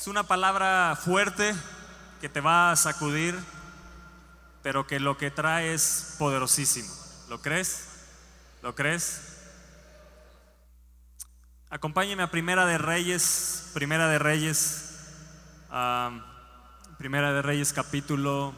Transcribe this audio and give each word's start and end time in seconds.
Es 0.00 0.06
una 0.06 0.22
palabra 0.22 0.96
fuerte 0.96 1.54
que 2.22 2.30
te 2.30 2.40
va 2.40 2.72
a 2.72 2.76
sacudir, 2.76 3.38
pero 4.62 4.86
que 4.86 4.98
lo 4.98 5.18
que 5.18 5.30
trae 5.30 5.74
es 5.74 6.16
poderosísimo. 6.18 6.90
¿Lo 7.28 7.42
crees? 7.42 7.84
¿Lo 8.62 8.74
crees? 8.74 9.20
Acompáñeme 11.68 12.22
a 12.22 12.30
Primera 12.30 12.64
de 12.64 12.78
Reyes, 12.78 13.68
Primera 13.74 14.08
de 14.08 14.18
Reyes, 14.18 14.88
Primera 16.96 17.34
de 17.34 17.42
Reyes 17.42 17.74
capítulo 17.74 18.54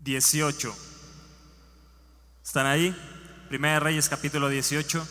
18. 0.00 0.76
¿Están 2.44 2.66
ahí? 2.66 2.94
Primera 3.48 3.74
de 3.74 3.80
Reyes 3.80 4.10
capítulo 4.10 4.50
18. 4.50 5.08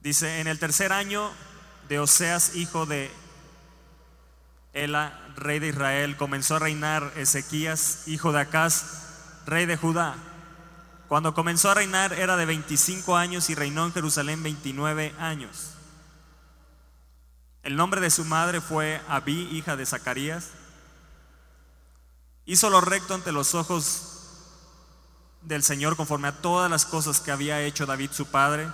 Dice, 0.00 0.40
en 0.40 0.46
el 0.46 0.58
tercer 0.58 0.92
año 0.92 1.32
de 1.88 1.98
Oseas, 1.98 2.54
hijo 2.56 2.86
de 2.86 3.10
Ela, 4.72 5.18
rey 5.36 5.58
de 5.58 5.68
Israel, 5.68 6.16
comenzó 6.16 6.56
a 6.56 6.60
reinar 6.60 7.12
Ezequías, 7.16 8.06
hijo 8.06 8.32
de 8.32 8.40
Acaz, 8.40 9.44
rey 9.46 9.66
de 9.66 9.76
Judá. 9.76 10.16
Cuando 11.08 11.34
comenzó 11.34 11.70
a 11.70 11.74
reinar 11.74 12.12
era 12.12 12.36
de 12.36 12.46
25 12.46 13.16
años 13.16 13.48
y 13.48 13.54
reinó 13.54 13.86
en 13.86 13.92
Jerusalén 13.92 14.42
29 14.42 15.14
años. 15.18 15.72
El 17.62 17.76
nombre 17.76 18.00
de 18.00 18.10
su 18.10 18.24
madre 18.24 18.60
fue 18.60 19.00
Abí, 19.08 19.48
hija 19.52 19.76
de 19.76 19.86
Zacarías. 19.86 20.50
Hizo 22.44 22.70
lo 22.70 22.80
recto 22.80 23.14
ante 23.14 23.32
los 23.32 23.54
ojos 23.54 24.12
del 25.42 25.62
Señor 25.62 25.96
conforme 25.96 26.28
a 26.28 26.40
todas 26.40 26.70
las 26.70 26.84
cosas 26.84 27.20
que 27.20 27.30
había 27.32 27.62
hecho 27.62 27.86
David 27.86 28.10
su 28.12 28.26
padre. 28.26 28.68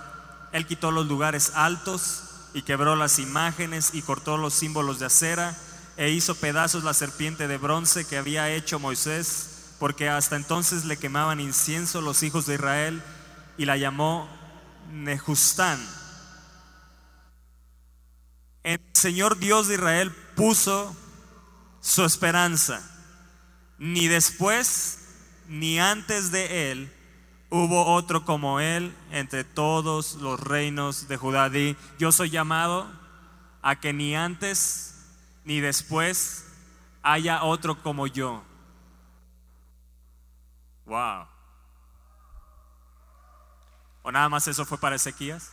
Él 0.51 0.67
quitó 0.67 0.91
los 0.91 1.07
lugares 1.07 1.51
altos 1.55 2.32
y 2.53 2.61
quebró 2.61 2.95
las 2.95 3.19
imágenes 3.19 3.91
y 3.93 4.01
cortó 4.01 4.37
los 4.37 4.53
símbolos 4.53 4.99
de 4.99 5.07
acera 5.07 5.57
e 5.97 6.09
hizo 6.09 6.35
pedazos 6.35 6.83
la 6.83 6.93
serpiente 6.93 7.47
de 7.47 7.57
bronce 7.57 8.05
que 8.05 8.17
había 8.17 8.49
hecho 8.51 8.79
Moisés 8.79 9.75
porque 9.79 10.07
hasta 10.07 10.35
entonces 10.35 10.85
le 10.85 10.97
quemaban 10.97 11.39
incienso 11.39 12.01
los 12.01 12.23
hijos 12.23 12.45
de 12.45 12.55
Israel 12.55 13.03
y 13.57 13.65
la 13.65 13.77
llamó 13.77 14.29
Nejustán. 14.91 15.79
El 18.63 18.79
Señor 18.93 19.37
Dios 19.39 19.67
de 19.67 19.75
Israel 19.75 20.11
puso 20.35 20.95
su 21.81 22.05
esperanza. 22.05 22.81
Ni 23.77 24.07
después 24.07 24.99
ni 25.49 25.79
antes 25.79 26.31
de 26.31 26.71
él 26.71 26.93
hubo 27.53 27.85
otro 27.85 28.25
como 28.25 28.59
él 28.59 28.95
entre 29.11 29.43
todos 29.43 30.15
los 30.15 30.39
reinos 30.39 31.07
de 31.07 31.17
Judá. 31.17 31.51
yo 31.99 32.11
soy 32.11 32.31
llamado 32.31 32.91
a 33.61 33.79
que 33.79 33.93
ni 33.93 34.15
antes 34.15 35.05
ni 35.45 35.59
después 35.59 36.47
haya 37.03 37.43
otro 37.43 37.83
como 37.83 38.07
yo. 38.07 38.43
Wow. 40.87 41.27
¿O 44.01 44.11
nada 44.11 44.29
más 44.29 44.47
eso 44.47 44.65
fue 44.65 44.79
para 44.79 44.95
Ezequías? 44.95 45.51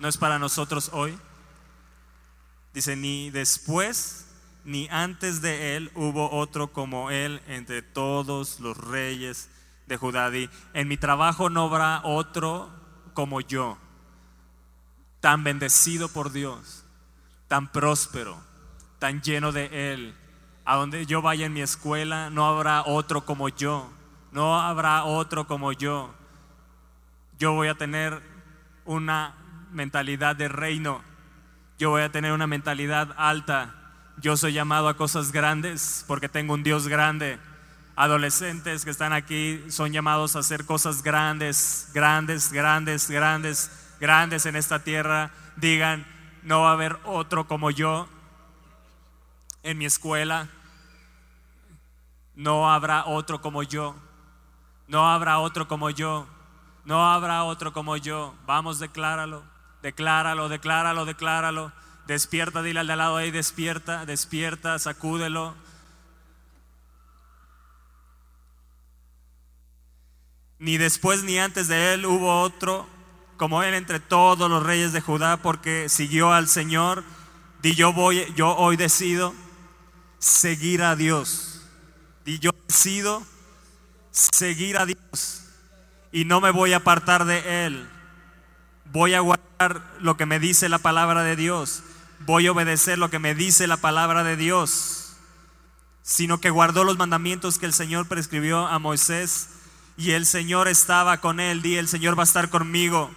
¿No 0.00 0.08
es 0.08 0.18
para 0.18 0.40
nosotros 0.40 0.90
hoy? 0.92 1.16
Dice, 2.74 2.96
ni 2.96 3.30
después 3.30 4.26
ni 4.64 4.88
antes 4.90 5.40
de 5.40 5.76
él 5.76 5.92
hubo 5.94 6.32
otro 6.32 6.72
como 6.72 7.12
él 7.12 7.40
entre 7.46 7.82
todos 7.82 8.58
los 8.58 8.76
reyes 8.76 9.48
de 9.88 9.96
Judá. 9.96 10.30
en 10.74 10.88
mi 10.88 10.96
trabajo 10.96 11.50
no 11.50 11.64
habrá 11.64 12.02
otro 12.04 12.70
como 13.14 13.40
yo, 13.40 13.78
tan 15.20 15.42
bendecido 15.42 16.08
por 16.08 16.30
Dios, 16.30 16.84
tan 17.48 17.72
próspero, 17.72 18.38
tan 18.98 19.22
lleno 19.22 19.50
de 19.52 19.92
él. 19.92 20.14
A 20.64 20.76
donde 20.76 21.06
yo 21.06 21.22
vaya 21.22 21.46
en 21.46 21.54
mi 21.54 21.62
escuela 21.62 22.28
no 22.28 22.46
habrá 22.46 22.82
otro 22.84 23.24
como 23.24 23.48
yo 23.48 23.90
no 24.32 24.58
habrá 24.58 25.04
otro 25.04 25.46
como 25.46 25.72
yo. 25.72 26.14
Yo 27.38 27.52
voy 27.52 27.68
a 27.68 27.74
tener 27.74 28.20
una 28.84 29.34
mentalidad 29.70 30.36
de 30.36 30.48
reino. 30.48 31.02
Yo 31.78 31.90
voy 31.90 32.02
a 32.02 32.12
tener 32.12 32.32
una 32.32 32.46
mentalidad 32.46 33.14
alta. 33.16 33.74
Yo 34.18 34.36
soy 34.36 34.52
llamado 34.52 34.88
a 34.88 34.96
cosas 34.96 35.32
grandes 35.32 36.04
porque 36.06 36.28
tengo 36.28 36.54
un 36.54 36.62
Dios 36.62 36.88
grande. 36.88 37.38
Adolescentes 38.00 38.84
que 38.84 38.92
están 38.92 39.12
aquí 39.12 39.60
son 39.70 39.92
llamados 39.92 40.36
a 40.36 40.38
hacer 40.38 40.64
cosas 40.66 41.02
grandes, 41.02 41.90
grandes, 41.92 42.52
grandes, 42.52 43.10
grandes, 43.10 43.72
grandes 43.98 44.46
en 44.46 44.54
esta 44.54 44.84
tierra. 44.84 45.32
Digan, 45.56 46.06
no 46.44 46.60
va 46.60 46.70
a 46.70 46.72
haber 46.74 46.96
otro 47.02 47.48
como 47.48 47.72
yo 47.72 48.08
en 49.64 49.78
mi 49.78 49.84
escuela. 49.84 50.46
No 52.36 52.70
habrá 52.70 53.04
otro 53.04 53.40
como 53.40 53.64
yo. 53.64 53.96
No 54.86 55.10
habrá 55.10 55.40
otro 55.40 55.66
como 55.66 55.90
yo. 55.90 56.28
No 56.84 57.04
habrá 57.04 57.42
otro 57.42 57.72
como 57.72 57.96
yo. 57.96 58.32
Vamos, 58.46 58.78
decláralo. 58.78 59.42
Decláralo, 59.82 60.48
decláralo, 60.48 61.04
decláralo. 61.04 61.72
Despierta, 62.06 62.62
dile 62.62 62.78
al 62.78 62.86
de 62.86 62.92
al 62.92 62.98
lado 63.00 63.16
ahí, 63.16 63.32
despierta, 63.32 64.06
despierta, 64.06 64.78
sacúdelo. 64.78 65.56
Ni 70.58 70.76
después 70.76 71.22
ni 71.22 71.38
antes 71.38 71.68
de 71.68 71.94
él 71.94 72.06
hubo 72.06 72.40
otro 72.42 72.86
como 73.36 73.62
él 73.62 73.74
entre 73.74 74.00
todos 74.00 74.50
los 74.50 74.64
reyes 74.64 74.92
de 74.92 75.00
Judá, 75.00 75.36
porque 75.36 75.88
siguió 75.88 76.32
al 76.32 76.48
Señor. 76.48 77.04
Y 77.62 77.74
yo 77.74 77.92
voy, 77.92 78.32
yo 78.34 78.56
hoy 78.56 78.76
decido 78.76 79.34
seguir 80.18 80.82
a 80.82 80.96
Dios. 80.96 81.62
Y 82.24 82.40
yo 82.40 82.50
decido 82.66 83.22
seguir 84.10 84.76
a 84.78 84.86
Dios 84.86 85.44
y 86.12 86.24
no 86.24 86.40
me 86.40 86.50
voy 86.50 86.72
a 86.72 86.78
apartar 86.78 87.24
de 87.24 87.66
Él. 87.66 87.88
Voy 88.92 89.14
a 89.14 89.20
guardar 89.20 89.82
lo 90.00 90.16
que 90.16 90.26
me 90.26 90.38
dice 90.40 90.68
la 90.68 90.78
palabra 90.78 91.22
de 91.22 91.36
Dios. 91.36 91.82
Voy 92.20 92.46
a 92.46 92.52
obedecer 92.52 92.98
lo 92.98 93.10
que 93.10 93.18
me 93.18 93.34
dice 93.34 93.66
la 93.66 93.76
palabra 93.76 94.24
de 94.24 94.36
Dios. 94.36 95.16
Sino 96.02 96.40
que 96.40 96.50
guardó 96.50 96.84
los 96.84 96.96
mandamientos 96.96 97.58
que 97.58 97.66
el 97.66 97.74
Señor 97.74 98.08
prescribió 98.08 98.66
a 98.66 98.78
Moisés 98.78 99.50
y 99.98 100.12
el 100.12 100.24
Señor 100.24 100.68
estaba 100.68 101.18
con 101.18 101.40
él. 101.40 101.60
Di, 101.60 101.76
el 101.76 101.88
Señor 101.88 102.16
va 102.16 102.22
a 102.22 102.24
estar 102.24 102.48
conmigo. 102.48 103.10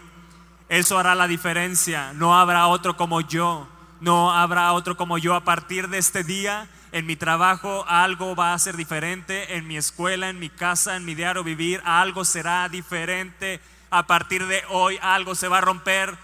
Eso 0.68 1.00
hará 1.00 1.16
la 1.16 1.28
diferencia. 1.28 2.12
No 2.14 2.38
habrá 2.38 2.68
otro 2.68 2.98
como 2.98 3.22
yo. 3.22 3.70
No 4.02 4.32
habrá 4.32 4.74
otro 4.74 4.98
como 4.98 5.18
yo 5.18 5.36
a 5.36 5.46
partir 5.46 5.88
de 5.88 6.00
este 6.00 6.26
día 6.26 6.68
en 6.92 7.06
mi 7.06 7.16
trabajo 7.16 7.86
algo 7.88 8.36
va 8.36 8.54
a 8.54 8.60
ser 8.60 8.76
diferente, 8.76 9.56
en 9.56 9.68
mi 9.68 9.78
escuela, 9.78 10.30
en 10.30 10.40
mi 10.40 10.50
casa, 10.50 10.98
en 10.98 11.06
mi 11.06 11.16
diario 11.16 11.44
vivir, 11.44 11.82
algo 11.86 12.26
será 12.26 12.68
diferente. 12.68 13.62
A 13.90 14.08
partir 14.08 14.46
de 14.48 14.64
hoy 14.70 15.00
algo 15.02 15.36
se 15.36 15.48
va 15.48 15.60
a 15.60 15.62
romper. 15.62 16.18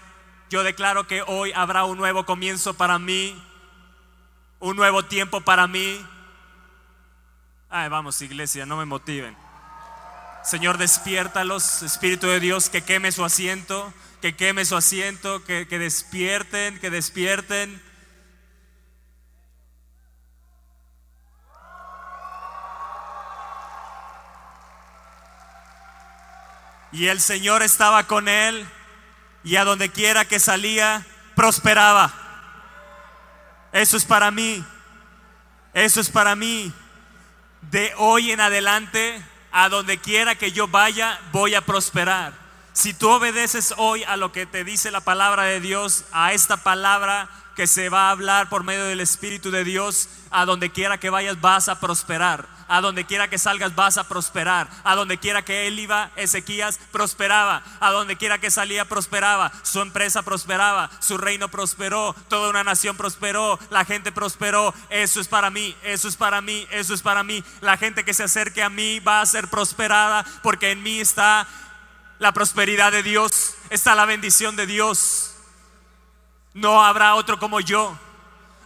Yo 0.50 0.62
declaro 0.62 1.06
que 1.06 1.22
hoy 1.26 1.52
habrá 1.54 1.84
un 1.84 1.98
nuevo 1.98 2.24
comienzo 2.24 2.74
para 2.74 2.98
mí, 2.98 3.40
un 4.58 4.76
nuevo 4.76 5.04
tiempo 5.04 5.40
para 5.40 5.66
mí. 5.66 6.04
Ay, 7.70 7.88
vamos 7.88 8.20
iglesia, 8.22 8.66
no 8.66 8.76
me 8.76 8.84
motiven. 8.84 9.47
Señor, 10.48 10.78
despiértalos, 10.78 11.82
Espíritu 11.82 12.26
de 12.26 12.40
Dios, 12.40 12.70
que 12.70 12.80
queme 12.80 13.12
su 13.12 13.22
asiento, 13.22 13.92
que 14.22 14.34
queme 14.34 14.64
su 14.64 14.76
asiento, 14.76 15.44
que, 15.44 15.68
que 15.68 15.78
despierten, 15.78 16.78
que 16.78 16.88
despierten. 16.88 17.82
Y 26.92 27.08
el 27.08 27.20
Señor 27.20 27.62
estaba 27.62 28.04
con 28.04 28.26
él 28.26 28.66
y 29.44 29.56
a 29.56 29.64
donde 29.64 29.90
quiera 29.90 30.24
que 30.24 30.40
salía, 30.40 31.04
prosperaba. 31.36 32.10
Eso 33.72 33.98
es 33.98 34.06
para 34.06 34.30
mí. 34.30 34.64
Eso 35.74 36.00
es 36.00 36.08
para 36.08 36.34
mí. 36.34 36.72
De 37.70 37.92
hoy 37.98 38.32
en 38.32 38.40
adelante, 38.40 39.22
a 39.58 39.68
donde 39.68 39.98
quiera 39.98 40.36
que 40.36 40.52
yo 40.52 40.68
vaya, 40.68 41.18
voy 41.32 41.56
a 41.56 41.62
prosperar. 41.62 42.32
Si 42.72 42.94
tú 42.94 43.10
obedeces 43.10 43.74
hoy 43.76 44.04
a 44.04 44.16
lo 44.16 44.30
que 44.30 44.46
te 44.46 44.62
dice 44.62 44.92
la 44.92 45.00
palabra 45.00 45.42
de 45.42 45.58
Dios, 45.58 46.04
a 46.12 46.32
esta 46.32 46.58
palabra 46.58 47.28
que 47.56 47.66
se 47.66 47.88
va 47.88 48.06
a 48.06 48.10
hablar 48.12 48.48
por 48.48 48.62
medio 48.62 48.84
del 48.84 49.00
Espíritu 49.00 49.50
de 49.50 49.64
Dios, 49.64 50.08
a 50.30 50.44
donde 50.44 50.70
quiera 50.70 50.98
que 50.98 51.10
vayas 51.10 51.40
vas 51.40 51.68
a 51.68 51.80
prosperar 51.80 52.57
a 52.68 52.80
donde 52.80 53.06
quiera 53.06 53.28
que 53.28 53.38
salgas 53.38 53.74
vas 53.74 53.98
a 53.98 54.04
prosperar. 54.04 54.68
A 54.84 54.94
donde 54.94 55.18
quiera 55.18 55.42
que 55.42 55.66
él 55.66 55.78
iba, 55.78 56.10
Ezequías 56.16 56.78
prosperaba. 56.92 57.62
A 57.80 57.90
donde 57.90 58.16
quiera 58.16 58.38
que 58.38 58.50
salía, 58.50 58.84
prosperaba. 58.84 59.50
Su 59.62 59.80
empresa 59.80 60.22
prosperaba. 60.22 60.90
Su 61.00 61.18
reino 61.18 61.48
prosperó. 61.48 62.14
Toda 62.28 62.50
una 62.50 62.62
nación 62.62 62.96
prosperó. 62.96 63.58
La 63.70 63.84
gente 63.84 64.12
prosperó. 64.12 64.74
Eso 64.90 65.20
es 65.20 65.28
para 65.28 65.50
mí. 65.50 65.74
Eso 65.82 66.08
es 66.08 66.16
para 66.16 66.40
mí. 66.40 66.66
Eso 66.70 66.94
es 66.94 67.02
para 67.02 67.22
mí. 67.22 67.42
La 67.60 67.78
gente 67.78 68.04
que 68.04 68.14
se 68.14 68.24
acerque 68.24 68.62
a 68.62 68.68
mí 68.68 69.00
va 69.00 69.22
a 69.22 69.26
ser 69.26 69.48
prosperada 69.48 70.24
porque 70.42 70.70
en 70.70 70.82
mí 70.82 71.00
está 71.00 71.48
la 72.18 72.32
prosperidad 72.32 72.92
de 72.92 73.02
Dios. 73.02 73.54
Está 73.70 73.94
la 73.94 74.04
bendición 74.04 74.56
de 74.56 74.66
Dios. 74.66 75.34
No 76.52 76.84
habrá 76.84 77.14
otro 77.14 77.38
como 77.38 77.60
yo. 77.60 77.96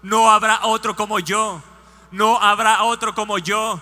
No 0.02 0.30
habrá 0.30 0.60
otro 0.64 0.96
como 0.96 1.20
yo. 1.20 1.62
No 2.10 2.40
habrá 2.40 2.82
otro 2.82 3.14
como 3.14 3.38
yo. 3.38 3.80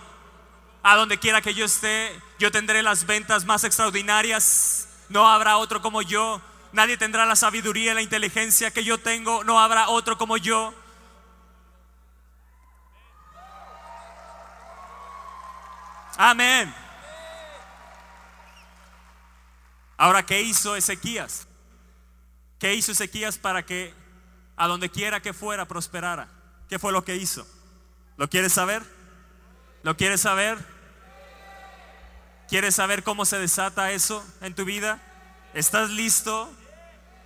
A 0.83 0.97
donde 0.97 1.19
quiera 1.19 1.43
que 1.43 1.55
yo 1.55 1.67
esté, 1.67 2.19
yo 2.39 2.51
tendré 2.51 2.83
las 2.83 3.07
ventas 3.07 3.45
más 3.45 3.65
extraordinarias. 3.65 4.89
No 5.09 5.29
habrá 5.29 5.59
otro 5.59 5.83
como 5.83 6.03
yo. 6.03 6.41
Nadie 6.73 6.97
tendrá 6.97 7.27
la 7.27 7.37
sabiduría 7.37 7.93
y 7.93 7.95
la 7.95 8.03
inteligencia 8.03 8.71
que 8.71 8.85
yo 8.85 8.99
tengo. 8.99 9.45
No 9.45 9.61
habrá 9.61 9.89
otro 9.89 10.17
como 10.17 10.37
yo. 10.37 10.73
Amén. 16.17 16.73
Ahora, 19.97 20.25
¿qué 20.25 20.41
hizo 20.41 20.77
Ezequías? 20.77 21.47
¿Qué 22.59 22.75
hizo 22.75 22.93
Ezequías 22.93 23.37
para 23.37 23.65
que 23.65 23.95
a 24.57 24.67
donde 24.67 24.91
quiera 24.91 25.21
que 25.21 25.33
fuera 25.33 25.67
prosperara? 25.67 26.29
¿Qué 26.69 26.79
fue 26.79 26.93
lo 26.93 27.05
que 27.05 27.17
hizo? 27.17 27.47
¿Lo 28.17 28.29
quieres 28.29 28.53
saber? 28.53 29.00
¿Lo 29.83 29.97
quieres 29.97 30.21
saber? 30.21 30.59
¿Quieres 32.49 32.75
saber 32.75 33.03
cómo 33.03 33.25
se 33.25 33.39
desata 33.39 33.93
eso 33.93 34.25
en 34.43 34.55
tu 34.55 34.65
vida? 34.65 35.01
¿Estás 35.55 35.91
listo? 35.91 36.53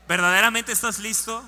¿Verdaderamente 0.06 0.70
estás 0.70 0.98
listo? 1.00 1.42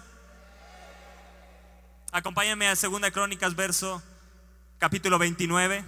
Acompáñame 2.11 2.67
a 2.67 2.75
2 2.75 3.11
Crónicas, 3.13 3.55
verso 3.55 4.03
capítulo 4.79 5.19
29. 5.19 5.85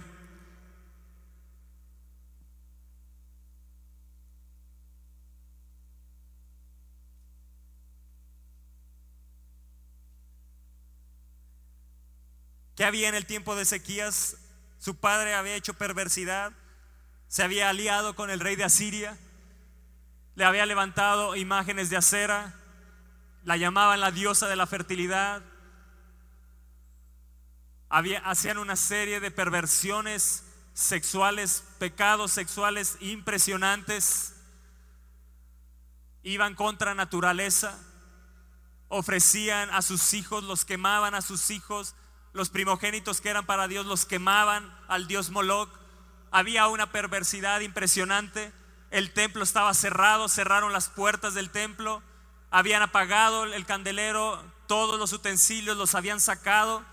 ¿Qué 12.75 12.85
había 12.85 13.09
en 13.09 13.15
el 13.15 13.25
tiempo 13.25 13.57
de 13.57 13.63
Ezequías? 13.63 14.37
Su 14.79 14.95
padre 14.95 15.35
había 15.35 15.55
hecho 15.55 15.73
perversidad, 15.73 16.53
se 17.27 17.43
había 17.43 17.69
aliado 17.69 18.15
con 18.15 18.29
el 18.29 18.39
rey 18.39 18.55
de 18.55 18.63
Asiria, 18.63 19.17
le 20.35 20.45
había 20.45 20.65
levantado 20.65 21.35
imágenes 21.35 21.89
de 21.89 21.97
acera, 21.97 22.55
la 23.43 23.57
llamaban 23.57 23.99
la 23.99 24.11
diosa 24.11 24.47
de 24.47 24.55
la 24.55 24.65
fertilidad, 24.65 25.43
había, 27.89 28.19
hacían 28.19 28.57
una 28.57 28.77
serie 28.77 29.19
de 29.19 29.31
perversiones 29.31 30.45
sexuales, 30.73 31.65
pecados 31.77 32.31
sexuales 32.31 32.95
impresionantes, 33.01 34.33
iban 36.23 36.55
contra 36.55 36.95
naturaleza, 36.95 37.77
ofrecían 38.87 39.69
a 39.71 39.81
sus 39.81 40.13
hijos, 40.13 40.45
los 40.45 40.63
quemaban 40.63 41.15
a 41.15 41.21
sus 41.21 41.49
hijos, 41.51 41.95
los 42.33 42.49
primogénitos 42.49 43.21
que 43.21 43.29
eran 43.29 43.45
para 43.45 43.67
Dios 43.67 43.85
los 43.85 44.05
quemaban 44.05 44.73
al 44.87 45.07
dios 45.07 45.29
Moloch. 45.29 45.69
Había 46.31 46.67
una 46.67 46.91
perversidad 46.91 47.61
impresionante. 47.61 48.51
El 48.91 49.13
templo 49.13 49.43
estaba 49.43 49.73
cerrado, 49.73 50.29
cerraron 50.29 50.73
las 50.73 50.89
puertas 50.89 51.33
del 51.33 51.49
templo. 51.49 52.03
Habían 52.51 52.81
apagado 52.81 53.45
el 53.45 53.65
candelero, 53.65 54.43
todos 54.67 54.99
los 54.99 55.13
utensilios 55.13 55.77
los 55.77 55.95
habían 55.95 56.19
sacado. 56.19 56.83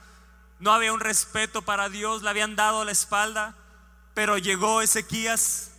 No 0.58 0.72
había 0.72 0.92
un 0.92 1.00
respeto 1.00 1.62
para 1.62 1.88
Dios, 1.90 2.22
le 2.22 2.30
habían 2.30 2.56
dado 2.56 2.84
la 2.84 2.92
espalda. 2.92 3.54
Pero 4.14 4.38
llegó 4.38 4.80
Ezequías, 4.80 5.72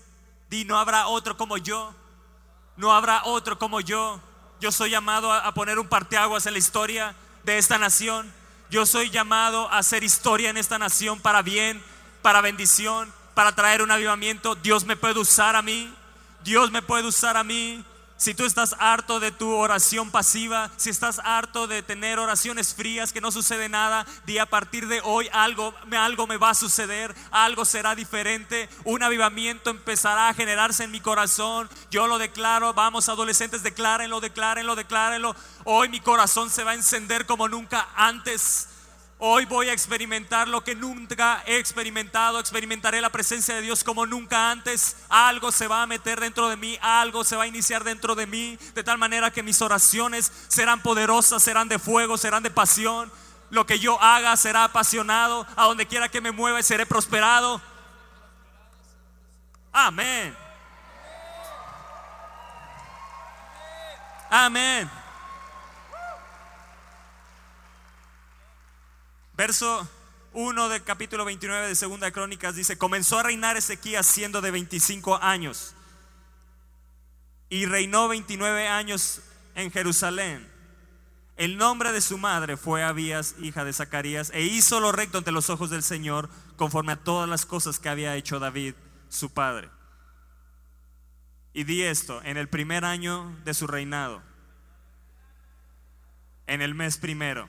di, 0.49 0.65
no 0.65 0.77
habrá 0.77 1.07
otro 1.07 1.35
como 1.35 1.57
yo. 1.57 1.95
No 2.75 2.93
habrá 2.93 3.23
otro 3.25 3.57
como 3.57 3.81
yo. 3.81 4.21
Yo 4.59 4.71
soy 4.71 4.91
llamado 4.91 5.33
a 5.33 5.51
poner 5.53 5.79
un 5.79 5.87
parteaguas 5.87 6.45
en 6.45 6.53
la 6.53 6.59
historia 6.59 7.15
de 7.43 7.57
esta 7.57 7.79
nación. 7.79 8.31
Yo 8.69 8.85
soy 8.85 9.09
llamado 9.09 9.71
a 9.71 9.77
hacer 9.77 10.03
historia 10.03 10.49
en 10.49 10.57
esta 10.57 10.77
nación 10.77 11.19
para 11.19 11.41
bien, 11.41 11.81
para 12.21 12.41
bendición, 12.41 13.11
para 13.33 13.53
traer 13.55 13.81
un 13.81 13.91
avivamiento. 13.91 14.55
Dios 14.55 14.85
me 14.85 14.97
puede 14.97 15.19
usar 15.19 15.55
a 15.55 15.61
mí. 15.61 15.93
Dios 16.43 16.71
me 16.71 16.81
puede 16.81 17.07
usar 17.07 17.37
a 17.37 17.43
mí. 17.43 17.83
Si 18.17 18.33
tú 18.33 18.45
estás 18.45 18.75
harto 18.79 19.19
de 19.19 19.31
tu 19.31 19.53
oración 19.53 20.09
pasiva, 20.09 20.71
si 20.75 20.89
estás 20.89 21.19
harto 21.23 21.67
de 21.67 21.83
tener 21.83 22.17
oraciones 22.17 22.73
frías 22.73 23.13
que 23.13 23.21
no 23.21 23.31
sucede 23.31 23.69
nada, 23.69 24.07
di 24.25 24.39
a 24.39 24.47
partir 24.47 24.87
de 24.87 25.01
hoy 25.03 25.29
algo, 25.31 25.71
algo 25.95 26.25
me 26.25 26.37
va 26.37 26.49
a 26.49 26.55
suceder, 26.55 27.13
algo 27.29 27.63
será 27.63 27.93
diferente, 27.93 28.69
un 28.85 29.03
avivamiento 29.03 29.69
empezará 29.69 30.29
a 30.29 30.33
generarse 30.33 30.83
en 30.83 30.91
mi 30.91 30.99
corazón. 30.99 31.69
Yo 31.91 32.07
lo 32.07 32.17
declaro, 32.17 32.73
vamos 32.73 33.07
adolescentes, 33.07 33.61
declárenlo, 33.61 34.19
declárenlo, 34.19 34.75
declárenlo. 34.75 35.35
Hoy 35.63 35.87
mi 35.89 35.99
corazón 35.99 36.49
se 36.49 36.63
va 36.63 36.71
a 36.71 36.75
encender 36.75 37.27
como 37.27 37.47
nunca 37.47 37.87
antes. 37.95 38.67
Hoy 39.19 39.45
voy 39.45 39.69
a 39.69 39.73
experimentar 39.73 40.47
lo 40.47 40.63
que 40.63 40.75
nunca 40.75 41.41
he 41.47 41.57
experimentado. 41.57 42.39
Experimentaré 42.39 43.01
la 43.01 43.09
presencia 43.09 43.55
de 43.55 43.61
Dios 43.61 43.83
como 43.83 44.05
nunca 44.05 44.51
antes. 44.51 44.97
Algo 45.09 45.51
se 45.51 45.67
va 45.67 45.81
a 45.81 45.87
meter 45.87 46.19
dentro 46.19 46.49
de 46.49 46.55
mí, 46.55 46.77
algo 46.81 47.23
se 47.23 47.35
va 47.35 47.43
a 47.43 47.47
iniciar 47.47 47.83
dentro 47.83 48.13
de 48.13 48.27
mí, 48.27 48.59
de 48.75 48.83
tal 48.83 48.99
manera 48.99 49.31
que 49.31 49.41
mis 49.41 49.59
oraciones 49.63 50.31
serán 50.47 50.83
poderosas, 50.83 51.41
serán 51.41 51.67
de 51.67 51.79
fuego, 51.79 52.17
serán 52.17 52.43
de 52.43 52.51
pasión. 52.51 53.11
Lo 53.49 53.65
que 53.65 53.79
yo 53.79 53.99
haga 53.99 54.37
será 54.37 54.65
apasionado. 54.65 55.47
A 55.55 55.65
donde 55.65 55.87
quiera 55.87 56.09
que 56.09 56.21
me 56.21 56.31
mueva 56.31 56.61
seré 56.61 56.85
prosperado. 56.85 57.59
Amén. 59.71 60.37
Amén. 64.29 65.06
Verso 69.37 69.87
1 70.33 70.69
del 70.69 70.83
capítulo 70.83 71.23
29 71.23 71.67
de 71.67 71.75
Segunda 71.75 72.09
Crónicas 72.09 72.55
dice, 72.55 72.79
comenzó 72.79 73.19
a 73.19 73.23
reinar 73.23 73.55
Ezequías 73.55 74.07
siendo 74.07 74.41
de 74.41 74.49
25 74.49 75.21
años 75.21 75.75
y 77.47 77.67
reinó 77.67 78.07
29 78.07 78.67
años 78.67 79.21
en 79.53 79.71
Jerusalén. 79.71 80.49
El 81.35 81.57
nombre 81.57 81.91
de 81.91 82.01
su 82.01 82.17
madre 82.17 82.57
fue 82.57 82.83
Abías, 82.83 83.35
hija 83.39 83.63
de 83.63 83.73
Zacarías, 83.73 84.31
e 84.33 84.41
hizo 84.41 84.79
lo 84.79 84.91
recto 84.91 85.19
ante 85.19 85.31
los 85.31 85.51
ojos 85.51 85.69
del 85.69 85.83
Señor, 85.83 86.31
conforme 86.55 86.93
a 86.93 87.03
todas 87.03 87.29
las 87.29 87.45
cosas 87.45 87.77
que 87.77 87.89
había 87.89 88.15
hecho 88.15 88.39
David, 88.39 88.73
su 89.07 89.31
padre. 89.31 89.69
Y 91.53 91.63
di 91.63 91.83
esto, 91.83 92.23
en 92.23 92.37
el 92.37 92.49
primer 92.49 92.85
año 92.85 93.37
de 93.45 93.53
su 93.53 93.67
reinado, 93.67 94.23
en 96.47 96.63
el 96.63 96.73
mes 96.73 96.97
primero, 96.97 97.47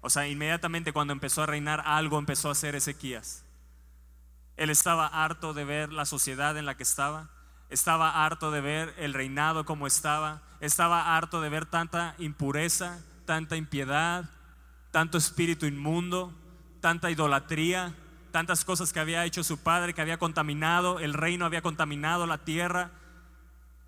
o 0.00 0.10
sea, 0.10 0.28
inmediatamente 0.28 0.92
cuando 0.92 1.12
empezó 1.12 1.42
a 1.42 1.46
reinar, 1.46 1.82
algo 1.84 2.18
empezó 2.18 2.48
a 2.48 2.52
hacer 2.52 2.74
Ezequías. 2.74 3.44
Él 4.56 4.70
estaba 4.70 5.06
harto 5.06 5.54
de 5.54 5.64
ver 5.64 5.92
la 5.92 6.04
sociedad 6.04 6.56
en 6.56 6.66
la 6.66 6.76
que 6.76 6.82
estaba, 6.82 7.30
estaba 7.70 8.24
harto 8.24 8.50
de 8.50 8.60
ver 8.60 8.94
el 8.98 9.14
reinado 9.14 9.64
como 9.64 9.86
estaba, 9.86 10.42
estaba 10.60 11.16
harto 11.16 11.40
de 11.40 11.48
ver 11.48 11.66
tanta 11.66 12.14
impureza, 12.18 12.98
tanta 13.24 13.56
impiedad, 13.56 14.30
tanto 14.90 15.18
espíritu 15.18 15.66
inmundo, 15.66 16.32
tanta 16.80 17.10
idolatría, 17.10 17.94
tantas 18.30 18.64
cosas 18.64 18.92
que 18.92 19.00
había 19.00 19.24
hecho 19.24 19.44
su 19.44 19.58
padre, 19.58 19.94
que 19.94 20.00
había 20.00 20.18
contaminado, 20.18 20.98
el 20.98 21.14
reino 21.14 21.44
había 21.44 21.62
contaminado 21.62 22.26
la 22.26 22.38
tierra, 22.38 22.90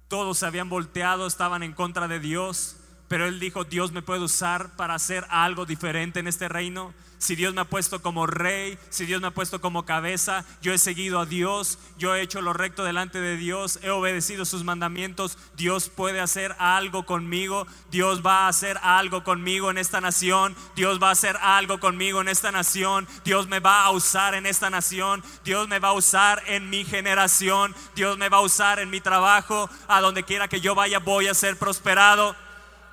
todos 0.08 0.38
se 0.38 0.46
habían 0.46 0.68
volteado, 0.68 1.26
estaban 1.26 1.62
en 1.62 1.72
contra 1.72 2.08
de 2.08 2.18
Dios. 2.18 2.76
Pero 3.10 3.26
él 3.26 3.40
dijo, 3.40 3.64
Dios 3.64 3.90
me 3.90 4.02
puede 4.02 4.20
usar 4.20 4.76
para 4.76 4.94
hacer 4.94 5.26
algo 5.30 5.66
diferente 5.66 6.20
en 6.20 6.28
este 6.28 6.48
reino. 6.48 6.94
Si 7.18 7.34
Dios 7.34 7.52
me 7.52 7.62
ha 7.62 7.64
puesto 7.64 8.00
como 8.00 8.24
rey, 8.28 8.78
si 8.88 9.04
Dios 9.04 9.20
me 9.20 9.26
ha 9.26 9.32
puesto 9.32 9.60
como 9.60 9.84
cabeza, 9.84 10.44
yo 10.62 10.72
he 10.72 10.78
seguido 10.78 11.18
a 11.18 11.26
Dios, 11.26 11.80
yo 11.98 12.14
he 12.14 12.22
hecho 12.22 12.40
lo 12.40 12.52
recto 12.52 12.84
delante 12.84 13.20
de 13.20 13.36
Dios, 13.36 13.80
he 13.82 13.90
obedecido 13.90 14.44
sus 14.44 14.62
mandamientos, 14.62 15.38
Dios 15.56 15.88
puede 15.88 16.20
hacer 16.20 16.54
algo 16.60 17.04
conmigo, 17.04 17.66
Dios 17.90 18.24
va 18.24 18.44
a 18.44 18.48
hacer 18.48 18.78
algo 18.80 19.24
conmigo 19.24 19.72
en 19.72 19.78
esta 19.78 20.00
nación, 20.00 20.54
Dios 20.76 21.02
va 21.02 21.08
a 21.08 21.12
hacer 21.12 21.36
algo 21.42 21.80
conmigo 21.80 22.20
en 22.20 22.28
esta 22.28 22.52
nación, 22.52 23.08
Dios 23.24 23.48
me 23.48 23.58
va 23.58 23.82
a 23.82 23.90
usar 23.90 24.36
en 24.36 24.46
esta 24.46 24.70
nación, 24.70 25.24
Dios 25.44 25.66
me 25.66 25.80
va 25.80 25.88
a 25.88 25.94
usar 25.94 26.44
en 26.46 26.70
mi 26.70 26.84
generación, 26.84 27.74
Dios 27.96 28.18
me 28.18 28.28
va 28.28 28.38
a 28.38 28.42
usar 28.42 28.78
en 28.78 28.88
mi 28.88 29.00
trabajo, 29.00 29.68
a 29.88 30.00
donde 30.00 30.22
quiera 30.22 30.46
que 30.46 30.60
yo 30.60 30.76
vaya 30.76 31.00
voy 31.00 31.26
a 31.26 31.34
ser 31.34 31.58
prosperado 31.58 32.36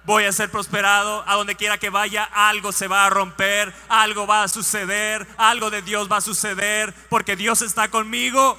voy 0.08 0.24
a 0.24 0.32
ser 0.32 0.50
prosperado. 0.50 1.24
A 1.28 1.36
donde 1.36 1.56
quiera 1.56 1.78
que 1.78 1.92
vaya, 1.92 2.24
algo 2.24 2.72
se 2.72 2.88
va 2.88 3.06
a 3.06 3.10
romper, 3.12 3.72
algo 3.90 4.26
va 4.26 4.42
a 4.42 4.48
suceder, 4.48 5.28
algo 5.38 5.70
de 5.70 5.84
Dios 5.84 6.10
va 6.12 6.18
a 6.18 6.22
suceder, 6.22 6.96
porque 7.10 7.36
Dios 7.36 7.62
está 7.62 7.90
conmigo. 7.90 8.58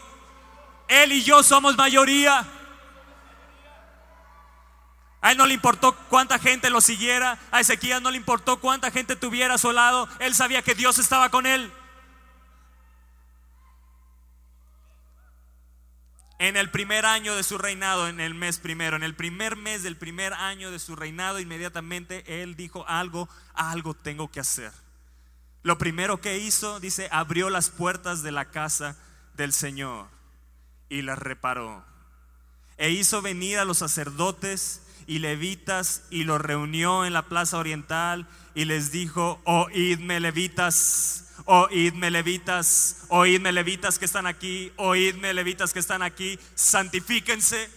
Él 0.87 1.11
y 1.11 1.25
yo 1.25 1.43
somos 1.43 1.77
mayoría. 1.77 2.47
A 5.21 5.33
él 5.33 5.39
no 5.39 5.47
le 5.47 5.55
importó 5.55 5.97
cuánta 6.09 6.39
gente 6.39 6.71
lo 6.71 6.81
siguiera. 6.81 7.39
A 7.51 7.61
Ezequiel 7.61 8.03
no 8.03 8.11
le 8.11 8.19
importó 8.19 8.61
cuánta 8.61 8.91
gente 8.91 9.17
tuviera 9.17 9.55
a 9.55 9.59
su 9.59 9.73
lado. 9.73 10.09
Él 10.21 10.35
sabía 10.35 10.63
que 10.63 10.75
Dios 10.75 10.99
estaba 10.99 11.31
con 11.31 11.47
él. 11.47 11.73
En 16.39 16.57
el 16.57 16.71
primer 16.71 17.05
año 17.05 17.35
de 17.35 17.43
su 17.43 17.59
reinado, 17.59 18.07
en 18.07 18.21
el 18.21 18.35
mes 18.35 18.59
primero, 18.59 18.97
en 18.97 19.03
el 19.03 19.15
primer 19.15 19.57
mes 19.57 19.83
del 19.83 19.97
primer 19.97 20.33
año 20.35 20.71
de 20.71 20.79
su 20.79 20.95
reinado, 20.95 21.41
inmediatamente 21.41 22.43
él 22.43 22.55
dijo 22.55 22.87
algo, 22.87 23.29
algo 23.55 23.95
tengo 23.95 24.31
que 24.31 24.41
hacer. 24.41 24.73
Lo 25.65 25.79
primero 25.79 26.21
que 26.21 26.39
hizo, 26.39 26.79
dice, 26.79 27.09
abrió 27.11 27.51
las 27.51 27.71
puertas 27.71 28.23
de 28.23 28.31
la 28.31 28.47
casa 28.47 28.97
del 29.37 29.53
Señor 29.53 30.09
y 30.89 31.03
las 31.03 31.19
reparó. 31.19 31.85
E 32.77 32.91
hizo 32.91 33.21
venir 33.21 33.59
a 33.59 33.65
los 33.65 33.79
sacerdotes 33.79 34.83
y 35.09 35.19
levitas 35.19 36.05
y 36.11 36.23
los 36.23 36.41
reunió 36.41 37.05
en 37.05 37.13
la 37.13 37.23
plaza 37.23 37.59
oriental 37.59 38.29
y 38.55 38.65
les 38.67 38.93
dijo, 38.93 39.41
oídme 39.45 40.21
levitas, 40.21 41.28
oídme 41.45 42.11
levitas, 42.11 43.05
oídme 43.09 43.53
levitas 43.53 43.99
que 43.99 44.05
están 44.05 44.27
aquí, 44.27 44.73
oídme 44.77 45.35
levitas 45.35 45.73
que 45.73 45.79
están 45.79 46.03
aquí, 46.03 46.39
santifíquense. 46.55 47.71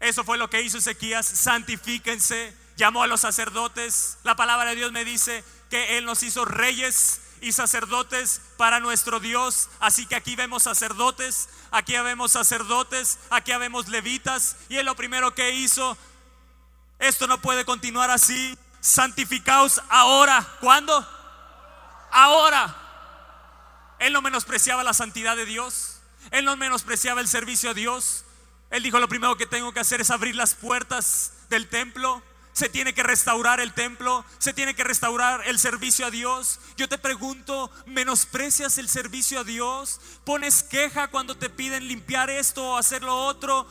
Eso 0.00 0.24
fue 0.24 0.38
lo 0.38 0.50
que 0.50 0.62
hizo 0.62 0.78
Ezequías, 0.78 1.26
santifíquense. 1.26 2.54
Llamó 2.76 3.02
a 3.02 3.06
los 3.06 3.22
sacerdotes. 3.22 4.18
La 4.24 4.36
palabra 4.36 4.70
de 4.70 4.76
Dios 4.76 4.92
me 4.92 5.04
dice 5.04 5.42
que 5.70 5.96
Él 5.98 6.04
nos 6.04 6.22
hizo 6.22 6.44
reyes 6.44 7.20
y 7.40 7.52
sacerdotes 7.52 8.40
para 8.56 8.80
nuestro 8.80 9.20
Dios. 9.20 9.68
Así 9.80 10.06
que 10.06 10.16
aquí 10.16 10.36
vemos 10.36 10.62
sacerdotes, 10.62 11.48
aquí 11.70 11.94
vemos 11.94 12.32
sacerdotes, 12.32 13.18
aquí 13.30 13.52
vemos 13.56 13.88
levitas. 13.88 14.56
Y 14.68 14.76
es 14.76 14.84
lo 14.84 14.94
primero 14.96 15.34
que 15.34 15.52
hizo. 15.52 15.96
Esto 16.98 17.26
no 17.26 17.40
puede 17.40 17.64
continuar 17.64 18.10
así. 18.10 18.56
Santificaos 18.80 19.80
ahora. 19.88 20.46
¿Cuándo? 20.60 21.15
Ahora. 22.10 22.82
Él 23.98 24.12
no 24.12 24.22
menospreciaba 24.22 24.84
la 24.84 24.94
santidad 24.94 25.36
de 25.36 25.46
Dios. 25.46 26.00
Él 26.30 26.44
no 26.44 26.56
menospreciaba 26.56 27.20
el 27.20 27.28
servicio 27.28 27.70
a 27.70 27.74
Dios. 27.74 28.24
Él 28.70 28.82
dijo, 28.82 28.98
lo 28.98 29.08
primero 29.08 29.36
que 29.36 29.46
tengo 29.46 29.72
que 29.72 29.80
hacer 29.80 30.00
es 30.00 30.10
abrir 30.10 30.34
las 30.34 30.54
puertas 30.54 31.32
del 31.48 31.68
templo. 31.68 32.22
Se 32.52 32.68
tiene 32.68 32.94
que 32.94 33.02
restaurar 33.02 33.60
el 33.60 33.74
templo, 33.74 34.24
se 34.38 34.54
tiene 34.54 34.74
que 34.74 34.82
restaurar 34.82 35.46
el 35.46 35.58
servicio 35.58 36.06
a 36.06 36.10
Dios. 36.10 36.58
Yo 36.78 36.88
te 36.88 36.96
pregunto, 36.96 37.70
¿menosprecias 37.84 38.78
el 38.78 38.88
servicio 38.88 39.40
a 39.40 39.44
Dios? 39.44 40.00
¿Pones 40.24 40.62
queja 40.62 41.08
cuando 41.08 41.36
te 41.36 41.50
piden 41.50 41.86
limpiar 41.86 42.30
esto 42.30 42.64
o 42.64 42.76
hacer 42.78 43.02
lo 43.02 43.14
otro? 43.14 43.66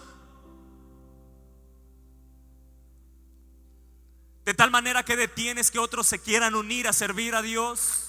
De 4.46 4.54
tal 4.54 4.70
manera 4.70 5.01
que 5.01 5.15
detienes 5.15 5.72
que 5.72 5.80
otros 5.80 6.06
se 6.06 6.20
quieran 6.20 6.54
unir 6.54 6.88
a 6.88 6.94
servir 6.94 7.34
a 7.34 7.42
Dios. 7.42 8.04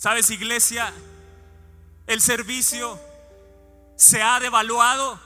¿Sabes, 0.00 0.30
iglesia? 0.30 0.94
El 2.06 2.22
servicio 2.22 2.98
se 3.96 4.22
ha 4.22 4.40
devaluado 4.40 5.20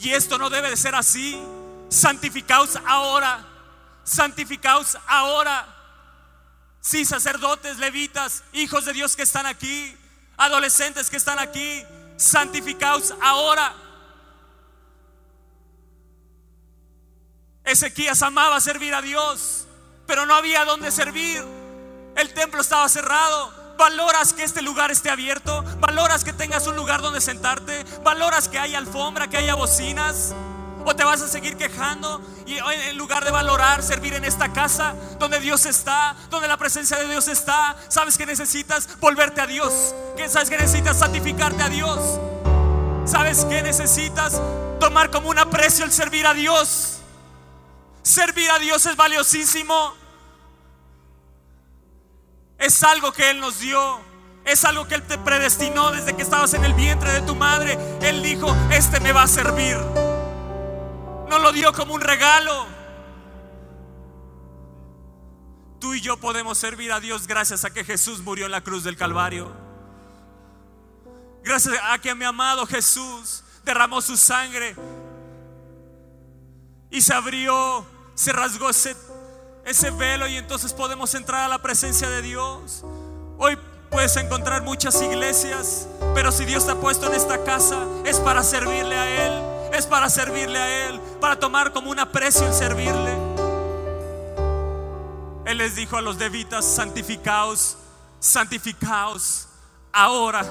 y 0.00 0.10
esto 0.10 0.36
no 0.36 0.50
debe 0.50 0.68
de 0.68 0.76
ser 0.76 0.96
así. 0.96 1.40
Santificaos 1.88 2.76
ahora, 2.84 3.46
santificaos 4.02 4.98
ahora. 5.06 5.68
Sí, 6.80 7.04
sacerdotes, 7.04 7.78
levitas, 7.78 8.42
hijos 8.52 8.84
de 8.84 8.94
Dios 8.94 9.14
que 9.14 9.22
están 9.22 9.46
aquí, 9.46 9.96
adolescentes 10.36 11.08
que 11.08 11.18
están 11.18 11.38
aquí, 11.38 11.84
santificaos 12.16 13.14
ahora. 13.22 13.76
Ezequías 17.62 18.22
amaba 18.22 18.60
servir 18.60 18.92
a 18.92 19.02
Dios, 19.02 19.68
pero 20.08 20.26
no 20.26 20.34
había 20.34 20.64
donde 20.64 20.90
servir. 20.90 21.61
El 22.16 22.32
templo 22.34 22.60
estaba 22.60 22.88
cerrado. 22.88 23.52
Valoras 23.78 24.32
que 24.32 24.44
este 24.44 24.62
lugar 24.62 24.90
esté 24.90 25.10
abierto. 25.10 25.62
Valoras 25.80 26.24
que 26.24 26.32
tengas 26.32 26.66
un 26.66 26.76
lugar 26.76 27.02
donde 27.02 27.20
sentarte. 27.20 27.84
Valoras 28.02 28.48
que 28.48 28.58
haya 28.58 28.78
alfombra, 28.78 29.28
que 29.28 29.38
haya 29.38 29.54
bocinas. 29.54 30.34
O 30.84 30.96
te 30.96 31.04
vas 31.04 31.22
a 31.22 31.28
seguir 31.28 31.56
quejando 31.56 32.20
y 32.44 32.58
en 32.58 32.98
lugar 32.98 33.24
de 33.24 33.30
valorar 33.30 33.82
servir 33.82 34.14
en 34.14 34.24
esta 34.24 34.52
casa 34.52 34.94
donde 35.18 35.38
Dios 35.38 35.64
está, 35.64 36.16
donde 36.28 36.48
la 36.48 36.56
presencia 36.56 36.98
de 36.98 37.08
Dios 37.08 37.28
está, 37.28 37.76
sabes 37.88 38.18
que 38.18 38.26
necesitas 38.26 38.98
volverte 38.98 39.40
a 39.40 39.46
Dios. 39.46 39.94
Que 40.16 40.28
sabes 40.28 40.50
que 40.50 40.58
necesitas 40.58 40.98
santificarte 40.98 41.62
a 41.62 41.68
Dios. 41.68 42.18
Sabes 43.04 43.44
que 43.44 43.62
necesitas 43.62 44.40
tomar 44.80 45.10
como 45.10 45.28
un 45.28 45.38
aprecio 45.38 45.84
el 45.84 45.92
servir 45.92 46.26
a 46.26 46.34
Dios. 46.34 46.98
Servir 48.02 48.50
a 48.50 48.58
Dios 48.58 48.84
es 48.86 48.96
valiosísimo. 48.96 50.01
Es 52.62 52.82
algo 52.82 53.12
que 53.12 53.30
Él 53.30 53.40
nos 53.40 53.58
dio. 53.58 54.00
Es 54.44 54.64
algo 54.64 54.88
que 54.88 54.94
Él 54.94 55.02
te 55.02 55.18
predestinó 55.18 55.90
desde 55.90 56.16
que 56.16 56.22
estabas 56.22 56.54
en 56.54 56.64
el 56.64 56.72
vientre 56.72 57.12
de 57.12 57.20
tu 57.22 57.34
madre. 57.34 57.76
Él 58.00 58.22
dijo, 58.22 58.56
este 58.70 59.00
me 59.00 59.12
va 59.12 59.24
a 59.24 59.28
servir. 59.28 59.76
No 61.28 61.38
lo 61.38 61.52
dio 61.52 61.72
como 61.72 61.94
un 61.94 62.00
regalo. 62.00 62.66
Tú 65.80 65.94
y 65.94 66.00
yo 66.00 66.16
podemos 66.16 66.56
servir 66.56 66.92
a 66.92 67.00
Dios 67.00 67.26
gracias 67.26 67.64
a 67.64 67.70
que 67.70 67.84
Jesús 67.84 68.20
murió 68.20 68.46
en 68.46 68.52
la 68.52 68.62
cruz 68.62 68.84
del 68.84 68.96
Calvario. 68.96 69.52
Gracias 71.42 71.76
a 71.82 71.98
que 71.98 72.14
mi 72.14 72.24
amado 72.24 72.66
Jesús 72.66 73.42
derramó 73.64 74.00
su 74.00 74.16
sangre 74.16 74.76
y 76.90 77.02
se 77.02 77.12
abrió 77.12 77.84
se 78.14 78.32
rasgó 78.32 78.70
ese, 78.70 78.96
ese 79.64 79.90
velo 79.90 80.26
y 80.26 80.36
entonces 80.36 80.72
podemos 80.72 81.14
entrar 81.14 81.44
a 81.44 81.48
la 81.48 81.58
presencia 81.58 82.08
de 82.08 82.22
Dios. 82.22 82.84
Hoy 83.38 83.56
puedes 83.90 84.16
encontrar 84.16 84.62
muchas 84.62 85.00
iglesias, 85.02 85.88
pero 86.14 86.32
si 86.32 86.44
Dios 86.44 86.66
te 86.66 86.72
ha 86.72 86.76
puesto 86.76 87.06
en 87.06 87.14
esta 87.14 87.44
casa 87.44 87.86
es 88.04 88.18
para 88.18 88.42
servirle 88.42 88.96
a 88.96 89.26
Él, 89.26 89.42
es 89.74 89.86
para 89.86 90.10
servirle 90.10 90.58
a 90.58 90.88
Él, 90.88 91.00
para 91.20 91.38
tomar 91.38 91.72
como 91.72 91.90
un 91.90 91.98
aprecio 91.98 92.46
el 92.46 92.54
servirle. 92.54 93.16
Él 95.44 95.58
les 95.58 95.76
dijo 95.76 95.96
a 95.96 96.02
los 96.02 96.16
levitas, 96.16 96.64
santificaos, 96.64 97.76
santificaos 98.18 99.48
ahora. 99.92 100.44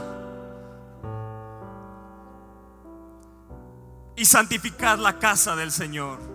Y 4.15 4.25
santificad 4.25 5.00
la 5.00 5.18
casa 5.18 5.56
del 5.56 5.72
Señor 5.72 6.30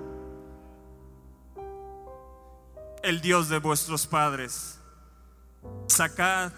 el 3.07 3.21
Dios 3.21 3.49
de 3.49 3.59
vuestros 3.61 4.05
padres. 4.09 4.81
Sacad 5.87 6.53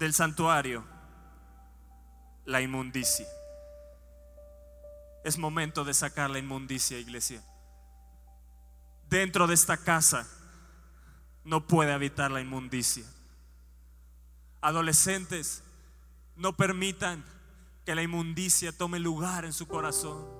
del 0.00 0.12
santuario 0.12 0.84
la 2.44 2.60
inmundicia. 2.60 3.28
Es 5.22 5.38
momento 5.38 5.84
de 5.84 5.94
sacar 5.94 6.28
la 6.28 6.40
inmundicia, 6.40 6.98
iglesia. 6.98 7.40
Dentro 9.08 9.46
de 9.46 9.54
esta 9.54 9.76
casa 9.76 10.26
no 11.44 11.68
puede 11.68 11.92
habitar 11.92 12.32
la 12.32 12.40
inmundicia. 12.40 13.04
Adolescentes, 14.60 15.62
no 16.34 16.56
permitan 16.56 17.24
que 17.86 17.94
la 17.94 18.02
inmundicia 18.02 18.76
tome 18.76 18.98
lugar 18.98 19.44
en 19.44 19.52
su 19.52 19.68
corazón 19.68 20.33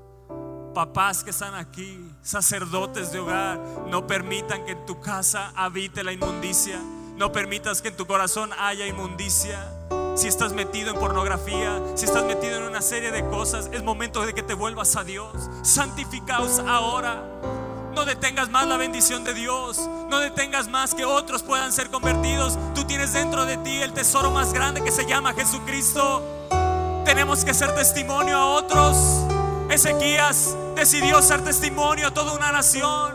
papás 0.74 1.24
que 1.24 1.30
están 1.30 1.54
aquí, 1.54 1.98
sacerdotes 2.22 3.12
de 3.12 3.20
hogar, 3.20 3.58
no 3.88 4.06
permitan 4.06 4.64
que 4.66 4.72
en 4.72 4.84
tu 4.84 5.00
casa 5.00 5.52
habite 5.56 6.04
la 6.04 6.12
inmundicia. 6.12 6.78
No 7.16 7.30
permitas 7.30 7.80
que 7.80 7.88
en 7.88 7.96
tu 7.96 8.06
corazón 8.06 8.50
haya 8.58 8.86
inmundicia. 8.86 9.72
Si 10.16 10.26
estás 10.26 10.52
metido 10.52 10.90
en 10.92 10.98
pornografía, 10.98 11.80
si 11.94 12.04
estás 12.04 12.24
metido 12.24 12.56
en 12.56 12.64
una 12.64 12.82
serie 12.82 13.12
de 13.12 13.24
cosas, 13.28 13.70
es 13.72 13.82
momento 13.84 14.26
de 14.26 14.34
que 14.34 14.42
te 14.42 14.54
vuelvas 14.54 14.96
a 14.96 15.04
Dios. 15.04 15.32
Santificaos 15.62 16.58
ahora. 16.58 17.22
No 17.94 18.04
detengas 18.04 18.50
más 18.50 18.66
la 18.66 18.76
bendición 18.76 19.22
de 19.22 19.32
Dios. 19.32 19.88
No 20.10 20.18
detengas 20.18 20.68
más 20.68 20.94
que 20.94 21.04
otros 21.04 21.44
puedan 21.44 21.72
ser 21.72 21.90
convertidos. 21.90 22.58
Tú 22.74 22.84
tienes 22.84 23.12
dentro 23.12 23.44
de 23.44 23.56
ti 23.58 23.80
el 23.80 23.92
tesoro 23.92 24.32
más 24.32 24.52
grande 24.52 24.82
que 24.82 24.90
se 24.90 25.06
llama 25.06 25.32
Jesucristo. 25.34 26.22
Tenemos 27.04 27.44
que 27.44 27.54
ser 27.54 27.72
testimonio 27.74 28.36
a 28.36 28.46
otros. 28.46 29.33
Ezequías 29.74 30.54
decidió 30.76 31.20
ser 31.20 31.42
testimonio 31.42 32.06
a 32.06 32.10
toda 32.12 32.32
una 32.34 32.52
nación. 32.52 33.12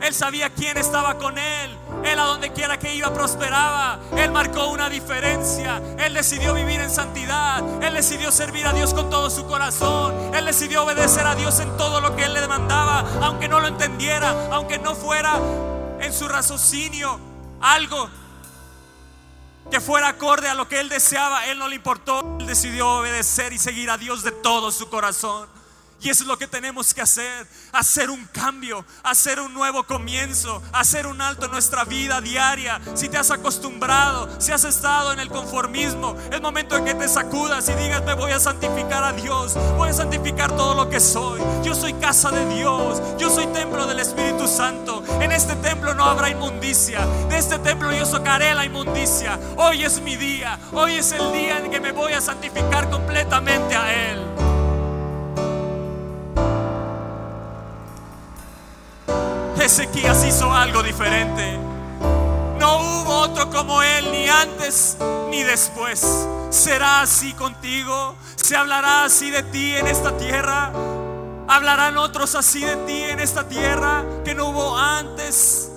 Él 0.00 0.12
sabía 0.12 0.50
quién 0.50 0.76
estaba 0.76 1.16
con 1.16 1.38
él. 1.38 1.78
Él 2.02 2.18
a 2.18 2.24
donde 2.24 2.52
quiera 2.52 2.76
que 2.76 2.92
iba 2.92 3.14
prosperaba. 3.14 4.00
Él 4.16 4.32
marcó 4.32 4.66
una 4.66 4.90
diferencia. 4.90 5.80
Él 5.98 6.12
decidió 6.12 6.54
vivir 6.54 6.80
en 6.80 6.90
santidad. 6.90 7.62
Él 7.80 7.94
decidió 7.94 8.32
servir 8.32 8.66
a 8.66 8.72
Dios 8.72 8.92
con 8.94 9.10
todo 9.10 9.30
su 9.30 9.46
corazón. 9.46 10.34
Él 10.34 10.44
decidió 10.44 10.82
obedecer 10.82 11.24
a 11.24 11.36
Dios 11.36 11.60
en 11.60 11.76
todo 11.76 12.00
lo 12.00 12.16
que 12.16 12.24
Él 12.24 12.34
le 12.34 12.40
demandaba. 12.40 13.04
Aunque 13.22 13.46
no 13.46 13.60
lo 13.60 13.68
entendiera. 13.68 14.48
Aunque 14.50 14.78
no 14.78 14.96
fuera 14.96 15.38
en 16.00 16.12
su 16.12 16.26
raciocinio 16.26 17.20
algo 17.60 18.10
que 19.70 19.80
fuera 19.80 20.08
acorde 20.08 20.48
a 20.48 20.54
lo 20.54 20.66
que 20.66 20.80
Él 20.80 20.88
deseaba. 20.88 21.46
Él 21.46 21.60
no 21.60 21.68
le 21.68 21.76
importó. 21.76 22.38
Él 22.40 22.46
decidió 22.48 22.88
obedecer 22.90 23.52
y 23.52 23.58
seguir 23.58 23.88
a 23.88 23.98
Dios 23.98 24.24
de 24.24 24.32
todo 24.32 24.72
su 24.72 24.90
corazón. 24.90 25.61
Y 26.02 26.10
eso 26.10 26.24
es 26.24 26.28
lo 26.28 26.36
que 26.36 26.48
tenemos 26.48 26.92
que 26.92 27.00
hacer, 27.00 27.46
hacer 27.70 28.10
un 28.10 28.24
cambio, 28.26 28.84
hacer 29.04 29.38
un 29.38 29.54
nuevo 29.54 29.84
comienzo, 29.84 30.60
hacer 30.72 31.06
un 31.06 31.20
alto 31.20 31.46
en 31.46 31.52
nuestra 31.52 31.84
vida 31.84 32.20
diaria. 32.20 32.80
Si 32.94 33.08
te 33.08 33.18
has 33.18 33.30
acostumbrado, 33.30 34.28
si 34.40 34.50
has 34.50 34.64
estado 34.64 35.12
en 35.12 35.20
el 35.20 35.28
conformismo, 35.28 36.16
es 36.32 36.40
momento 36.40 36.74
de 36.74 36.84
que 36.84 36.94
te 36.94 37.06
sacudas 37.06 37.68
y 37.68 37.74
digas, 37.74 38.02
me 38.04 38.14
voy 38.14 38.32
a 38.32 38.40
santificar 38.40 39.04
a 39.04 39.12
Dios, 39.12 39.54
voy 39.76 39.90
a 39.90 39.92
santificar 39.92 40.50
todo 40.56 40.74
lo 40.74 40.90
que 40.90 40.98
soy. 40.98 41.40
Yo 41.62 41.72
soy 41.72 41.94
casa 41.94 42.32
de 42.32 42.52
Dios, 42.52 43.00
yo 43.18 43.30
soy 43.30 43.46
templo 43.48 43.86
del 43.86 44.00
Espíritu 44.00 44.48
Santo. 44.48 45.04
En 45.20 45.30
este 45.30 45.54
templo 45.54 45.94
no 45.94 46.04
habrá 46.04 46.30
inmundicia, 46.30 47.06
de 47.28 47.38
este 47.38 47.60
templo 47.60 47.92
yo 47.92 48.04
sacaré 48.06 48.52
la 48.56 48.64
inmundicia. 48.64 49.38
Hoy 49.56 49.84
es 49.84 50.00
mi 50.00 50.16
día, 50.16 50.58
hoy 50.72 50.96
es 50.96 51.12
el 51.12 51.32
día 51.32 51.58
en 51.58 51.70
que 51.70 51.78
me 51.78 51.92
voy 51.92 52.12
a 52.12 52.20
santificar 52.20 52.90
completamente 52.90 53.76
a 53.76 54.10
Él. 54.10 54.31
Ezequías 59.64 60.24
hizo 60.24 60.52
algo 60.52 60.82
diferente. 60.82 61.56
No 62.58 62.78
hubo 62.78 63.16
otro 63.20 63.48
como 63.48 63.80
él, 63.80 64.10
ni 64.10 64.28
antes 64.28 64.96
ni 65.30 65.44
después. 65.44 66.04
¿Será 66.50 67.02
así 67.02 67.32
contigo? 67.34 68.16
¿Se 68.34 68.56
hablará 68.56 69.04
así 69.04 69.30
de 69.30 69.44
ti 69.44 69.76
en 69.76 69.86
esta 69.86 70.16
tierra? 70.18 70.72
¿Hablarán 71.46 71.96
otros 71.96 72.34
así 72.34 72.64
de 72.64 72.76
ti 72.86 73.02
en 73.02 73.20
esta 73.20 73.48
tierra 73.48 74.04
que 74.24 74.34
no 74.34 74.48
hubo 74.48 74.76
antes 74.76 75.70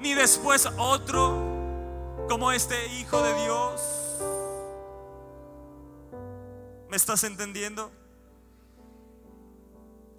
ni 0.00 0.14
después 0.14 0.66
otro 0.78 2.26
como 2.30 2.50
este 2.50 2.86
Hijo 2.94 3.22
de 3.22 3.34
Dios? 3.42 3.80
¿Me 6.88 6.96
estás 6.96 7.24
entendiendo? 7.24 7.90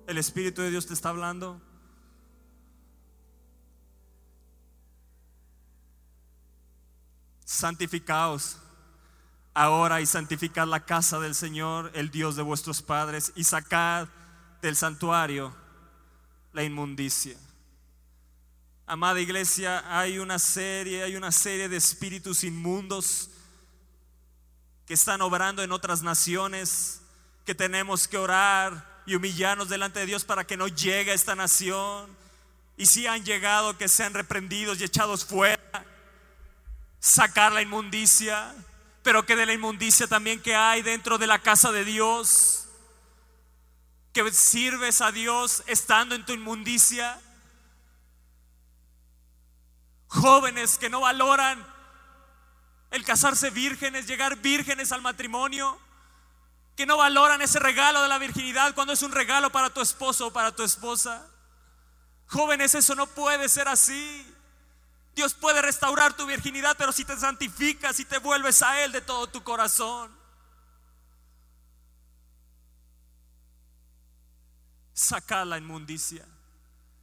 El 0.06 0.20
Espíritu 0.20 0.62
de 0.62 0.70
Dios 0.70 0.86
te 0.86 0.94
está 0.94 1.10
hablando. 1.10 1.60
Santificaos 7.50 8.58
ahora 9.56 10.02
y 10.02 10.06
santificad 10.06 10.68
la 10.68 10.86
casa 10.86 11.20
del 11.20 11.34
Señor, 11.34 11.92
el 11.96 12.12
Dios 12.12 12.36
de 12.36 12.44
vuestros 12.44 12.84
padres, 12.84 13.34
y 13.36 13.44
sacad 13.44 14.08
del 14.62 14.76
santuario 14.76 15.56
la 16.54 16.64
inmundicia. 16.64 17.36
Amada 18.86 19.20
iglesia, 19.20 19.84
hay 19.88 20.20
una 20.20 20.38
serie, 20.38 21.04
hay 21.04 21.16
una 21.16 21.32
serie 21.32 21.68
de 21.68 21.78
espíritus 21.78 22.44
inmundos 22.44 23.32
que 24.86 24.94
están 24.94 25.22
obrando 25.22 25.64
en 25.64 25.72
otras 25.72 26.04
naciones, 26.04 27.02
que 27.46 27.56
tenemos 27.56 28.08
que 28.08 28.18
orar 28.20 29.02
y 29.08 29.16
humillarnos 29.16 29.70
delante 29.70 30.02
de 30.02 30.06
Dios 30.06 30.24
para 30.24 30.46
que 30.46 30.56
no 30.56 30.68
llegue 30.68 31.12
a 31.12 31.16
esta 31.16 31.36
nación. 31.36 32.16
Y 32.78 32.86
si 32.86 33.08
han 33.08 33.26
llegado, 33.26 33.76
que 33.76 33.88
sean 33.88 34.14
reprendidos 34.14 34.80
y 34.80 34.84
echados 34.84 35.26
fuera 35.26 35.59
sacar 37.00 37.52
la 37.52 37.62
inmundicia, 37.62 38.54
pero 39.04 39.26
que 39.26 39.36
de 39.36 39.46
la 39.46 39.54
inmundicia 39.54 40.08
también 40.08 40.42
que 40.42 40.56
hay 40.56 40.82
dentro 40.82 41.18
de 41.18 41.28
la 41.28 41.40
casa 41.40 41.72
de 41.72 41.86
Dios, 41.86 42.68
que 44.14 44.32
sirves 44.32 45.02
a 45.02 45.12
Dios 45.12 45.64
estando 45.68 46.16
en 46.16 46.26
tu 46.26 46.34
inmundicia. 46.34 47.20
Jóvenes 50.08 50.78
que 50.78 50.90
no 50.90 51.02
valoran 51.02 51.66
el 52.92 53.06
casarse 53.06 53.52
vírgenes, 53.52 54.08
llegar 54.08 54.38
vírgenes 54.38 54.92
al 54.92 55.02
matrimonio, 55.02 55.78
que 56.76 56.86
no 56.86 56.98
valoran 56.98 57.42
ese 57.42 57.60
regalo 57.60 58.02
de 58.02 58.08
la 58.08 58.18
virginidad 58.18 58.74
cuando 58.74 58.94
es 58.94 59.02
un 59.04 59.12
regalo 59.12 59.52
para 59.52 59.70
tu 59.70 59.82
esposo 59.82 60.28
o 60.28 60.34
para 60.34 60.56
tu 60.56 60.64
esposa. 60.64 61.28
Jóvenes, 62.28 62.74
eso 62.76 62.96
no 62.96 63.08
puede 63.08 63.50
ser 63.50 63.68
así. 63.68 64.26
Dios 65.20 65.34
puede 65.34 65.62
restaurar 65.62 66.16
tu 66.16 66.26
virginidad, 66.26 66.78
pero 66.78 66.94
si 66.94 67.04
te 67.04 67.18
santificas 67.18 68.00
y 68.00 68.06
te 68.06 68.20
vuelves 68.20 68.62
a 68.62 68.86
Él 68.86 68.94
de 68.94 69.02
todo 69.02 69.28
tu 69.28 69.44
corazón. 69.44 70.10
Saca 74.94 75.44
la 75.44 75.58
inmundicia, 75.58 76.26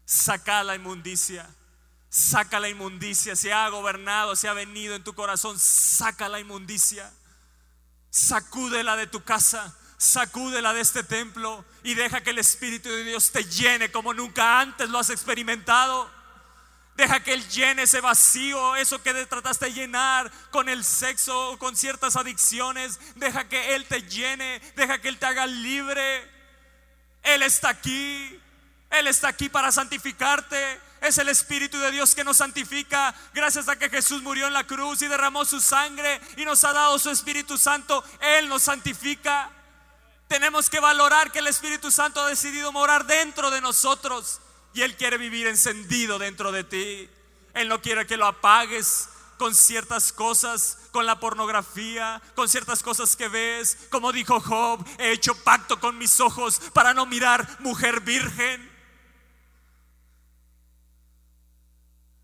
saca 0.06 0.64
la 0.64 0.76
inmundicia, 0.76 1.46
saca 2.08 2.58
la 2.58 2.70
inmundicia. 2.70 3.36
Se 3.36 3.52
ha 3.52 3.68
gobernado, 3.68 4.34
se 4.34 4.48
ha 4.48 4.54
venido 4.54 4.94
en 4.94 5.04
tu 5.04 5.12
corazón, 5.12 5.58
saca 5.58 6.30
la 6.30 6.40
inmundicia. 6.40 7.12
Sacúdela 8.08 8.96
de 8.96 9.08
tu 9.08 9.22
casa, 9.24 9.76
sacúdela 9.98 10.72
de 10.72 10.80
este 10.80 11.02
templo 11.02 11.66
y 11.82 11.92
deja 11.92 12.22
que 12.22 12.30
el 12.30 12.38
Espíritu 12.38 12.88
de 12.88 13.04
Dios 13.04 13.30
te 13.30 13.44
llene 13.44 13.92
como 13.92 14.14
nunca 14.14 14.58
antes 14.58 14.88
lo 14.88 14.98
has 14.98 15.10
experimentado. 15.10 16.15
Deja 16.96 17.20
que 17.20 17.34
Él 17.34 17.46
llene 17.48 17.82
ese 17.82 18.00
vacío, 18.00 18.74
eso 18.76 19.02
que 19.02 19.12
trataste 19.26 19.66
de 19.66 19.72
llenar 19.72 20.32
con 20.50 20.68
el 20.68 20.82
sexo 20.82 21.50
o 21.50 21.58
con 21.58 21.76
ciertas 21.76 22.16
adicciones. 22.16 22.98
Deja 23.16 23.48
que 23.48 23.74
Él 23.74 23.84
te 23.84 24.02
llene, 24.02 24.60
deja 24.76 24.98
que 24.98 25.08
Él 25.08 25.18
te 25.18 25.26
haga 25.26 25.46
libre. 25.46 26.30
Él 27.22 27.42
está 27.42 27.68
aquí, 27.68 28.40
Él 28.90 29.06
está 29.08 29.28
aquí 29.28 29.50
para 29.50 29.70
santificarte. 29.72 30.80
Es 31.02 31.18
el 31.18 31.28
Espíritu 31.28 31.78
de 31.78 31.90
Dios 31.90 32.14
que 32.14 32.24
nos 32.24 32.38
santifica. 32.38 33.14
Gracias 33.34 33.68
a 33.68 33.76
que 33.76 33.90
Jesús 33.90 34.22
murió 34.22 34.46
en 34.46 34.54
la 34.54 34.64
cruz 34.64 35.02
y 35.02 35.08
derramó 35.08 35.44
su 35.44 35.60
sangre 35.60 36.18
y 36.38 36.46
nos 36.46 36.64
ha 36.64 36.72
dado 36.72 36.98
su 36.98 37.10
Espíritu 37.10 37.58
Santo, 37.58 38.02
Él 38.20 38.48
nos 38.48 38.62
santifica. 38.62 39.50
Tenemos 40.28 40.70
que 40.70 40.80
valorar 40.80 41.30
que 41.30 41.40
el 41.40 41.46
Espíritu 41.46 41.90
Santo 41.90 42.22
ha 42.22 42.28
decidido 42.28 42.72
morar 42.72 43.04
dentro 43.04 43.50
de 43.50 43.60
nosotros. 43.60 44.40
Y 44.76 44.82
Él 44.82 44.94
quiere 44.94 45.16
vivir 45.16 45.46
encendido 45.46 46.18
dentro 46.18 46.52
de 46.52 46.62
ti. 46.62 47.08
Él 47.54 47.66
no 47.66 47.80
quiere 47.80 48.06
que 48.06 48.18
lo 48.18 48.26
apagues 48.26 49.08
con 49.38 49.54
ciertas 49.54 50.12
cosas, 50.12 50.76
con 50.92 51.06
la 51.06 51.18
pornografía, 51.18 52.20
con 52.34 52.46
ciertas 52.46 52.82
cosas 52.82 53.16
que 53.16 53.28
ves. 53.28 53.78
Como 53.88 54.12
dijo 54.12 54.38
Job, 54.38 54.86
he 54.98 55.12
hecho 55.12 55.34
pacto 55.34 55.80
con 55.80 55.96
mis 55.96 56.20
ojos 56.20 56.60
para 56.74 56.92
no 56.92 57.06
mirar 57.06 57.48
mujer 57.60 58.00
virgen. 58.00 58.70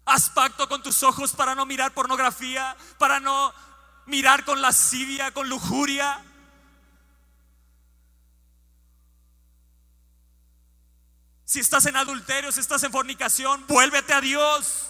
Haz 0.04 0.28
pacto 0.28 0.68
con 0.68 0.82
tus 0.82 1.02
ojos 1.04 1.32
para 1.32 1.54
no 1.54 1.64
mirar 1.64 1.94
pornografía, 1.94 2.76
para 2.98 3.18
no 3.18 3.54
mirar 4.04 4.44
con 4.44 4.60
lascivia, 4.60 5.30
con 5.30 5.48
lujuria. 5.48 6.22
Si 11.52 11.60
estás 11.60 11.84
en 11.84 11.98
adulterio, 11.98 12.50
si 12.50 12.60
estás 12.60 12.82
en 12.82 12.90
fornicación, 12.90 13.66
vuélvete 13.66 14.14
a 14.14 14.22
Dios. 14.22 14.86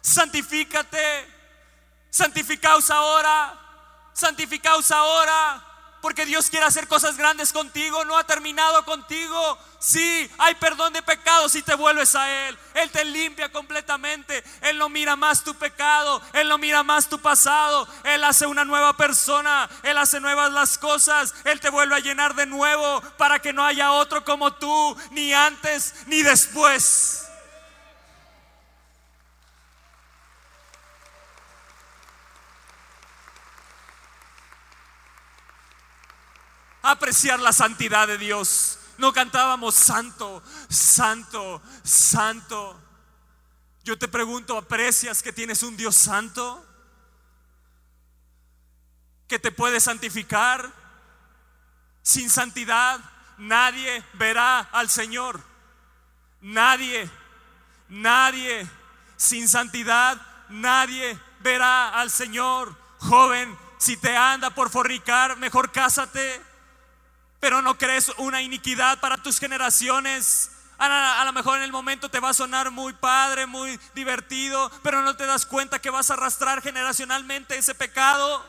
Santifícate. 0.00 1.28
Santificaos 2.08 2.90
ahora. 2.90 3.54
Santificaos 4.14 4.90
ahora. 4.90 5.67
Porque 6.08 6.24
Dios 6.24 6.48
quiere 6.48 6.64
hacer 6.64 6.88
cosas 6.88 7.18
grandes 7.18 7.52
contigo, 7.52 8.02
no 8.06 8.16
ha 8.16 8.24
terminado 8.24 8.82
contigo. 8.86 9.58
Sí, 9.78 10.30
hay 10.38 10.54
perdón 10.54 10.94
de 10.94 11.02
pecados 11.02 11.52
si 11.52 11.60
te 11.60 11.74
vuelves 11.74 12.14
a 12.14 12.48
Él. 12.48 12.58
Él 12.72 12.90
te 12.90 13.04
limpia 13.04 13.52
completamente. 13.52 14.42
Él 14.62 14.78
no 14.78 14.88
mira 14.88 15.16
más 15.16 15.44
tu 15.44 15.54
pecado, 15.54 16.22
Él 16.32 16.48
no 16.48 16.56
mira 16.56 16.82
más 16.82 17.10
tu 17.10 17.20
pasado. 17.20 17.86
Él 18.04 18.24
hace 18.24 18.46
una 18.46 18.64
nueva 18.64 18.96
persona, 18.96 19.68
Él 19.82 19.98
hace 19.98 20.18
nuevas 20.18 20.50
las 20.50 20.78
cosas. 20.78 21.34
Él 21.44 21.60
te 21.60 21.68
vuelve 21.68 21.96
a 21.96 22.00
llenar 22.00 22.34
de 22.34 22.46
nuevo 22.46 23.02
para 23.18 23.40
que 23.40 23.52
no 23.52 23.62
haya 23.62 23.92
otro 23.92 24.24
como 24.24 24.54
tú, 24.54 24.96
ni 25.10 25.34
antes 25.34 25.92
ni 26.06 26.22
después. 26.22 27.17
Apreciar 36.90 37.38
la 37.40 37.52
santidad 37.52 38.08
de 38.08 38.18
Dios. 38.18 38.78
No 38.96 39.12
cantábamos 39.12 39.74
santo, 39.74 40.42
santo, 40.68 41.62
santo. 41.84 42.80
Yo 43.84 43.98
te 43.98 44.08
pregunto, 44.08 44.56
¿aprecias 44.56 45.22
que 45.22 45.32
tienes 45.32 45.62
un 45.62 45.76
Dios 45.76 45.94
santo? 45.94 46.64
Que 49.28 49.38
te 49.38 49.52
puede 49.52 49.80
santificar. 49.80 50.72
Sin 52.02 52.30
santidad 52.30 52.98
nadie 53.36 54.02
verá 54.14 54.60
al 54.60 54.88
Señor. 54.88 55.40
Nadie, 56.40 57.08
nadie. 57.88 58.68
Sin 59.16 59.48
santidad 59.48 60.20
nadie 60.48 61.18
verá 61.40 61.90
al 61.90 62.10
Señor. 62.10 62.74
Joven, 62.98 63.56
si 63.78 63.96
te 63.96 64.16
anda 64.16 64.50
por 64.50 64.70
fornicar, 64.70 65.36
mejor 65.36 65.70
cásate 65.70 66.47
pero 67.40 67.62
no 67.62 67.78
crees 67.78 68.10
una 68.18 68.42
iniquidad 68.42 69.00
para 69.00 69.16
tus 69.22 69.38
generaciones. 69.38 70.50
A, 70.78 71.24
lo 71.24 71.32
mejor 71.32 71.58
en 71.58 71.64
el 71.64 71.72
momento 71.72 72.08
te 72.08 72.20
va 72.20 72.30
a 72.30 72.34
sonar 72.34 72.70
muy 72.70 72.92
padre, 72.92 73.46
muy 73.46 73.78
divertido, 73.94 74.70
pero 74.82 75.02
no 75.02 75.16
te 75.16 75.26
das 75.26 75.44
cuenta 75.44 75.80
que 75.80 75.90
vas 75.90 76.10
a 76.10 76.14
arrastrar 76.14 76.62
generacionalmente 76.62 77.56
ese 77.58 77.74
pecado. 77.74 78.44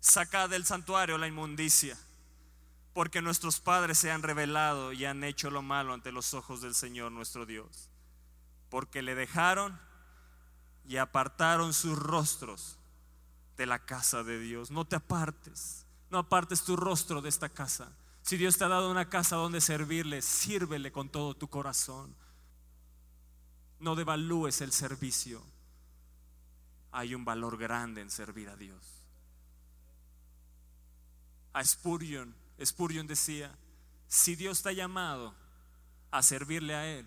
Saca 0.00 0.48
del 0.48 0.64
santuario 0.64 1.18
la 1.18 1.26
inmundicia 1.26 1.96
porque 2.96 3.20
nuestros 3.20 3.60
padres 3.60 3.98
se 3.98 4.10
han 4.10 4.22
revelado 4.22 4.90
y 4.94 5.04
han 5.04 5.22
hecho 5.22 5.50
lo 5.50 5.60
malo 5.60 5.92
ante 5.92 6.12
los 6.12 6.32
ojos 6.32 6.62
del 6.62 6.74
Señor 6.74 7.12
nuestro 7.12 7.44
Dios, 7.44 7.90
porque 8.70 9.02
le 9.02 9.14
dejaron 9.14 9.78
y 10.86 10.96
apartaron 10.96 11.74
sus 11.74 11.98
rostros 11.98 12.78
de 13.58 13.66
la 13.66 13.84
casa 13.84 14.22
de 14.22 14.40
Dios. 14.40 14.70
No 14.70 14.86
te 14.86 14.96
apartes, 14.96 15.84
no 16.08 16.16
apartes 16.16 16.64
tu 16.64 16.74
rostro 16.74 17.20
de 17.20 17.28
esta 17.28 17.50
casa. 17.50 17.92
Si 18.22 18.38
Dios 18.38 18.56
te 18.56 18.64
ha 18.64 18.68
dado 18.68 18.90
una 18.90 19.10
casa 19.10 19.36
donde 19.36 19.60
servirle, 19.60 20.22
sírvele 20.22 20.90
con 20.90 21.10
todo 21.10 21.34
tu 21.34 21.48
corazón. 21.48 22.16
No 23.78 23.94
devalúes 23.94 24.62
el 24.62 24.72
servicio. 24.72 25.42
Hay 26.92 27.14
un 27.14 27.26
valor 27.26 27.58
grande 27.58 28.00
en 28.00 28.08
servir 28.08 28.48
a 28.48 28.56
Dios. 28.56 29.06
A 31.52 31.62
Spurgeon, 31.62 32.34
Spurgeon 32.64 33.06
decía, 33.06 33.54
si 34.08 34.36
Dios 34.36 34.62
te 34.62 34.70
ha 34.70 34.72
llamado 34.72 35.34
a 36.10 36.22
servirle 36.22 36.74
a 36.74 36.86
Él, 36.86 37.06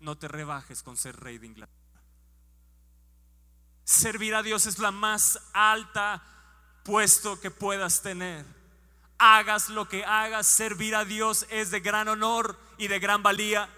no 0.00 0.16
te 0.16 0.28
rebajes 0.28 0.82
con 0.82 0.96
ser 0.96 1.16
rey 1.16 1.38
de 1.38 1.46
Inglaterra. 1.46 1.80
Servir 3.84 4.34
a 4.34 4.42
Dios 4.42 4.66
es 4.66 4.78
la 4.78 4.90
más 4.90 5.40
alta 5.52 6.22
puesto 6.84 7.40
que 7.40 7.50
puedas 7.50 8.02
tener. 8.02 8.44
Hagas 9.18 9.68
lo 9.68 9.88
que 9.88 10.04
hagas, 10.04 10.46
servir 10.46 10.94
a 10.94 11.04
Dios 11.04 11.46
es 11.50 11.70
de 11.70 11.80
gran 11.80 12.08
honor 12.08 12.58
y 12.78 12.88
de 12.88 12.98
gran 12.98 13.22
valía. 13.22 13.68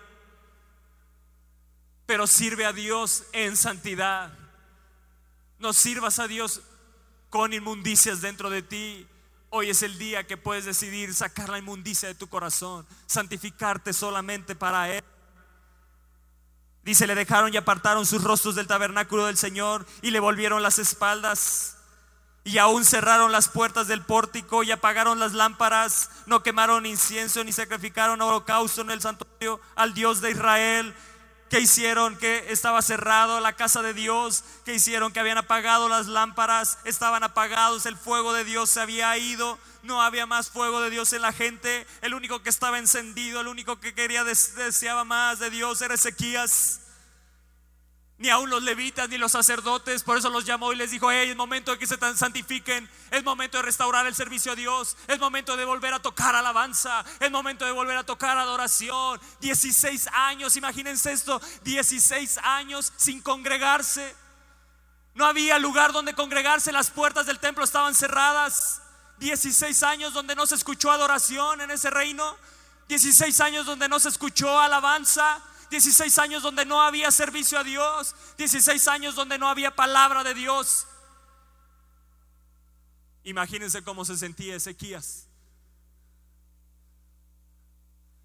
Pero 2.07 2.27
sirve 2.27 2.65
a 2.65 2.73
Dios 2.73 3.25
en 3.33 3.57
santidad. 3.57 4.33
No 5.59 5.73
sirvas 5.73 6.19
a 6.19 6.29
Dios 6.29 6.61
con 7.31 7.53
inmundicias 7.53 8.21
dentro 8.21 8.51
de 8.51 8.63
ti. 8.63 9.09
Hoy 9.55 9.69
es 9.69 9.83
el 9.83 9.99
día 9.99 10.27
que 10.27 10.38
puedes 10.38 10.65
decidir 10.65 11.12
sacar 11.12 11.51
la 11.51 11.59
inmundicia 11.59 12.09
de 12.09 12.15
tu 12.15 12.27
corazón, 12.27 12.87
santificarte 13.05 13.93
solamente 13.93 14.55
para 14.55 14.88
Él. 14.88 15.05
Dice, 16.83 17.07
le 17.07 17.15
dejaron 17.15 17.53
y 17.53 17.59
apartaron 17.59 18.07
sus 18.07 18.25
rostros 18.25 18.55
del 18.55 18.67
tabernáculo 18.67 19.27
del 19.27 19.37
Señor 19.37 19.85
y 20.01 20.11
le 20.11 20.21
volvieron 20.21 20.62
las 20.62 20.79
espaldas. 20.79 21.77
Y 22.45 22.57
aún 22.57 22.87
cerraron 22.87 23.31
las 23.31 23.51
puertas 23.51 23.88
del 23.88 24.01
pórtico 24.01 24.62
y 24.62 24.71
apagaron 24.71 25.21
las 25.21 25.35
lámparas, 25.35 26.09
no 26.25 26.43
quemaron 26.43 26.87
incienso 26.87 27.45
ni 27.45 27.53
sacrificaron 27.53 28.23
holocausto 28.23 28.81
en 28.81 28.91
el 28.91 29.03
santuario 29.03 29.61
al 29.75 29.93
Dios 29.93 30.23
de 30.23 30.31
Israel. 30.31 30.95
¿Qué 31.53 31.61
hicieron? 31.61 32.17
Que 32.17 32.47
estaba 32.49 32.81
cerrado 32.81 33.38
la 33.38 33.53
casa 33.53 33.83
de 33.83 33.93
Dios. 33.93 34.43
¿Qué 34.65 34.73
hicieron? 34.73 35.12
Que 35.12 35.21
habían 35.21 35.37
apagado 35.37 35.87
las 35.87 36.07
lámparas, 36.07 36.79
estaban 36.87 37.23
apagados, 37.25 37.85
el 37.85 37.99
fuego 37.99 38.33
de 38.33 38.43
Dios 38.47 38.71
se 38.71 38.81
había 38.81 39.15
ido 39.19 39.59
no 39.83 40.01
había 40.01 40.25
más 40.27 40.49
fuego 40.49 40.81
de 40.81 40.88
Dios 40.88 41.12
en 41.12 41.21
la 41.21 41.33
gente. 41.33 41.87
El 42.01 42.15
único 42.15 42.43
que 42.43 42.49
estaba 42.49 42.79
encendido, 42.79 43.43
el 43.43 43.49
único 43.49 43.81
que 43.81 43.95
quería, 43.95 44.25
deseaba 44.25 45.05
más 45.05 45.41
de 45.41 45.51
Dios 45.51 45.83
era 45.83 45.93
Ezequías. 45.93 46.81
Ni 48.23 48.31
aún 48.31 48.51
los 48.51 48.63
levitas 48.63 49.09
ni 49.09 49.19
los 49.19 49.33
sacerdotes, 49.33 50.05
por 50.05 50.17
eso 50.17 50.31
los 50.31 50.45
llamó 50.45 50.73
y 50.73 50.77
les 50.77 50.93
dijo, 50.93 51.11
hey, 51.11 51.31
es 51.31 51.37
momento 51.37 51.73
de 51.73 51.79
que 51.79 51.89
se 51.89 51.99
santifiquen, 52.15 52.89
es 53.11 53.25
momento 53.25 53.57
de 53.57 53.65
restaurar 53.65 54.07
el 54.07 54.15
servicio 54.15 54.53
a 54.53 54.55
Dios, 54.55 54.97
es 55.09 55.19
momento 55.19 55.57
de 55.57 55.65
volver 55.65 55.93
a 55.93 55.99
tocar 55.99 56.37
alabanza, 56.37 57.05
es 57.19 57.33
momento 57.33 57.65
de 57.65 57.73
volver 57.73 57.97
a 57.97 58.05
tocar 58.05 58.39
adoración. 58.39 59.21
16 59.41 60.07
años, 60.13 60.55
imagínense 60.55 61.11
esto, 61.11 61.41
16 61.65 62.39
años 62.45 62.93
sin 62.97 63.21
congregarse. 63.21 64.15
No 65.15 65.27
había 65.27 65.59
lugar 65.59 65.91
donde 65.91 66.15
congregarse, 66.15 66.71
las 66.71 66.93
puertas 66.93 67.27
del 67.27 67.41
templo 67.41 67.65
estaban 67.65 67.93
cerradas. 67.93 68.83
16 69.19 69.83
años 69.83 70.13
donde 70.13 70.37
no 70.37 70.47
se 70.47 70.55
escuchó 70.55 70.93
adoración 70.93 71.61
en 71.61 71.73
ese 71.73 71.91
reino, 71.91 72.37
16 72.87 73.41
años 73.41 73.67
donde 73.67 73.89
no 73.89 73.99
se 73.99 74.11
escuchó 74.11 74.61
alabanza, 74.61 75.43
16 75.73 76.19
años 76.19 76.43
donde 76.43 76.67
no 76.67 76.83
había 76.83 77.11
servicio 77.11 77.59
a 77.59 77.65
Dios, 77.65 78.15
16 78.37 78.89
años 78.89 79.15
donde 79.15 79.39
no 79.39 79.49
había 79.49 79.75
palabra 79.75 80.23
de 80.23 80.35
Dios. 80.35 80.87
Imagínense 83.25 83.83
cómo 83.83 84.05
se 84.05 84.19
sentía 84.19 84.55
Ezequías. 84.55 85.29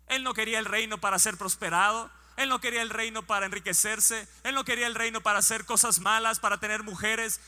Él 0.08 0.24
no 0.24 0.34
quería 0.34 0.60
el 0.60 0.66
reino 0.66 1.00
para 1.00 1.18
ser 1.20 1.38
prosperado, 1.38 2.12
él 2.36 2.50
no 2.50 2.60
quería 2.60 2.82
el 2.82 2.90
reino 2.90 3.26
para 3.26 3.46
enriquecerse, 3.46 4.28
él 4.44 4.54
no 4.54 4.66
quería 4.66 4.88
el 4.88 4.96
reino 4.96 5.22
para 5.22 5.40
hacer 5.40 5.66
cosas 5.66 6.00
malas, 6.00 6.40
para 6.42 6.60
tener 6.60 6.84
mujeres, 6.84 7.40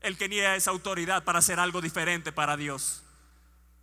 él 0.00 0.16
quería 0.16 0.56
esa 0.56 0.72
autoridad 0.72 1.22
para 1.22 1.38
hacer 1.38 1.60
algo 1.60 1.80
diferente 1.80 2.32
para 2.32 2.56
Dios. 2.56 3.04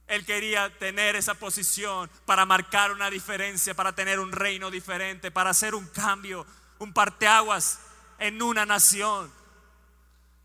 Él 0.07 0.25
quería 0.25 0.69
tener 0.77 1.15
esa 1.15 1.33
posición 1.33 2.09
para 2.25 2.45
marcar 2.45 2.91
una 2.91 3.09
diferencia, 3.09 3.73
para 3.73 3.93
tener 3.93 4.19
un 4.19 4.31
reino 4.31 4.71
diferente, 4.71 5.31
para 5.31 5.49
hacer 5.49 5.75
un 5.75 5.87
cambio, 5.87 6.45
un 6.79 6.93
parteaguas 6.93 7.79
en 8.19 8.41
una 8.41 8.65
nación. 8.65 9.31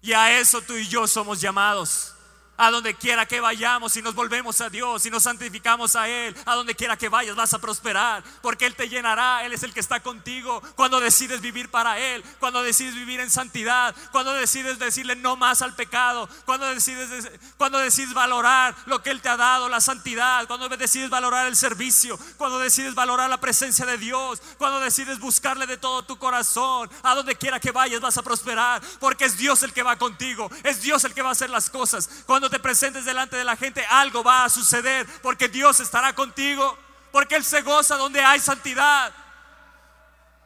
Y 0.01 0.13
a 0.13 0.39
eso 0.39 0.61
tú 0.63 0.75
y 0.75 0.87
yo 0.89 1.07
somos 1.07 1.41
llamados 1.41 2.15
a 2.57 2.71
donde 2.71 2.95
quiera 2.95 3.27
que 3.27 3.41
vayamos, 3.41 3.97
y 3.97 4.03
nos 4.03 4.15
volvemos 4.15 4.61
a 4.61 4.71
Dios, 4.71 5.05
y 5.07 5.11
nos 5.11 5.25
santificamos 5.25 5.97
a 5.97 6.09
Él, 6.09 6.37
a 6.45 6.55
donde 6.55 6.75
quiera 6.75 6.97
que 6.97 7.09
vayas 7.09 7.35
vas 7.35 7.55
a 7.55 7.59
prosperar, 7.59 8.23
porque 8.41 8.67
Él 8.67 8.75
te 8.75 8.89
llenará, 8.89 9.45
Él 9.45 9.53
es 9.53 9.63
el 9.63 9.73
que 9.73 9.81
está 9.81 10.01
contigo 10.01 10.63
cuando 10.77 11.01
decides 11.01 11.41
vivir 11.41 11.71
para 11.71 11.99
Él, 11.99 12.23
cuando 12.39 12.63
decides 12.63 12.95
vivir 12.95 13.21
en 13.21 13.31
santidad, 13.31 13.95
cuando 14.11 14.33
decides 14.35 14.79
decirle 14.79 15.17
no 15.17 15.37
más 15.37 15.63
al 15.63 15.75
pecado, 15.75 16.29
cuando 16.45 16.67
decides, 16.67 17.31
cuando 17.57 17.79
decides 17.79 18.15
valorar 18.15 18.75
lo 18.87 19.03
que 19.03 19.11
Él 19.11 19.21
te 19.21 19.29
ha 19.29 19.37
dado, 19.37 19.69
la 19.69 19.81
santidad, 19.81 20.47
cuando 20.47 20.69
decides 20.69 21.11
valorar 21.11 21.47
el 21.47 21.57
servicio, 21.57 22.19
cuando 22.37 22.59
decides 22.59 22.95
valorar 22.95 23.31
la 23.31 23.41
presencia 23.41 23.87
de 23.87 23.99
Dios, 23.99 24.41
cuando 24.59 24.81
decides 24.81 25.19
buscarle 25.19 25.67
de 25.67 25.79
todo 25.79 26.05
tu 26.05 26.19
corazón, 26.19 26.91
a 27.03 27.15
donde 27.15 27.37
quiera 27.37 27.61
que 27.61 27.71
vayas 27.71 28.01
vas 28.01 28.19
a 28.19 28.23
prosperar, 28.23 28.83
porque 29.01 29.25
es 29.25 29.37
Dios 29.37 29.63
el 29.63 29.73
que 29.73 29.83
va 29.83 29.97
contigo, 29.97 30.51
es 30.63 30.83
Dios 30.83 31.05
el 31.05 31.15
que 31.15 31.23
va 31.23 31.31
a 31.31 31.33
hacer 31.33 31.51
las 31.51 31.71
cosas. 31.71 32.09
Te 32.51 32.59
presentes 32.59 33.05
delante 33.05 33.37
de 33.37 33.45
la 33.45 33.57
gente, 33.57 33.85
algo 33.87 34.23
va 34.23 34.45
a 34.45 34.49
suceder 34.49 35.07
porque 35.23 35.49
Dios 35.49 35.81
estará 35.81 36.15
contigo, 36.15 36.79
porque 37.11 37.37
Él 37.37 37.45
se 37.45 37.63
goza 37.63 37.97
donde 37.97 38.21
hay 38.21 38.41
santidad. 38.41 39.13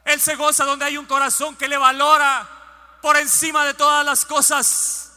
Él 0.05 0.21
se 0.21 0.35
goza 0.35 0.65
donde 0.65 0.85
hay 0.85 0.97
un 0.97 1.05
corazón 1.05 1.55
que 1.55 1.67
le 1.67 1.77
valora 1.77 2.47
por 3.01 3.17
encima 3.17 3.65
de 3.65 3.73
todas 3.73 4.05
las 4.05 4.25
cosas. 4.25 5.11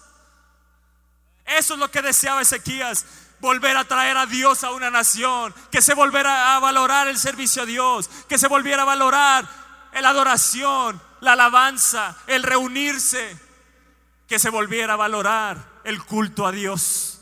Eso 1.44 1.74
es 1.74 1.80
lo 1.80 1.90
que 1.90 2.02
deseaba 2.02 2.42
Ezequías, 2.42 3.04
volver 3.40 3.76
a 3.76 3.84
traer 3.84 4.16
a 4.16 4.26
Dios 4.26 4.64
a 4.64 4.70
una 4.70 4.90
nación, 4.90 5.54
que 5.70 5.82
se 5.82 5.94
volviera 5.94 6.56
a 6.56 6.60
valorar 6.60 7.08
el 7.08 7.18
servicio 7.18 7.62
a 7.62 7.66
Dios, 7.66 8.08
que 8.28 8.38
se 8.38 8.48
volviera 8.48 8.82
a 8.82 8.86
valorar 8.86 9.48
la 9.92 10.08
adoración, 10.08 11.00
la 11.20 11.32
alabanza, 11.32 12.16
el 12.26 12.42
reunirse, 12.42 13.38
que 14.28 14.38
se 14.38 14.50
volviera 14.50 14.94
a 14.94 14.96
valorar 14.96 15.69
el 15.90 16.02
culto 16.02 16.46
a 16.46 16.52
Dios. 16.52 17.20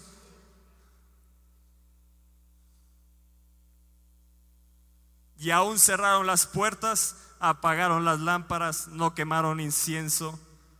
Y 5.38 5.50
aún 5.50 5.78
cerraron 5.78 6.26
las 6.26 6.46
puertas, 6.46 7.16
apagaron 7.40 8.04
las 8.04 8.20
lámparas, 8.20 8.88
no 8.88 9.14
quemaron 9.14 9.60
incienso, 9.60 10.38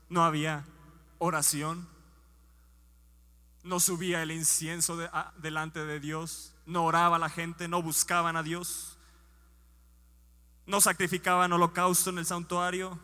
no 0.09 0.24
había 0.24 0.64
oración, 1.18 1.88
no 3.62 3.81
subía 3.81 4.22
el 4.22 4.33
incienso 4.33 4.96
delante 5.38 5.85
de 5.85 6.01
Dios, 6.01 6.53
no 6.66 6.85
oraba 6.85 7.18
la 7.18 7.31
gente, 7.31 7.68
no 7.68 7.83
buscaban 7.83 8.37
a 8.37 8.42
Dios, 8.42 8.98
no 10.66 10.81
sacrificaban 10.81 11.53
holocausto 11.53 12.11
en 12.11 12.18
el 12.18 12.27
santuario, 12.27 12.98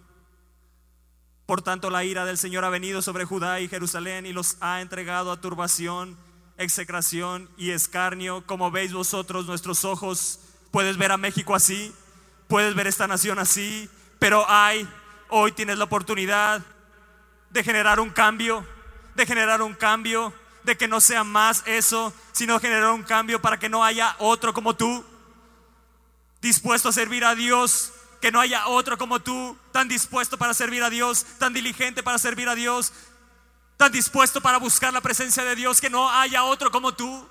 por 1.47 1.61
tanto, 1.61 1.91
la 1.91 2.05
ira 2.05 2.25
del 2.25 2.39
Señor 2.39 2.65
ha 2.65 2.71
venido 2.71 3.03
sobre 3.03 3.27
Judá 3.27 3.61
y 3.61 3.69
Jerusalén 3.69 4.25
y 4.25 4.33
los 4.33 4.57
ha 4.61 4.81
entregado 4.81 5.31
a 5.31 5.41
turbación, 5.41 6.17
execración 6.57 7.51
y 7.59 7.71
escarnio. 7.71 8.47
Como 8.47 8.71
veis 8.71 8.95
vosotros, 8.95 9.47
nuestros 9.47 9.85
ojos, 9.85 10.41
puedes 10.71 10.97
ver 10.97 11.13
a 11.13 11.19
México 11.19 11.55
así, 11.55 11.95
puedes 12.49 12.75
ver 12.75 12.87
esta 12.87 13.07
nación 13.07 13.39
así, 13.39 13.91
pero 14.19 14.49
hay, 14.49 14.89
hoy 15.29 15.53
tienes 15.53 15.77
la 15.77 15.85
oportunidad 15.85 16.63
de 17.51 17.63
generar 17.63 18.01
un 18.01 18.11
cambio, 18.11 18.67
de 19.15 19.27
generar 19.27 19.61
un 19.61 19.75
cambio, 19.75 20.33
de 20.65 20.79
que 20.79 20.89
no 20.89 21.01
sea 21.01 21.25
más 21.25 21.63
eso, 21.67 22.15
sino 22.33 22.59
generar 22.59 22.91
un 22.91 23.03
cambio 23.03 23.43
para 23.43 23.59
que 23.59 23.69
no 23.69 23.85
haya 23.85 24.17
otro 24.19 24.55
como 24.55 24.75
tú, 24.75 25.05
dispuesto 26.41 26.89
a 26.89 26.93
servir 26.93 27.25
a 27.25 27.35
Dios 27.35 27.94
que 28.25 28.33
no 28.33 28.41
haya 28.41 28.69
otro 28.69 28.97
como 28.97 29.21
tú, 29.21 29.55
tan 29.71 29.87
dispuesto 29.87 30.39
para 30.39 30.55
servir 30.55 30.83
a 30.83 30.89
Dios, 30.89 31.27
tan 31.39 31.53
diligente 31.53 32.03
para 32.03 32.17
servir 32.17 32.49
a 32.49 32.55
Dios, 32.55 32.91
tan 33.77 33.93
dispuesto 33.93 34.41
para 34.41 34.57
buscar 34.57 34.95
la 34.95 35.03
presencia 35.03 35.45
de 35.45 35.55
Dios, 35.55 35.79
que 35.79 35.91
no 35.91 36.09
haya 36.09 36.43
otro 36.45 36.71
como 36.71 36.95
tú, 36.95 37.29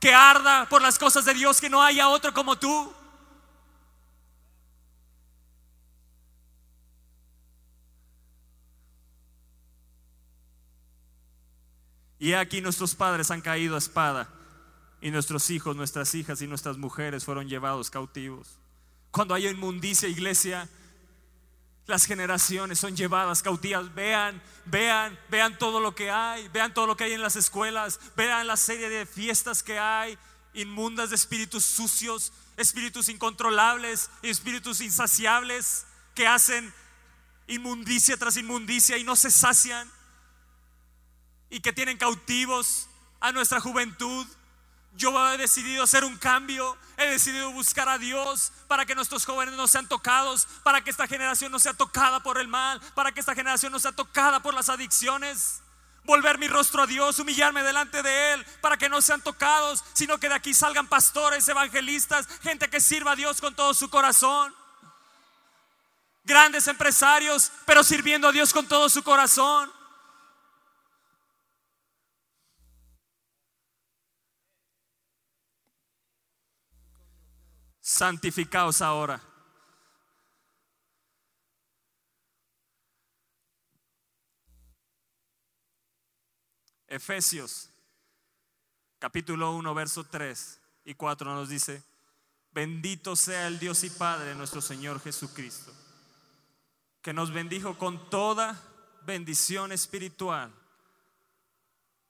que 0.00 0.12
arda 0.12 0.68
por 0.68 0.82
las 0.82 0.98
cosas 0.98 1.24
de 1.26 1.34
Dios, 1.34 1.60
que 1.60 1.70
no 1.70 1.80
haya 1.80 2.08
otro 2.08 2.34
como 2.34 2.58
tú. 2.58 2.92
Y 12.18 12.32
aquí 12.32 12.60
nuestros 12.60 12.96
padres 12.96 13.30
han 13.30 13.42
caído 13.42 13.76
a 13.76 13.78
espada 13.78 14.28
y 15.00 15.12
nuestros 15.12 15.48
hijos, 15.50 15.76
nuestras 15.76 16.12
hijas 16.16 16.42
y 16.42 16.48
nuestras 16.48 16.78
mujeres 16.78 17.24
fueron 17.24 17.48
llevados 17.48 17.90
cautivos. 17.90 18.59
Cuando 19.10 19.34
hay 19.34 19.46
inmundicia, 19.46 20.08
iglesia, 20.08 20.68
las 21.86 22.04
generaciones 22.04 22.78
son 22.78 22.96
llevadas 22.96 23.42
cautivas. 23.42 23.92
Vean, 23.94 24.40
vean, 24.66 25.18
vean 25.28 25.58
todo 25.58 25.80
lo 25.80 25.94
que 25.94 26.10
hay, 26.10 26.48
vean 26.48 26.72
todo 26.72 26.86
lo 26.86 26.96
que 26.96 27.04
hay 27.04 27.12
en 27.12 27.22
las 27.22 27.36
escuelas, 27.36 28.00
vean 28.16 28.46
la 28.46 28.56
serie 28.56 28.88
de 28.88 29.06
fiestas 29.06 29.62
que 29.62 29.78
hay, 29.78 30.16
inmundas 30.54 31.10
de 31.10 31.16
espíritus 31.16 31.64
sucios, 31.64 32.32
espíritus 32.56 33.08
incontrolables 33.08 34.10
espíritus 34.22 34.80
insaciables 34.80 35.86
que 36.14 36.26
hacen 36.26 36.72
inmundicia 37.46 38.16
tras 38.16 38.36
inmundicia 38.36 38.98
y 38.98 39.04
no 39.04 39.16
se 39.16 39.30
sacian 39.30 39.90
y 41.48 41.60
que 41.60 41.72
tienen 41.72 41.98
cautivos 41.98 42.88
a 43.20 43.32
nuestra 43.32 43.60
juventud. 43.60 44.26
Yo 44.92 45.32
he 45.32 45.38
decidido 45.38 45.84
hacer 45.84 46.04
un 46.04 46.18
cambio, 46.18 46.76
he 46.96 47.06
decidido 47.06 47.52
buscar 47.52 47.88
a 47.88 47.98
Dios 47.98 48.52
para 48.66 48.84
que 48.84 48.94
nuestros 48.94 49.24
jóvenes 49.24 49.54
no 49.54 49.68
sean 49.68 49.88
tocados, 49.88 50.46
para 50.62 50.82
que 50.82 50.90
esta 50.90 51.06
generación 51.06 51.52
no 51.52 51.58
sea 51.58 51.74
tocada 51.74 52.20
por 52.22 52.38
el 52.38 52.48
mal, 52.48 52.80
para 52.94 53.12
que 53.12 53.20
esta 53.20 53.34
generación 53.34 53.72
no 53.72 53.78
sea 53.78 53.92
tocada 53.92 54.40
por 54.40 54.52
las 54.52 54.68
adicciones. 54.68 55.62
Volver 56.04 56.38
mi 56.38 56.48
rostro 56.48 56.82
a 56.82 56.86
Dios, 56.86 57.18
humillarme 57.18 57.62
delante 57.62 58.02
de 58.02 58.32
Él, 58.32 58.46
para 58.60 58.76
que 58.76 58.88
no 58.88 59.00
sean 59.00 59.22
tocados, 59.22 59.84
sino 59.92 60.18
que 60.18 60.28
de 60.28 60.34
aquí 60.34 60.54
salgan 60.54 60.88
pastores, 60.88 61.46
evangelistas, 61.46 62.26
gente 62.42 62.68
que 62.68 62.80
sirva 62.80 63.12
a 63.12 63.16
Dios 63.16 63.40
con 63.40 63.54
todo 63.54 63.74
su 63.74 63.90
corazón. 63.90 64.54
Grandes 66.24 66.66
empresarios, 66.66 67.52
pero 67.64 67.84
sirviendo 67.84 68.28
a 68.28 68.32
Dios 68.32 68.52
con 68.52 68.66
todo 68.66 68.88
su 68.88 69.02
corazón. 69.02 69.70
Santificaos 77.90 78.80
ahora. 78.82 79.20
Efesios 86.86 87.68
capítulo 88.98 89.52
1, 89.56 89.74
verso 89.74 90.04
3 90.04 90.60
y 90.84 90.94
4 90.94 91.34
nos 91.34 91.48
dice, 91.48 91.82
bendito 92.52 93.16
sea 93.16 93.48
el 93.48 93.58
Dios 93.58 93.82
y 93.82 93.90
Padre 93.90 94.34
nuestro 94.34 94.60
Señor 94.60 95.00
Jesucristo, 95.00 95.72
que 97.02 97.12
nos 97.12 97.32
bendijo 97.32 97.76
con 97.76 98.08
toda 98.08 98.60
bendición 99.04 99.72
espiritual. 99.72 100.52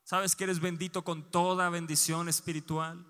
¿Sabes 0.05 0.37
que 0.37 0.45
eres 0.45 0.61
bendito 0.61 1.05
con 1.05 1.31
toda 1.31 1.71
bendición 1.71 2.29
espiritual? 2.29 3.03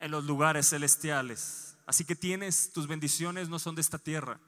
En 0.00 0.10
los 0.10 0.24
lugares 0.24 0.68
celestiales. 0.70 1.76
Así 1.86 2.04
que 2.04 2.16
tienes, 2.16 2.72
tus 2.72 2.86
bendiciones 2.86 3.48
no 3.48 3.58
son 3.58 3.74
de 3.74 3.80
esta 3.80 3.98
tierra, 3.98 4.40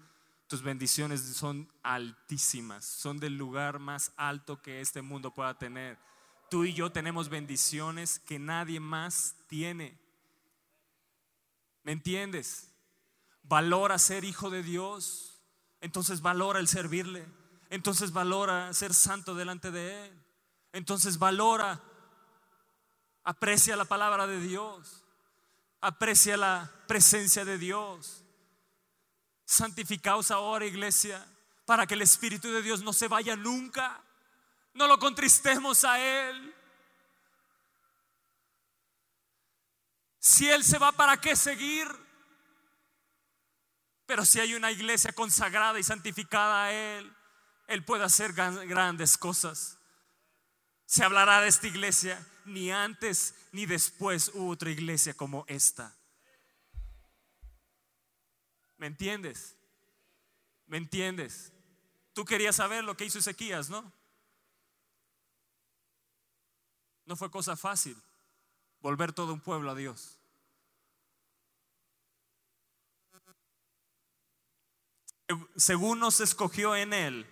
tus 0.49 0.63
bendiciones 0.63 1.21
son 1.21 1.71
altísimas, 1.83 2.85
son 2.85 3.19
del 3.21 3.37
lugar 3.37 3.79
más 3.79 4.13
alto 4.17 4.61
que 4.61 4.81
este 4.81 5.03
mundo 5.03 5.33
pueda 5.33 5.57
tener. 5.59 5.99
Tú 6.51 6.65
y 6.65 6.73
yo 6.73 6.91
tenemos 6.91 7.29
bendiciones 7.29 8.19
que 8.21 8.39
nadie 8.39 8.81
más 8.81 9.37
tiene. 9.47 9.99
¿Me 11.85 11.93
entiendes? 11.93 12.73
Valora 13.43 13.99
ser 13.99 14.25
hijo 14.25 14.51
de 14.51 14.63
Dios, 14.63 15.41
entonces 15.81 16.23
valora 16.23 16.59
el 16.59 16.69
servirle, 16.69 17.25
entonces 17.71 18.13
valora 18.13 18.73
ser 18.73 18.95
santo 18.95 19.35
delante 19.35 19.71
de 19.71 20.07
Él, 20.07 20.25
entonces 20.73 21.19
valora, 21.19 21.81
aprecia 23.23 23.77
la 23.77 23.85
palabra 23.85 24.27
de 24.27 24.41
Dios. 24.41 25.05
Aprecia 25.81 26.37
la 26.37 26.71
presencia 26.87 27.45
de 27.45 27.59
Dios. 27.59 28.25
Santificaos 29.45 30.31
ahora, 30.31 30.67
iglesia, 30.67 31.25
para 31.65 31.87
que 31.87 31.95
el 31.95 32.03
Espíritu 32.03 32.51
de 32.51 32.63
Dios 32.63 32.83
no 32.83 32.93
se 32.93 33.09
vaya 33.09 33.37
nunca. 33.37 34.03
No 34.75 34.87
lo 34.87 34.99
contristemos 34.99 35.85
a 35.85 35.99
Él. 36.01 36.55
Si 40.19 40.49
Él 40.49 40.65
se 40.65 40.79
va, 40.79 40.93
¿para 40.93 41.21
qué 41.21 41.37
seguir? 41.37 41.89
Pero 44.07 44.25
si 44.25 44.41
hay 44.41 44.55
una 44.55 44.73
iglesia 44.73 45.13
consagrada 45.13 45.79
y 45.79 45.83
santificada 45.83 46.65
a 46.65 46.73
Él, 46.73 47.15
Él 47.67 47.85
puede 47.85 48.05
hacer 48.05 48.33
grandes 48.33 49.17
cosas. 49.17 49.79
Se 50.87 51.05
hablará 51.05 51.43
de 51.43 51.49
esta 51.49 51.67
iglesia 51.67 52.27
ni 52.49 52.71
antes 52.71 53.35
ni 53.53 53.67
después 53.67 54.31
hubo 54.35 54.51
otra 54.51 54.71
iglesia 54.71 55.15
como 55.15 55.45
esta. 55.49 55.97
¿Me 58.77 58.87
entiendes? 58.87 59.57
¿Me 60.67 60.77
entiendes? 60.77 61.53
Tú 62.13 62.25
querías 62.25 62.57
saber 62.57 62.85
lo 62.85 62.97
que 62.97 63.05
hizo 63.05 63.19
Ezequías, 63.19 63.71
¿no? 63.71 63.93
No 67.05 67.17
fue 67.17 67.31
cosa 67.31 67.57
fácil 67.57 67.97
volver 68.81 69.13
todo 69.13 69.33
un 69.33 69.41
pueblo 69.41 69.71
a 69.71 69.75
Dios. 69.75 70.19
Según 75.57 75.99
nos 75.99 76.21
escogió 76.21 76.75
en 76.77 76.93
él. 76.93 77.27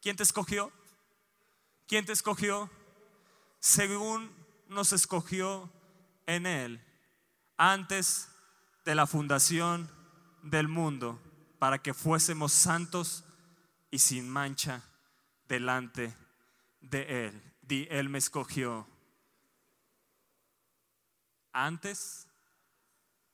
¿Quién 0.00 0.16
te 0.16 0.22
escogió? 0.22 0.72
¿Quién 1.86 2.04
te 2.06 2.12
escogió? 2.12 2.70
Según 3.60 4.34
nos 4.68 4.92
escogió 4.92 5.70
en 6.26 6.46
Él 6.46 6.82
antes 7.56 8.28
de 8.84 8.94
la 8.94 9.06
fundación 9.06 9.90
del 10.42 10.66
mundo, 10.66 11.20
para 11.58 11.82
que 11.82 11.92
fuésemos 11.92 12.52
santos 12.52 13.22
y 13.90 13.98
sin 13.98 14.28
mancha 14.28 14.82
delante 15.46 16.16
de 16.80 17.26
Él. 17.26 17.54
Di, 17.60 17.86
Él 17.90 18.08
me 18.08 18.16
escogió 18.16 18.88
antes 21.52 22.26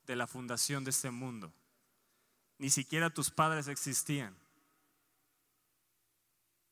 de 0.07 0.17
la 0.17 0.27
fundación 0.27 0.83
de 0.83 0.91
este 0.91 1.11
mundo. 1.11 1.53
Ni 2.59 2.71
siquiera 2.71 3.11
tus 3.11 3.31
padres 3.31 3.69
existían. 3.69 4.37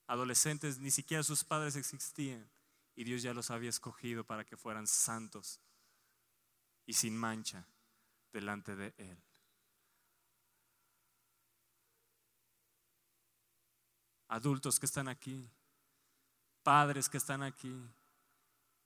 Adolescentes, 0.09 0.79
ni 0.79 0.91
siquiera 0.91 1.23
sus 1.23 1.45
padres 1.45 1.77
existían 1.77 2.45
y 2.97 3.05
Dios 3.05 3.23
ya 3.23 3.35
los 3.35 3.51
había 3.51 3.71
escogido 3.71 4.25
para 4.25 4.45
que 4.45 4.57
fueran 4.57 4.87
santos 4.87 5.61
y 6.87 6.93
sin 6.93 7.17
mancha 7.17 7.67
delante 8.33 8.77
de 8.77 8.95
Él. 8.99 9.23
Adultos 14.29 14.81
que 14.81 14.87
están 14.87 15.09
aquí, 15.09 15.51
padres 16.63 17.09
que 17.09 17.19
están 17.19 17.43
aquí, 17.43 17.89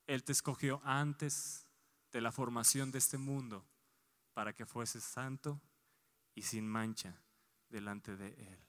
Él 0.06 0.24
te 0.24 0.32
escogió 0.32 0.80
antes 0.84 1.66
de 2.12 2.20
la 2.20 2.32
formación 2.32 2.90
de 2.90 2.98
este 2.98 3.18
mundo 3.18 3.66
para 4.34 4.52
que 4.52 4.66
fueses 4.66 5.04
santo 5.04 5.60
y 6.34 6.42
sin 6.42 6.66
mancha 6.66 7.22
delante 7.68 8.16
de 8.16 8.28
Él. 8.28 8.67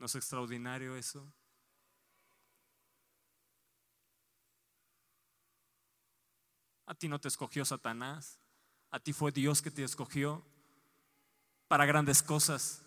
¿No 0.00 0.06
es 0.06 0.14
extraordinario 0.14 0.96
eso? 0.96 1.30
A 6.86 6.94
ti 6.94 7.06
no 7.06 7.20
te 7.20 7.28
escogió 7.28 7.66
Satanás, 7.66 8.40
a 8.90 8.98
ti 8.98 9.12
fue 9.12 9.30
Dios 9.30 9.60
que 9.60 9.70
te 9.70 9.84
escogió 9.84 10.42
para 11.68 11.84
grandes 11.84 12.22
cosas. 12.22 12.82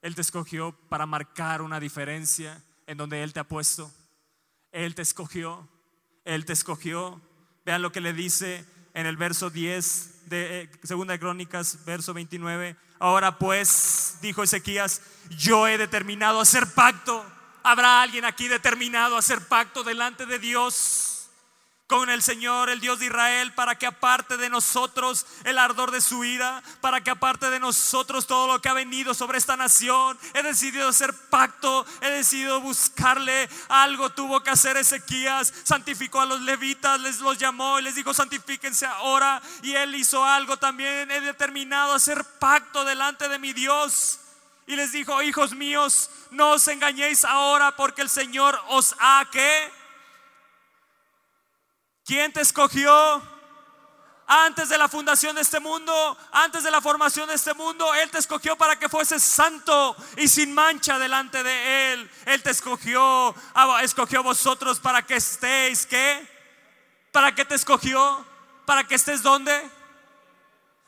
Él 0.00 0.14
te 0.14 0.20
escogió 0.20 0.72
para 0.88 1.04
marcar 1.04 1.62
una 1.62 1.80
diferencia 1.80 2.62
en 2.86 2.96
donde 2.96 3.24
Él 3.24 3.32
te 3.32 3.40
ha 3.40 3.48
puesto. 3.48 3.92
Él 4.70 4.94
te 4.94 5.02
escogió, 5.02 5.68
Él 6.24 6.44
te 6.44 6.52
escogió. 6.52 7.20
Vean 7.64 7.82
lo 7.82 7.90
que 7.90 8.00
le 8.00 8.12
dice 8.12 8.64
en 8.96 9.04
el 9.04 9.18
verso 9.18 9.50
10 9.50 10.30
de 10.30 10.62
eh, 10.62 10.70
Segunda 10.82 11.12
de 11.12 11.18
Crónicas, 11.20 11.84
verso 11.84 12.14
29. 12.14 12.76
Ahora 12.98 13.38
pues, 13.38 14.16
dijo 14.22 14.42
Ezequías, 14.42 15.02
yo 15.28 15.68
he 15.68 15.76
determinado 15.76 16.40
hacer 16.40 16.66
pacto. 16.72 17.22
¿Habrá 17.62 18.00
alguien 18.00 18.24
aquí 18.24 18.48
determinado 18.48 19.16
a 19.16 19.18
hacer 19.18 19.46
pacto 19.48 19.84
delante 19.84 20.24
de 20.24 20.38
Dios? 20.38 21.15
Con 21.86 22.10
el 22.10 22.20
Señor, 22.20 22.68
el 22.68 22.80
Dios 22.80 22.98
de 22.98 23.06
Israel, 23.06 23.52
para 23.52 23.76
que 23.76 23.86
aparte 23.86 24.36
de 24.36 24.50
nosotros 24.50 25.24
el 25.44 25.56
ardor 25.56 25.92
de 25.92 26.00
su 26.00 26.24
ira, 26.24 26.62
para 26.80 27.00
que 27.00 27.10
aparte 27.10 27.48
de 27.48 27.60
nosotros 27.60 28.26
todo 28.26 28.48
lo 28.48 28.60
que 28.60 28.68
ha 28.68 28.74
venido 28.74 29.14
sobre 29.14 29.38
esta 29.38 29.56
nación. 29.56 30.18
He 30.34 30.42
decidido 30.42 30.88
hacer 30.88 31.14
pacto, 31.30 31.86
he 32.00 32.10
decidido 32.10 32.60
buscarle. 32.60 33.48
Algo 33.68 34.10
tuvo 34.10 34.42
que 34.42 34.50
hacer 34.50 34.76
Ezequías, 34.76 35.52
santificó 35.62 36.20
a 36.20 36.26
los 36.26 36.40
levitas, 36.40 37.00
les 37.00 37.20
los 37.20 37.38
llamó 37.38 37.78
y 37.78 37.82
les 37.82 37.94
dijo, 37.94 38.12
santifíquense 38.12 38.86
ahora. 38.86 39.40
Y 39.62 39.74
él 39.74 39.94
hizo 39.94 40.24
algo 40.24 40.56
también, 40.56 41.10
he 41.10 41.20
determinado 41.20 41.94
hacer 41.94 42.24
pacto 42.40 42.84
delante 42.84 43.28
de 43.28 43.38
mi 43.38 43.52
Dios. 43.52 44.20
y 44.68 44.74
les 44.74 44.90
dijo, 44.90 45.22
hijos 45.22 45.52
míos, 45.52 46.10
no 46.32 46.50
os 46.50 46.66
engañéis 46.66 47.24
ahora 47.24 47.76
porque 47.76 48.02
el 48.02 48.10
Señor 48.10 48.60
os 48.66 48.96
ha 48.98 49.24
que... 49.30 49.75
¿Quién 52.06 52.32
te 52.32 52.40
escogió? 52.40 53.36
Antes 54.28 54.68
de 54.68 54.78
la 54.78 54.88
fundación 54.88 55.36
de 55.36 55.42
este 55.42 55.60
mundo, 55.60 56.16
antes 56.32 56.64
de 56.64 56.70
la 56.70 56.80
formación 56.80 57.28
de 57.28 57.34
este 57.34 57.52
mundo, 57.54 57.92
Él 57.94 58.10
te 58.10 58.18
escogió 58.18 58.56
para 58.56 58.76
que 58.76 58.88
fueses 58.88 59.22
santo 59.22 59.96
y 60.16 60.26
sin 60.26 60.54
mancha 60.54 60.98
delante 60.98 61.42
de 61.42 61.92
Él. 61.92 62.10
Él 62.24 62.42
te 62.42 62.50
escogió, 62.50 63.34
escogió 63.82 64.20
a 64.20 64.22
vosotros 64.22 64.80
para 64.80 65.02
que 65.02 65.16
estéis, 65.16 65.86
¿qué? 65.86 66.26
¿Para 67.12 67.34
qué 67.34 67.44
te 67.44 67.54
escogió? 67.54 68.24
¿Para 68.64 68.84
que 68.84 68.94
estés 68.94 69.22
donde? 69.22 69.70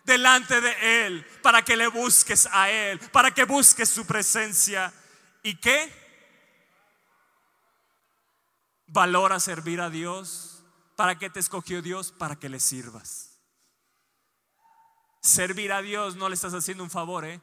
delante 0.08 0.60
de 0.62 1.06
Él, 1.06 1.24
para 1.42 1.62
que 1.62 1.76
le 1.76 1.86
busques 1.86 2.48
a 2.50 2.70
Él, 2.70 2.98
para 3.12 3.30
que 3.30 3.44
busques 3.44 3.90
su 3.90 4.06
presencia. 4.06 4.92
¿Y 5.42 5.54
qué? 5.56 5.92
Valora 8.86 9.38
servir 9.38 9.82
a 9.82 9.90
Dios. 9.90 10.57
¿Para 10.98 11.16
qué 11.16 11.30
te 11.30 11.38
escogió 11.38 11.80
Dios? 11.80 12.10
Para 12.10 12.34
que 12.34 12.48
le 12.48 12.58
sirvas. 12.58 13.38
Servir 15.20 15.72
a 15.72 15.80
Dios 15.80 16.16
no 16.16 16.28
le 16.28 16.34
estás 16.34 16.54
haciendo 16.54 16.82
un 16.82 16.90
favor, 16.90 17.24
¿eh? 17.24 17.40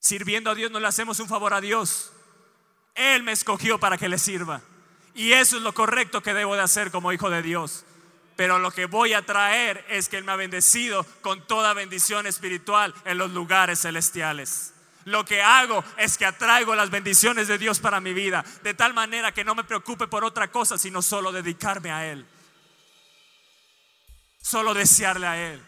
Sirviendo 0.00 0.50
a 0.50 0.54
Dios 0.54 0.70
no 0.70 0.80
le 0.80 0.86
hacemos 0.86 1.18
un 1.18 1.28
favor 1.28 1.54
a 1.54 1.62
Dios. 1.62 2.12
Él 2.94 3.22
me 3.22 3.32
escogió 3.32 3.80
para 3.80 3.96
que 3.96 4.10
le 4.10 4.18
sirva. 4.18 4.60
Y 5.14 5.32
eso 5.32 5.56
es 5.56 5.62
lo 5.62 5.72
correcto 5.72 6.22
que 6.22 6.34
debo 6.34 6.54
de 6.54 6.60
hacer 6.60 6.90
como 6.90 7.10
hijo 7.14 7.30
de 7.30 7.40
Dios. 7.40 7.86
Pero 8.36 8.58
lo 8.58 8.70
que 8.70 8.84
voy 8.84 9.14
a 9.14 9.24
traer 9.24 9.82
es 9.88 10.10
que 10.10 10.18
Él 10.18 10.24
me 10.24 10.32
ha 10.32 10.36
bendecido 10.36 11.06
con 11.22 11.46
toda 11.46 11.72
bendición 11.72 12.26
espiritual 12.26 12.94
en 13.06 13.16
los 13.16 13.30
lugares 13.30 13.80
celestiales. 13.80 14.74
Lo 15.08 15.24
que 15.24 15.40
hago 15.42 15.82
es 15.96 16.18
que 16.18 16.26
atraigo 16.26 16.74
las 16.74 16.90
bendiciones 16.90 17.48
de 17.48 17.56
Dios 17.56 17.78
para 17.78 17.98
mi 17.98 18.12
vida, 18.12 18.44
de 18.62 18.74
tal 18.74 18.92
manera 18.92 19.32
que 19.32 19.42
no 19.42 19.54
me 19.54 19.64
preocupe 19.64 20.06
por 20.06 20.22
otra 20.22 20.50
cosa, 20.50 20.76
sino 20.76 21.00
solo 21.00 21.32
dedicarme 21.32 21.90
a 21.90 22.06
Él. 22.06 22.26
Solo 24.42 24.74
desearle 24.74 25.26
a 25.26 25.52
Él, 25.52 25.62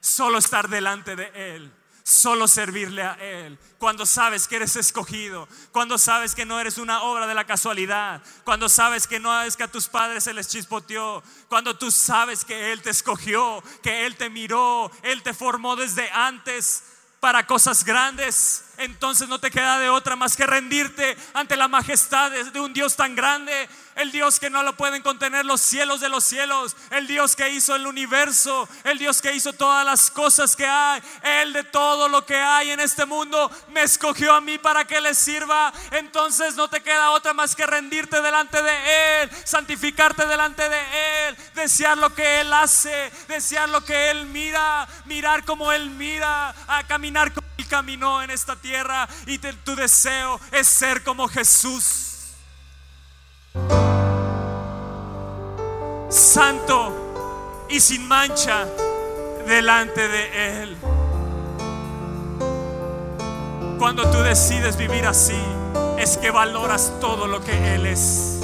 solo 0.00 0.36
estar 0.36 0.68
delante 0.68 1.16
de 1.16 1.30
Él 1.34 1.72
solo 2.04 2.48
servirle 2.48 3.02
a 3.02 3.14
Él. 3.14 3.58
Cuando 3.78 4.06
sabes 4.06 4.48
que 4.48 4.56
eres 4.56 4.74
escogido, 4.74 5.48
cuando 5.70 5.98
sabes 5.98 6.34
que 6.34 6.44
no 6.44 6.58
eres 6.60 6.78
una 6.78 7.02
obra 7.02 7.28
de 7.28 7.34
la 7.34 7.46
casualidad, 7.46 8.20
cuando 8.44 8.68
sabes 8.68 9.06
que 9.06 9.20
no 9.20 9.40
es 9.42 9.56
que 9.56 9.62
a 9.62 9.70
tus 9.70 9.88
padres 9.88 10.24
se 10.24 10.34
les 10.34 10.48
chispoteó, 10.48 11.22
cuando 11.48 11.78
tú 11.78 11.92
sabes 11.92 12.44
que 12.44 12.72
Él 12.72 12.82
te 12.82 12.90
escogió, 12.90 13.62
que 13.84 14.04
Él 14.04 14.16
te 14.16 14.30
miró, 14.30 14.90
Él 15.02 15.22
te 15.22 15.32
formó 15.32 15.76
desde 15.76 16.10
antes 16.10 16.82
para 17.22 17.46
cosas 17.46 17.84
grandes, 17.84 18.64
entonces 18.78 19.28
no 19.28 19.38
te 19.38 19.50
queda 19.50 19.78
de 19.78 19.88
otra 19.88 20.16
más 20.16 20.36
que 20.36 20.46
rendirte 20.46 21.16
ante 21.34 21.56
la 21.56 21.68
majestad 21.68 22.30
de 22.30 22.60
un 22.60 22.72
Dios 22.72 22.96
tan 22.96 23.14
grande, 23.14 23.68
el 23.96 24.10
Dios 24.10 24.40
que 24.40 24.50
no 24.50 24.62
lo 24.62 24.76
pueden 24.76 25.02
contener 25.02 25.44
los 25.44 25.60
cielos 25.60 26.00
de 26.00 26.08
los 26.08 26.24
cielos, 26.24 26.76
el 26.90 27.06
Dios 27.06 27.36
que 27.36 27.50
hizo 27.50 27.76
el 27.76 27.86
universo, 27.86 28.68
el 28.84 28.98
Dios 28.98 29.20
que 29.20 29.34
hizo 29.34 29.52
todas 29.52 29.84
las 29.84 30.10
cosas 30.10 30.56
que 30.56 30.66
hay, 30.66 31.02
Él 31.22 31.52
de 31.52 31.64
todo 31.64 32.08
lo 32.08 32.24
que 32.24 32.36
hay 32.36 32.70
en 32.70 32.80
este 32.80 33.04
mundo 33.04 33.50
me 33.68 33.82
escogió 33.82 34.34
a 34.34 34.40
mí 34.40 34.58
para 34.58 34.86
que 34.86 35.00
le 35.00 35.14
sirva. 35.14 35.72
Entonces 35.90 36.54
no 36.54 36.68
te 36.68 36.80
queda 36.80 37.10
otra 37.10 37.32
más 37.32 37.54
que 37.54 37.66
rendirte 37.66 38.20
delante 38.20 38.62
de 38.62 39.22
Él, 39.22 39.30
santificarte 39.44 40.26
delante 40.26 40.68
de 40.68 41.28
Él, 41.28 41.36
desear 41.54 41.98
lo 41.98 42.14
que 42.14 42.40
Él 42.40 42.52
hace, 42.52 43.12
desear 43.28 43.68
lo 43.68 43.84
que 43.84 44.10
Él 44.10 44.26
mira, 44.26 44.88
mirar 45.04 45.44
como 45.44 45.72
Él 45.72 45.90
mira, 45.90 46.54
a 46.66 46.86
caminar 46.86 47.32
como 47.32 47.51
Él 47.56 47.64
caminó 47.64 48.22
en 48.22 48.30
esta 48.30 48.56
tierra 48.56 49.08
y 49.26 49.38
tu 49.38 49.76
deseo 49.76 50.40
es 50.52 50.68
ser 50.68 51.02
como 51.02 51.28
Jesús 51.28 52.12
santo 56.12 57.66
y 57.68 57.80
sin 57.80 58.06
mancha 58.06 58.66
delante 59.46 60.08
de 60.08 60.62
Él. 60.62 60.76
Cuando 63.78 64.08
tú 64.10 64.18
decides 64.18 64.76
vivir 64.76 65.06
así, 65.06 65.40
es 65.98 66.18
que 66.18 66.30
valoras 66.30 66.92
todo 67.00 67.26
lo 67.26 67.42
que 67.42 67.74
Él 67.74 67.86
es. 67.86 68.40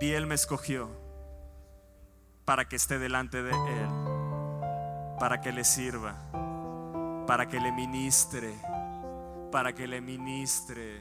Y 0.00 0.12
Él 0.12 0.26
me 0.26 0.34
escogió 0.34 0.99
para 2.50 2.64
que 2.64 2.74
esté 2.74 2.98
delante 2.98 3.44
de 3.44 3.52
Él, 3.52 3.88
para 5.20 5.40
que 5.40 5.52
le 5.52 5.62
sirva, 5.62 6.16
para 7.24 7.46
que 7.46 7.60
le 7.60 7.70
ministre, 7.70 8.52
para 9.52 9.72
que 9.72 9.86
le 9.86 10.00
ministre 10.00 11.00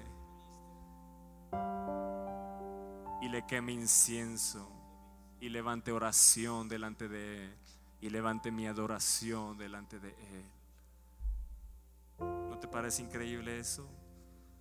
y 3.24 3.30
le 3.30 3.48
queme 3.48 3.72
incienso 3.72 4.70
y 5.40 5.50
levante 5.50 5.92
oración 5.92 6.70
delante 6.70 7.08
de 7.08 7.46
Él 7.46 7.58
y 8.00 8.12
levante 8.12 8.52
mi 8.52 8.68
adoración 8.68 9.58
delante 9.58 10.00
de 10.00 10.10
Él. 10.10 10.46
¿No 12.20 12.60
te 12.60 12.68
parece 12.68 13.02
increíble 13.02 13.58
eso? 13.58 13.90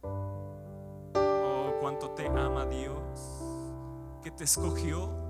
Oh, 0.01 1.75
cuánto 1.83 2.13
te 2.13 2.27
ama 2.29 2.65
Dios, 2.65 3.21
que 4.23 4.31
te 4.31 4.45
escogió. 4.45 5.28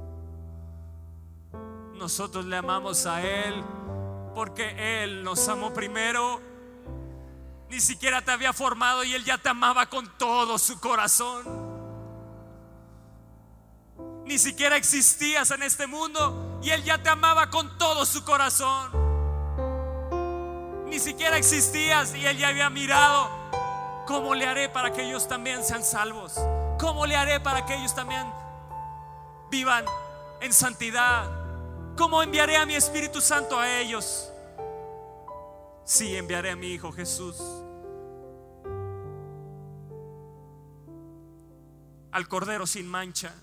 Nosotros 1.98 2.46
le 2.46 2.56
amamos 2.56 3.06
a 3.06 3.22
Él 3.22 3.62
porque 4.34 5.02
Él 5.02 5.22
nos 5.22 5.48
amó 5.48 5.74
primero. 5.74 6.40
Ni 7.68 7.80
siquiera 7.80 8.22
te 8.22 8.30
había 8.30 8.52
formado 8.52 9.04
y 9.04 9.14
Él 9.14 9.24
ya 9.24 9.36
te 9.38 9.50
amaba 9.50 9.86
con 9.86 10.10
todo 10.16 10.58
su 10.58 10.80
corazón 10.80 11.68
ni 14.28 14.36
siquiera 14.36 14.76
existías 14.76 15.50
en 15.52 15.62
este 15.62 15.86
mundo 15.86 16.60
y 16.62 16.68
Él 16.68 16.84
ya 16.84 17.02
te 17.02 17.08
amaba 17.08 17.48
con 17.48 17.78
todo 17.78 18.04
su 18.04 18.24
corazón. 18.24 18.92
Ni 20.86 20.98
siquiera 20.98 21.38
existías 21.38 22.14
y 22.14 22.26
Él 22.26 22.36
ya 22.36 22.48
había 22.48 22.68
mirado. 22.68 23.30
¿Cómo 24.06 24.34
le 24.34 24.46
haré 24.46 24.68
para 24.68 24.92
que 24.92 25.02
ellos 25.02 25.26
también 25.28 25.64
sean 25.64 25.82
salvos? 25.82 26.34
¿Cómo 26.78 27.06
le 27.06 27.16
haré 27.16 27.40
para 27.40 27.64
que 27.64 27.74
ellos 27.74 27.94
también 27.94 28.30
vivan 29.50 29.86
en 30.42 30.52
santidad? 30.52 31.37
¿Cómo 31.98 32.22
enviaré 32.22 32.56
a 32.56 32.64
mi 32.64 32.74
Espíritu 32.74 33.20
Santo 33.20 33.58
a 33.58 33.80
ellos? 33.80 34.32
Sí, 35.84 36.16
enviaré 36.16 36.50
a 36.52 36.56
mi 36.56 36.68
Hijo 36.68 36.92
Jesús. 36.92 37.36
Al 42.12 42.26
Cordero 42.28 42.66
sin 42.66 42.88
mancha 42.88 43.34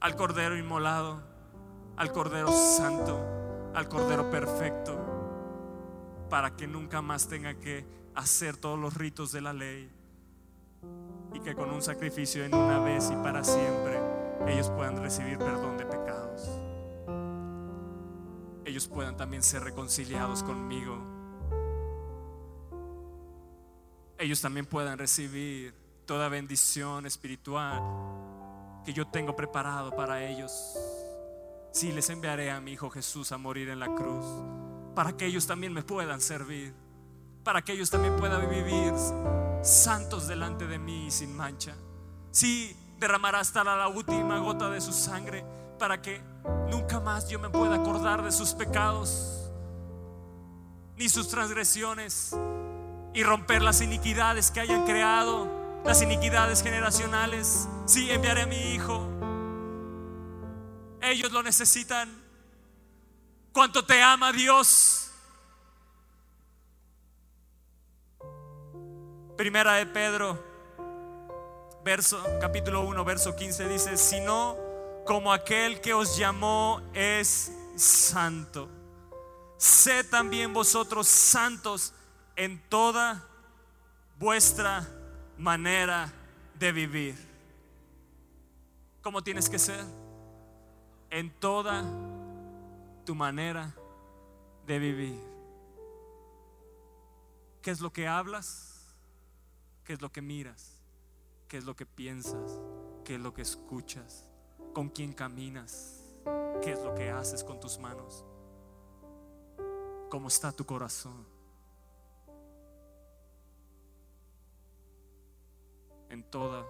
al 0.00 0.16
Cordero 0.16 0.56
inmolado, 0.56 1.20
al 1.96 2.12
Cordero 2.12 2.52
santo, 2.52 3.20
al 3.74 3.88
Cordero 3.88 4.30
perfecto, 4.30 4.96
para 6.30 6.56
que 6.56 6.66
nunca 6.66 7.02
más 7.02 7.28
tenga 7.28 7.54
que 7.54 7.84
hacer 8.14 8.56
todos 8.56 8.78
los 8.78 8.94
ritos 8.94 9.32
de 9.32 9.40
la 9.40 9.52
ley 9.52 9.90
y 11.34 11.40
que 11.40 11.54
con 11.54 11.70
un 11.70 11.82
sacrificio 11.82 12.44
en 12.44 12.54
una 12.54 12.78
vez 12.80 13.10
y 13.10 13.16
para 13.16 13.42
siempre 13.42 14.00
ellos 14.46 14.70
puedan 14.70 15.00
recibir 15.02 15.38
perdón 15.38 15.76
de 15.76 15.84
pecados. 15.84 16.17
Ellos 18.68 18.86
puedan 18.86 19.16
también 19.16 19.42
ser 19.42 19.64
reconciliados 19.64 20.42
conmigo. 20.42 20.98
Ellos 24.18 24.42
también 24.42 24.66
puedan 24.66 24.98
recibir 24.98 25.74
toda 26.04 26.28
bendición 26.28 27.06
espiritual 27.06 27.80
que 28.84 28.92
yo 28.92 29.06
tengo 29.06 29.34
preparado 29.34 29.96
para 29.96 30.22
ellos. 30.22 30.52
Sí, 31.72 31.92
les 31.92 32.10
enviaré 32.10 32.50
a 32.50 32.60
mi 32.60 32.72
Hijo 32.72 32.90
Jesús 32.90 33.32
a 33.32 33.38
morir 33.38 33.70
en 33.70 33.80
la 33.80 33.86
cruz, 33.94 34.26
para 34.94 35.16
que 35.16 35.24
ellos 35.24 35.46
también 35.46 35.72
me 35.72 35.82
puedan 35.82 36.20
servir, 36.20 36.74
para 37.44 37.62
que 37.62 37.72
ellos 37.72 37.88
también 37.88 38.16
puedan 38.16 38.50
vivir 38.50 38.92
santos 39.62 40.28
delante 40.28 40.66
de 40.66 40.78
mí 40.78 41.10
sin 41.10 41.34
mancha. 41.34 41.74
Sí, 42.32 42.76
derramará 42.98 43.40
hasta 43.40 43.64
la 43.64 43.88
última 43.88 44.38
gota 44.40 44.68
de 44.68 44.82
su 44.82 44.92
sangre, 44.92 45.42
para 45.78 46.02
que 46.02 46.20
nunca 46.70 47.00
más 47.00 47.28
yo 47.28 47.38
me 47.38 47.48
pueda 47.48 47.76
acordar 47.76 48.22
de 48.22 48.32
sus 48.32 48.52
pecados, 48.52 49.50
ni 50.96 51.08
sus 51.08 51.28
transgresiones, 51.28 52.36
y 53.14 53.22
romper 53.22 53.62
las 53.62 53.80
iniquidades 53.80 54.50
que 54.50 54.60
hayan 54.60 54.84
creado 54.84 55.58
las 55.84 56.02
iniquidades 56.02 56.62
generacionales. 56.62 57.68
Sí, 57.86 58.10
enviaré 58.10 58.42
a 58.42 58.46
mi 58.46 58.74
hijo. 58.74 59.06
Ellos 61.00 61.32
lo 61.32 61.42
necesitan. 61.42 62.10
Cuánto 63.52 63.84
te 63.84 64.02
ama 64.02 64.32
Dios. 64.32 65.10
Primera 69.36 69.74
de 69.74 69.86
Pedro, 69.86 70.44
verso, 71.84 72.20
capítulo 72.40 72.82
1, 72.82 73.04
verso 73.04 73.36
15 73.36 73.68
dice, 73.68 73.96
si 73.96 74.20
no 74.20 74.67
como 75.08 75.32
aquel 75.32 75.80
que 75.80 75.94
os 75.94 76.18
llamó 76.18 76.82
es 76.92 77.50
santo. 77.76 78.68
Sé 79.56 80.04
también 80.04 80.52
vosotros 80.52 81.08
santos 81.08 81.94
en 82.36 82.60
toda 82.68 83.26
vuestra 84.18 84.86
manera 85.38 86.12
de 86.58 86.72
vivir. 86.72 87.16
¿Cómo 89.00 89.22
tienes 89.22 89.48
que 89.48 89.58
ser? 89.58 89.82
En 91.08 91.30
toda 91.40 91.82
tu 93.06 93.14
manera 93.14 93.74
de 94.66 94.78
vivir. 94.78 95.18
¿Qué 97.62 97.70
es 97.70 97.80
lo 97.80 97.90
que 97.94 98.06
hablas? 98.06 98.94
¿Qué 99.84 99.94
es 99.94 100.02
lo 100.02 100.12
que 100.12 100.20
miras? 100.20 100.82
¿Qué 101.48 101.56
es 101.56 101.64
lo 101.64 101.74
que 101.74 101.86
piensas? 101.86 102.60
¿Qué 103.06 103.14
es 103.14 103.20
lo 103.22 103.32
que 103.32 103.40
escuchas? 103.40 104.27
¿Con 104.78 104.90
quién 104.90 105.12
caminas? 105.12 106.04
¿Qué 106.62 106.70
es 106.70 106.80
lo 106.84 106.94
que 106.94 107.10
haces 107.10 107.42
con 107.42 107.58
tus 107.58 107.80
manos? 107.80 108.24
¿Cómo 110.08 110.28
está 110.28 110.52
tu 110.52 110.64
corazón? 110.64 111.26
En 116.08 116.22
toda 116.22 116.64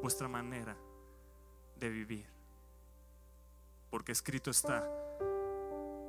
vuestra 0.00 0.26
manera 0.26 0.74
de 1.76 1.90
vivir. 1.90 2.26
Porque 3.90 4.12
escrito 4.12 4.50
está, 4.50 4.88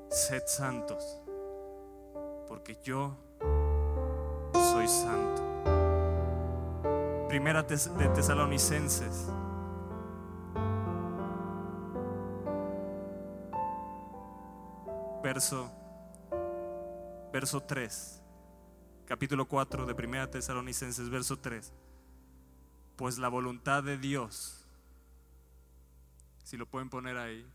sed 0.09 0.43
santos, 0.47 1.19
porque 2.47 2.79
yo 2.81 3.13
soy 4.53 4.88
santo. 4.88 5.43
Primera 7.27 7.61
de 7.61 8.07
Tesalonicenses. 8.15 9.27
Verso, 15.36 15.69
verso 17.33 17.59
3, 17.59 18.21
capítulo 19.05 19.45
4 19.45 19.86
de 19.86 19.93
Primera 19.93 20.31
Tesalonicenses, 20.31 21.09
verso 21.09 21.38
3. 21.38 21.73
Pues 22.95 23.17
la 23.17 23.27
voluntad 23.27 23.83
de 23.83 23.97
Dios 23.97 24.65
si 26.45 26.55
lo 26.55 26.65
pueden 26.65 26.89
poner 26.89 27.17
ahí. 27.17 27.45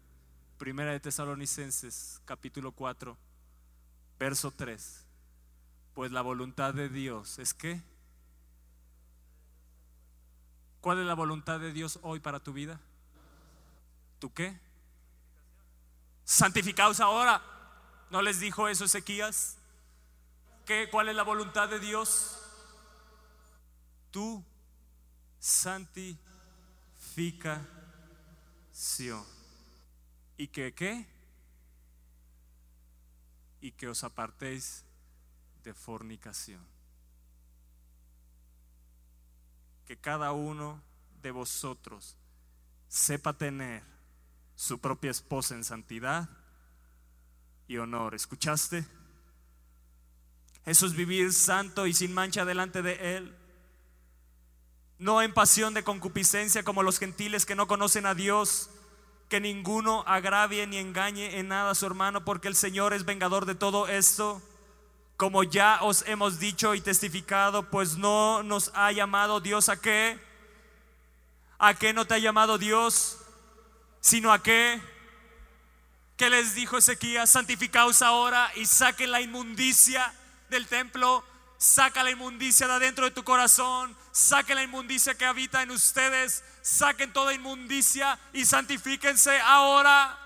Primera 0.59 0.93
de 0.93 1.01
Tesalonicenses, 1.01 2.21
capítulo 2.27 2.73
4, 2.73 3.17
verso 4.19 4.51
3. 4.51 5.07
Pues 5.95 6.13
la 6.13 6.21
voluntad 6.21 6.75
de 6.75 6.91
Dios 6.91 7.39
es 7.39 7.55
que... 7.55 7.81
¿Cuál 10.83 10.99
es 10.99 11.07
la 11.07 11.15
voluntad 11.15 11.59
de 11.59 11.73
Dios 11.73 11.99
hoy 12.03 12.21
para 12.21 12.41
tu 12.41 12.53
vida? 12.53 12.79
¿Tú 14.19 14.31
qué? 14.35 14.61
Santificaos 16.25 17.01
ahora. 17.01 17.57
¿No 18.11 18.23
les 18.23 18.41
dijo 18.41 18.69
eso 18.69 18.85
Ezequías? 18.85 19.57
¿Qué, 20.67 20.89
¿Cuál 20.91 21.09
es 21.09 21.15
la 21.15 21.23
voluntad 21.23 21.69
de 21.69 21.79
Dios? 21.79 22.37
Tú 24.11 24.45
santifica 25.39 26.21
¿Y 30.37 30.49
que 30.49 30.75
qué? 30.75 31.07
Y 33.61 33.73
que 33.73 33.89
os 33.89 34.03
apartéis 34.05 34.85
de 35.63 35.75
fornicación. 35.75 36.67
Que 39.87 39.99
cada 39.99 40.33
uno 40.33 40.83
de 41.23 41.31
vosotros 41.31 42.17
sepa 42.89 43.35
tener 43.35 43.85
su 44.57 44.81
propia 44.81 45.11
esposa 45.11 45.55
en 45.55 45.63
santidad 45.63 46.40
y 47.71 47.79
honor. 47.79 48.15
¿Escuchaste? 48.15 48.85
Eso 50.67 50.87
es 50.87 50.95
vivir 50.95 51.33
santo 51.33 51.87
y 51.87 51.95
sin 51.95 52.13
mancha 52.13 52.45
delante 52.45 52.83
de 52.83 53.17
Él 53.17 53.37
no 55.01 55.23
en 55.23 55.33
pasión 55.33 55.73
de 55.73 55.83
concupiscencia 55.83 56.63
como 56.63 56.83
los 56.83 56.99
gentiles 56.99 57.47
que 57.47 57.55
no 57.55 57.67
conocen 57.67 58.05
a 58.05 58.15
Dios, 58.15 58.69
que 59.31 59.41
ninguno 59.41 60.05
agravie 60.07 60.67
ni 60.67 60.77
engañe 60.77 61.39
en 61.39 61.49
nada 61.49 61.71
a 61.71 61.75
su 61.75 61.87
hermano, 61.87 62.23
porque 62.23 62.49
el 62.49 62.55
Señor 62.55 62.93
es 62.93 63.07
vengador 63.07 63.47
de 63.47 63.55
todo 63.55 63.89
esto. 63.89 64.43
Como 65.17 65.43
ya 65.43 65.79
os 65.81 66.05
hemos 66.07 66.39
dicho 66.39 66.75
y 66.75 66.83
testificado, 66.83 67.71
pues 67.71 67.97
no 67.97 68.43
nos 68.43 68.71
ha 68.75 68.93
llamado 68.93 69.41
Dios 69.41 69.71
a 69.71 69.81
qué? 69.81 70.19
¿A 71.59 71.73
qué 71.75 71.95
no 71.95 72.05
te 72.05 72.15
ha 72.15 72.19
llamado 72.19 72.59
Dios? 72.59 73.19
Sino 74.03 74.35
a 74.35 74.43
qué? 74.43 74.83
¿Qué 76.21 76.29
les 76.29 76.55
dijo 76.55 76.77
Ezequías? 76.77 77.31
Santificaos 77.31 78.03
ahora 78.03 78.53
y 78.55 78.67
saquen 78.67 79.11
la 79.11 79.23
inmundicia 79.23 80.13
del 80.51 80.67
templo 80.67 81.25
Saca 81.57 82.03
la 82.03 82.11
inmundicia 82.11 82.67
de 82.67 82.75
adentro 82.75 83.07
de 83.07 83.11
tu 83.11 83.25
corazón. 83.25 83.97
Saque 84.13 84.55
la 84.55 84.63
inmundicia 84.63 85.15
que 85.15 85.25
habita 85.25 85.63
en 85.63 85.71
ustedes. 85.71 86.45
Saquen 86.61 87.15
toda 87.15 87.33
inmundicia 87.33 88.19
y 88.35 88.45
santifíquense 88.45 89.41
ahora. 89.41 90.19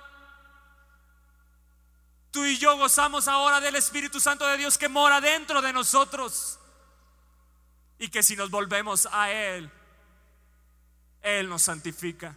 Tú 2.33 2.45
y 2.45 2.59
yo 2.59 2.77
gozamos 2.77 3.29
ahora 3.29 3.61
del 3.61 3.77
Espíritu 3.77 4.19
Santo 4.19 4.45
de 4.49 4.57
Dios 4.57 4.77
que 4.77 4.89
mora 4.89 5.21
dentro 5.21 5.63
de 5.63 5.73
nosotros. 5.73 6.59
Y 8.01 8.09
que 8.09 8.25
si 8.25 8.35
nos 8.35 8.51
volvemos 8.51 9.09
a 9.13 9.31
Él, 9.31 9.71
Él 11.23 11.49
nos 11.49 11.63
santifica. 11.63 12.37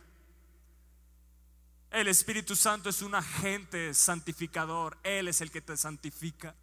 El 1.92 2.08
Espíritu 2.08 2.56
Santo 2.56 2.90
es 2.90 3.02
un 3.02 3.16
agente 3.16 3.94
santificador. 3.94 4.98
Él 5.04 5.28
es 5.28 5.42
el 5.42 5.52
que 5.52 5.62
te 5.62 5.78
santifica. 5.78 6.56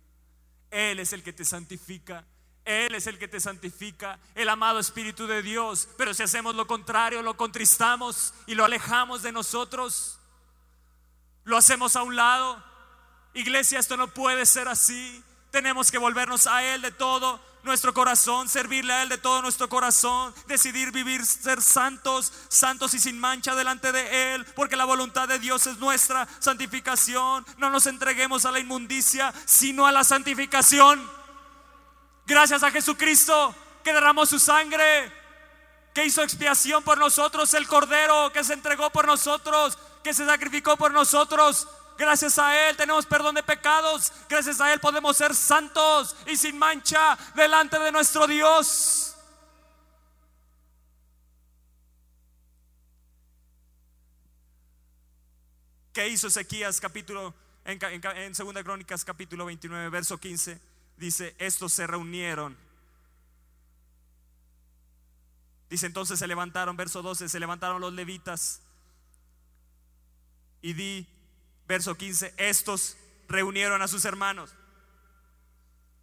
Él 0.71 1.01
es 1.01 1.13
el 1.13 1.23
que 1.23 1.33
te 1.33 1.45
santifica. 1.45 2.25
Él 2.65 2.95
es 2.95 3.07
el 3.07 3.19
que 3.19 3.29
te 3.29 3.41
santifica, 3.41 4.19
el 4.35 4.49
amado 4.49 4.79
Espíritu 4.79 5.27
de 5.27 5.43
Dios. 5.43 5.89
Pero 5.99 6.15
si 6.15 6.23
hacemos 6.23 6.55
lo 6.55 6.67
contrario, 6.67 7.23
lo 7.23 7.37
contristamos 7.37 8.33
y 8.47 8.55
lo 8.55 8.65
alejamos 8.65 9.23
de 9.23 9.33
nosotros, 9.33 10.19
lo 11.45 11.59
hacemos 11.59 11.95
a 11.95 12.03
un 12.03 12.17
lado. 12.17 12.63
Iglesia, 13.35 13.79
esto 13.79 13.97
no 13.97 14.09
puede 14.09 14.47
ser 14.47 14.69
así. 14.69 15.23
Tenemos 15.55 15.93
que 15.93 15.99
volvernos 15.99 16.49
a 16.49 16.65
Él 16.65 16.83
de 16.83 16.91
todo 16.91 17.41
nuestro 17.63 17.95
corazón, 17.95 18.49
servirle 18.49 18.93
a 18.93 19.05
Él 19.05 19.09
de 19.09 19.19
todo 19.19 19.41
nuestro 19.41 19.69
corazón, 19.69 20.35
decidir 20.49 20.91
vivir, 20.91 21.25
ser 21.25 21.63
santos, 21.63 22.33
santos 22.49 22.93
y 22.93 22.99
sin 22.99 23.21
mancha 23.21 23.55
delante 23.55 23.93
de 23.93 24.35
Él, 24.35 24.45
porque 24.57 24.75
la 24.75 24.85
voluntad 24.85 25.29
de 25.29 25.39
Dios 25.39 25.69
es 25.69 25.79
nuestra 25.79 26.27
santificación. 26.41 27.47
No 27.59 27.71
nos 27.71 27.87
entreguemos 27.87 28.45
a 28.47 28.51
la 28.51 28.59
inmundicia, 28.59 29.33
sino 29.45 29.87
a 29.87 29.93
la 29.93 30.03
santificación. 30.03 31.09
Gracias 32.27 32.65
a 32.65 32.73
Jesucristo 32.73 33.55
que 33.85 33.93
derramó 33.93 34.27
su 34.27 34.41
sangre, 34.41 35.13
que 35.95 36.05
hizo 36.05 36.25
expiación 36.25 36.83
por 36.83 36.99
nosotros, 36.99 37.55
el 37.55 37.69
Cordero 37.69 38.33
que 38.33 38.43
se 38.43 38.55
entregó 38.55 38.91
por 38.91 39.07
nosotros, 39.07 39.79
que 40.03 40.15
se 40.15 40.27
sacrificó 40.27 40.77
por 40.77 40.91
nosotros. 40.91 41.69
Gracias 41.97 42.39
a 42.39 42.69
Él 42.69 42.77
tenemos 42.77 43.07
perdón 43.07 43.37
de 43.37 43.43
pecados. 43.43 44.13
Gracias 44.29 44.61
a 44.61 44.73
Él 44.73 44.81
podemos 44.81 45.17
ser 45.17 45.35
santos 45.35 46.17
y 46.27 46.37
sin 46.37 46.59
mancha 46.59 47.17
delante 47.35 47.79
de 47.79 47.93
nuestro 47.93 48.27
Dios. 48.27 49.17
¿Qué 55.93 56.09
hizo 56.09 56.27
Ezequías 56.27 56.81
capítulo 56.81 57.33
en, 57.65 57.79
en, 58.17 58.35
Segunda 58.35 58.65
Crónicas 58.65 59.05
capítulo 59.05 59.45
29 59.45 59.91
verso 59.91 60.19
15? 60.19 60.61
Dice, 60.97 61.37
estos 61.39 61.73
se 61.73 61.87
reunieron. 61.87 62.57
Dice 65.71 65.87
entonces 65.87 66.19
se 66.19 66.27
levantaron, 66.27 66.77
verso 66.77 67.03
12, 67.03 67.29
se 67.29 67.41
levantaron 67.41 67.81
los 67.81 67.93
levitas 67.93 68.61
y 70.63 70.73
di 70.73 71.14
verso 71.67 71.97
15, 71.97 72.35
estos 72.37 72.97
reunieron 73.29 73.83
a 73.83 73.89
sus 73.89 74.05
hermanos. 74.05 74.55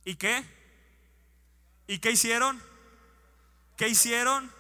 ¿Y 0.04 0.16
qué? 0.16 0.44
¿Y 1.88 2.00
qué 2.00 2.12
hicieron? 2.12 2.62
¿Qué 3.78 3.88
hicieron? 3.88 4.52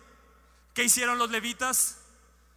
¿Qué 0.73 0.83
hicieron 0.83 1.17
los 1.17 1.31
levitas? 1.31 1.99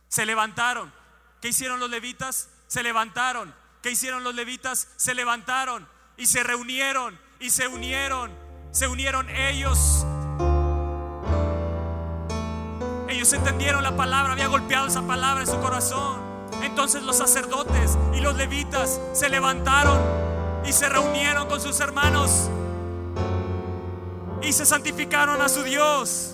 Se 0.09 0.27
levantaron. 0.27 0.93
¿Qué 1.41 1.49
hicieron 1.49 1.81
los 1.81 1.91
levitas? 1.91 2.49
Se 2.67 2.83
levantaron. 2.83 3.55
¿Qué 3.83 3.91
hicieron 3.91 4.25
los 4.25 4.35
levitas? 4.35 4.89
Se 4.97 5.15
levantaron 5.15 5.89
y 6.17 6.27
se 6.27 6.43
reunieron 6.43 7.19
y 7.41 7.51
se 7.51 7.69
unieron. 7.69 8.33
Se 8.73 8.89
unieron 8.89 9.29
ellos. 9.31 10.05
Ellos 13.09 13.33
entendieron 13.33 13.83
la 13.83 13.97
palabra, 13.97 14.33
había 14.33 14.49
golpeado 14.49 14.89
esa 14.89 15.07
palabra 15.07 15.43
en 15.43 15.47
su 15.47 15.61
corazón. 15.61 16.34
Entonces 16.63 17.03
los 17.03 17.17
sacerdotes 17.17 17.99
y 18.15 18.21
los 18.21 18.37
levitas 18.37 19.01
se 19.13 19.29
levantaron 19.29 19.99
y 20.67 20.73
se 20.73 20.89
reunieron 20.89 21.49
con 21.49 21.61
sus 21.61 21.81
hermanos 21.81 22.49
y 24.43 24.53
se 24.53 24.67
santificaron 24.67 25.41
a 25.41 25.49
su 25.49 25.63
Dios. 25.63 26.34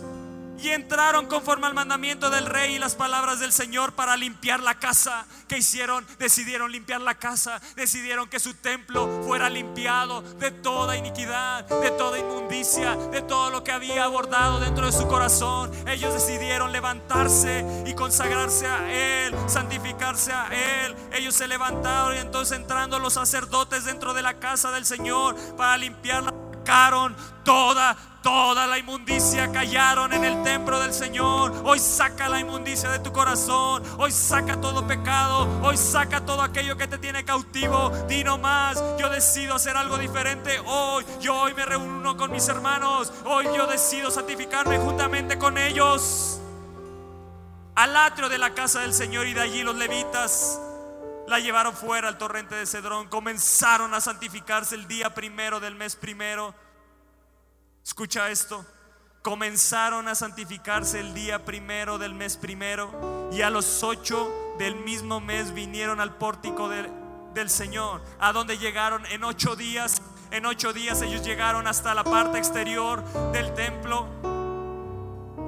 Y 0.62 0.70
entraron 0.70 1.26
conforme 1.26 1.66
al 1.66 1.74
mandamiento 1.74 2.30
del 2.30 2.46
rey 2.46 2.74
y 2.74 2.78
las 2.78 2.94
palabras 2.94 3.40
del 3.40 3.52
Señor 3.52 3.92
para 3.92 4.16
limpiar 4.16 4.60
la 4.60 4.78
casa. 4.78 5.26
¿Qué 5.48 5.58
hicieron? 5.58 6.06
Decidieron 6.18 6.70
limpiar 6.70 7.00
la 7.00 7.14
casa. 7.14 7.60
Decidieron 7.76 8.28
que 8.28 8.38
su 8.38 8.54
templo 8.54 9.22
fuera 9.26 9.48
limpiado 9.48 10.22
de 10.22 10.50
toda 10.50 10.96
iniquidad, 10.96 11.64
de 11.64 11.90
toda 11.92 12.18
inmundicia, 12.18 12.96
de 12.96 13.22
todo 13.22 13.50
lo 13.50 13.64
que 13.64 13.72
había 13.72 14.04
abordado 14.04 14.60
dentro 14.60 14.86
de 14.86 14.92
su 14.92 15.08
corazón. 15.08 15.70
Ellos 15.86 16.12
decidieron 16.12 16.72
levantarse 16.72 17.64
y 17.86 17.94
consagrarse 17.94 18.66
a 18.66 18.92
Él, 18.92 19.34
santificarse 19.46 20.32
a 20.32 20.48
Él. 20.84 20.94
Ellos 21.12 21.34
se 21.34 21.48
levantaron 21.48 22.16
y 22.16 22.18
entonces 22.18 22.58
entrando 22.58 22.98
los 22.98 23.14
sacerdotes 23.14 23.84
dentro 23.84 24.12
de 24.12 24.22
la 24.22 24.34
casa 24.34 24.70
del 24.70 24.84
Señor 24.84 25.36
para 25.56 25.76
limpiarla 25.76 26.32
sacaron 26.70 27.16
toda, 27.44 27.96
toda 28.22 28.66
la 28.66 28.78
inmundicia, 28.78 29.50
callaron 29.52 30.12
en 30.12 30.24
el 30.24 30.42
templo 30.42 30.80
del 30.80 30.92
Señor. 30.92 31.52
Hoy 31.64 31.78
saca 31.78 32.28
la 32.28 32.40
inmundicia 32.40 32.90
de 32.90 32.98
tu 32.98 33.12
corazón, 33.12 33.82
hoy 33.98 34.12
saca 34.12 34.60
todo 34.60 34.86
pecado, 34.86 35.48
hoy 35.62 35.76
saca 35.76 36.24
todo 36.24 36.42
aquello 36.42 36.76
que 36.76 36.86
te 36.86 36.98
tiene 36.98 37.24
cautivo. 37.24 37.90
Di 38.08 38.24
no 38.24 38.38
más, 38.38 38.82
yo 38.98 39.08
decido 39.08 39.54
hacer 39.54 39.76
algo 39.76 39.98
diferente 39.98 40.58
hoy. 40.66 41.04
Yo 41.20 41.34
hoy 41.40 41.54
me 41.54 41.64
reúno 41.64 42.16
con 42.16 42.30
mis 42.30 42.48
hermanos, 42.48 43.12
hoy 43.24 43.46
yo 43.56 43.66
decido 43.66 44.10
santificarme 44.10 44.78
juntamente 44.78 45.38
con 45.38 45.58
ellos. 45.58 46.40
Al 47.74 47.96
atrio 47.96 48.28
de 48.28 48.38
la 48.38 48.52
casa 48.54 48.80
del 48.80 48.92
Señor 48.92 49.26
y 49.26 49.34
de 49.34 49.40
allí 49.40 49.62
los 49.62 49.76
levitas 49.76 50.60
la 51.30 51.38
llevaron 51.38 51.74
fuera 51.74 52.08
al 52.08 52.18
torrente 52.18 52.56
de 52.56 52.66
Cedrón, 52.66 53.06
comenzaron 53.08 53.94
a 53.94 54.00
santificarse 54.00 54.74
el 54.74 54.88
día 54.88 55.14
primero 55.14 55.60
del 55.60 55.76
mes 55.76 55.94
primero. 55.94 56.54
Escucha 57.84 58.30
esto, 58.30 58.64
comenzaron 59.22 60.08
a 60.08 60.14
santificarse 60.14 61.00
el 61.00 61.14
día 61.14 61.44
primero 61.44 61.98
del 61.98 62.14
mes 62.14 62.36
primero 62.36 63.28
y 63.32 63.42
a 63.42 63.50
los 63.50 63.82
ocho 63.82 64.30
del 64.58 64.76
mismo 64.76 65.20
mes 65.20 65.52
vinieron 65.52 66.00
al 66.00 66.16
pórtico 66.16 66.68
del 66.68 67.50
Señor, 67.50 68.02
a 68.18 68.32
donde 68.32 68.58
llegaron 68.58 69.04
en 69.06 69.24
ocho 69.24 69.56
días. 69.56 70.02
En 70.30 70.46
ocho 70.46 70.72
días 70.72 71.02
ellos 71.02 71.24
llegaron 71.24 71.66
hasta 71.66 71.94
la 71.94 72.04
parte 72.04 72.38
exterior 72.38 73.02
del 73.32 73.52
templo. 73.54 74.06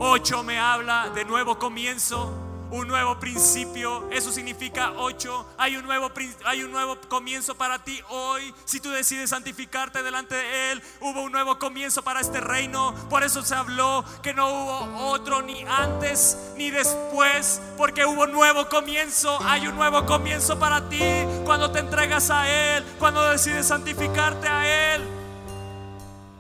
Ocho 0.01 0.43
me 0.43 0.59
habla 0.59 1.11
de 1.11 1.25
nuevo 1.25 1.59
comienzo 1.59 2.52
un 2.73 2.89
nuevo 2.89 3.21
principio. 3.21 4.09
Eso 4.11 4.33
significa 4.33 4.93
ocho. 4.97 5.47
Hay 5.59 5.77
un 5.77 5.85
nuevo, 5.85 6.11
hay 6.45 6.65
un 6.65 6.73
nuevo 6.73 6.99
comienzo 7.09 7.55
para 7.55 7.85
ti 7.85 8.01
hoy. 8.09 8.53
Si 8.65 8.81
tú 8.81 8.91
decides 8.91 9.31
santificarte 9.31 10.03
delante 10.03 10.35
de 10.35 10.73
Él, 10.73 10.83
hubo 11.01 11.23
un 11.23 11.33
nuevo 11.33 11.59
comienzo 11.59 12.03
para 12.03 12.21
este 12.21 12.41
reino. 12.41 12.95
Por 13.11 13.23
eso 13.23 13.43
se 13.43 13.55
habló 13.55 14.05
que 14.23 14.33
no 14.33 14.49
hubo 14.49 15.11
otro 15.11 15.43
ni 15.43 15.63
antes 15.63 16.37
ni 16.57 16.71
después, 16.71 17.61
porque 17.77 18.07
hubo 18.07 18.23
un 18.23 18.33
nuevo 18.33 18.69
comienzo. 18.69 19.39
Hay 19.45 19.69
un 19.69 19.77
nuevo 19.77 20.07
comienzo 20.07 20.59
para 20.59 20.89
ti 20.89 21.03
cuando 21.45 21.71
te 21.71 21.81
entregas 21.81 22.31
a 22.31 22.49
Él, 22.49 22.85
cuando 22.99 23.23
decides 23.29 23.69
santificarte 23.69 24.49
a 24.49 24.95
Él. 24.95 25.03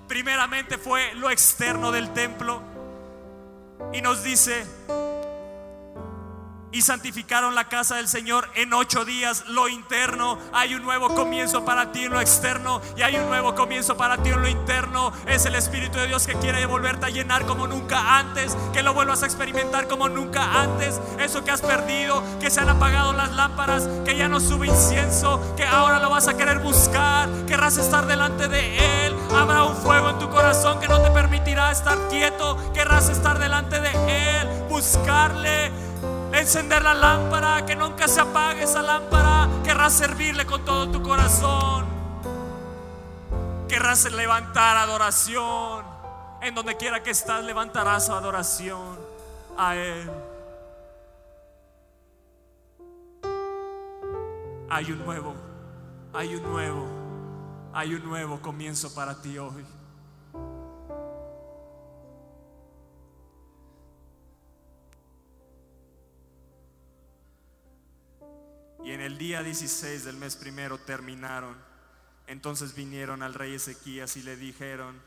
Primeramente 0.09 0.79
fue 0.79 1.15
lo 1.15 1.31
externo 1.31 1.93
del 1.93 2.11
templo. 2.15 2.63
Y 3.93 4.01
nos 4.01 4.23
dice, 4.23 4.65
y 6.73 6.83
santificaron 6.83 7.55
la 7.55 7.69
casa 7.69 7.97
del 7.97 8.09
Señor 8.09 8.49
en 8.55 8.73
ocho 8.73 9.05
días. 9.05 9.45
Lo 9.49 9.69
interno, 9.69 10.39
hay 10.53 10.75
un 10.75 10.83
nuevo 10.83 11.15
comienzo 11.15 11.65
para 11.65 11.93
ti 11.93 12.05
en 12.05 12.13
lo 12.13 12.21
externo 12.21 12.81
y 12.97 13.03
hay 13.03 13.17
un 13.17 13.27
nuevo 13.27 13.55
comienzo 13.55 13.97
para 13.97 14.17
ti 14.17 14.31
en 14.31 14.41
lo 14.41 14.49
interno. 14.49 15.13
Es 15.27 15.45
el 15.45 15.55
Espíritu 15.55 15.99
de 15.99 16.09
Dios 16.09 16.27
que 16.27 16.35
quiere 16.35 16.65
volverte 16.67 17.07
a 17.07 17.11
llenar 17.11 17.45
como 17.47 17.67
nunca 17.67 18.19
antes, 18.19 18.57
que 18.73 18.83
lo 18.83 18.95
vuelvas 18.95 19.23
a 19.23 19.27
experimentar 19.27 19.87
como 19.87 20.09
nunca 20.09 20.63
antes. 20.63 21.01
Eso 21.19 21.45
que 21.45 21.51
has 21.51 21.61
perdido, 21.61 22.23
que 22.41 22.51
se 22.51 22.61
han 22.61 22.71
apagado 22.71 23.13
las 23.13 23.33
lámparas, 23.33 23.89
que 24.05 24.17
ya 24.17 24.29
no 24.29 24.41
sube 24.41 24.67
incienso, 24.67 25.55
que 25.57 25.65
ahora 25.65 25.99
lo 25.99 26.09
vas 26.09 26.27
a 26.29 26.37
querer 26.37 26.59
buscar, 26.59 27.29
querrás 27.47 27.77
estar 27.77 28.07
delante 28.07 28.49
de 28.49 29.07
Él. 29.07 29.17
Habrá 29.37 29.65
un 29.65 29.77
fuego 29.77 30.11
en 30.11 30.19
tu 30.19 30.31
corazón 30.31 30.81
que 30.81 30.89
no 30.89 31.01
te 31.01 31.11
permitirá 31.11 31.71
estar 31.71 31.99
quieto, 32.09 32.57
querrás 32.73 33.11
estar 33.11 33.39
delante 33.39 33.81
de 33.81 33.91
Él, 34.41 34.49
buscarle 34.69 35.82
encender 36.43 36.83
la 36.83 36.95
lámpara, 36.95 37.65
que 37.65 37.75
nunca 37.75 38.07
se 38.07 38.21
apague 38.21 38.65
esa 38.65 38.83
lámpara. 38.83 39.49
Querrás 39.65 39.93
servirle 39.95 40.45
con 40.45 40.65
todo 40.65 40.91
tu 40.91 41.03
corazón. 41.03 41.87
Querrás 43.69 44.11
levantar 44.13 44.77
adoración. 44.77 45.85
En 46.43 46.55
donde 46.55 46.77
quiera 46.77 47.03
que 47.03 47.11
estás, 47.11 47.45
levantarás 47.45 48.11
adoración 48.11 48.99
a 49.57 49.77
Él. 49.77 50.11
Hay 54.69 54.91
un 54.91 55.05
nuevo, 55.05 55.35
hay 56.13 56.35
un 56.35 56.43
nuevo, 56.43 56.87
hay 57.73 57.95
un 57.95 58.05
nuevo 58.05 58.41
comienzo 58.41 58.93
para 58.95 59.21
ti 59.21 59.39
hoy. 59.39 59.65
Y 68.85 68.91
en 68.91 69.01
el 69.01 69.19
día 69.19 69.43
16 69.43 70.05
del 70.05 70.17
mes 70.17 70.37
primero 70.37 70.79
terminaron. 70.79 71.57
Entonces 72.27 72.75
vinieron 72.75 73.23
al 73.23 73.35
rey 73.35 73.55
Ezequías 73.55 74.17
y 74.17 74.23
le 74.23 74.37
dijeron, 74.37 75.01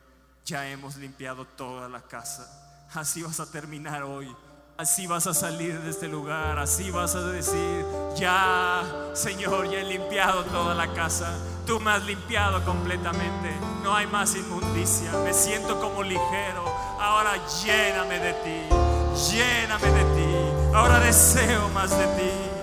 ya 0.46 0.70
hemos 0.70 0.98
limpiado 0.98 1.46
toda 1.46 1.90
la 1.90 2.02
casa. 2.02 2.88
Así 2.94 3.24
vas 3.24 3.40
a 3.40 3.52
terminar 3.52 4.04
hoy. 4.04 4.34
Así 4.78 5.08
vas 5.08 5.26
a 5.26 5.34
salir 5.34 5.80
de 5.82 5.90
este 5.90 6.08
lugar. 6.08 6.60
Así 6.60 6.92
vas 6.92 7.16
a 7.16 7.22
decir, 7.28 7.86
ya, 8.18 8.84
Señor, 9.14 9.70
ya 9.70 9.80
he 9.80 9.86
limpiado 9.86 10.44
toda 10.46 10.76
la 10.76 10.94
casa. 10.94 11.38
Tú 11.66 11.80
me 11.80 11.92
has 11.92 12.04
limpiado 12.06 12.64
completamente. 12.64 13.54
No 13.84 13.96
hay 13.96 14.06
más 14.08 14.36
inmundicia. 14.36 15.12
Me 15.24 15.34
siento 15.34 15.80
como 15.80 16.04
ligero. 16.04 16.64
Ahora 17.00 17.34
lléname 17.64 18.20
de 18.20 18.34
ti. 18.34 19.32
Lléname 19.32 19.88
de 19.88 20.04
ti. 20.16 20.74
Ahora 20.74 21.00
deseo 21.00 21.70
más 21.70 21.90
de 21.98 22.06
ti. 22.08 22.55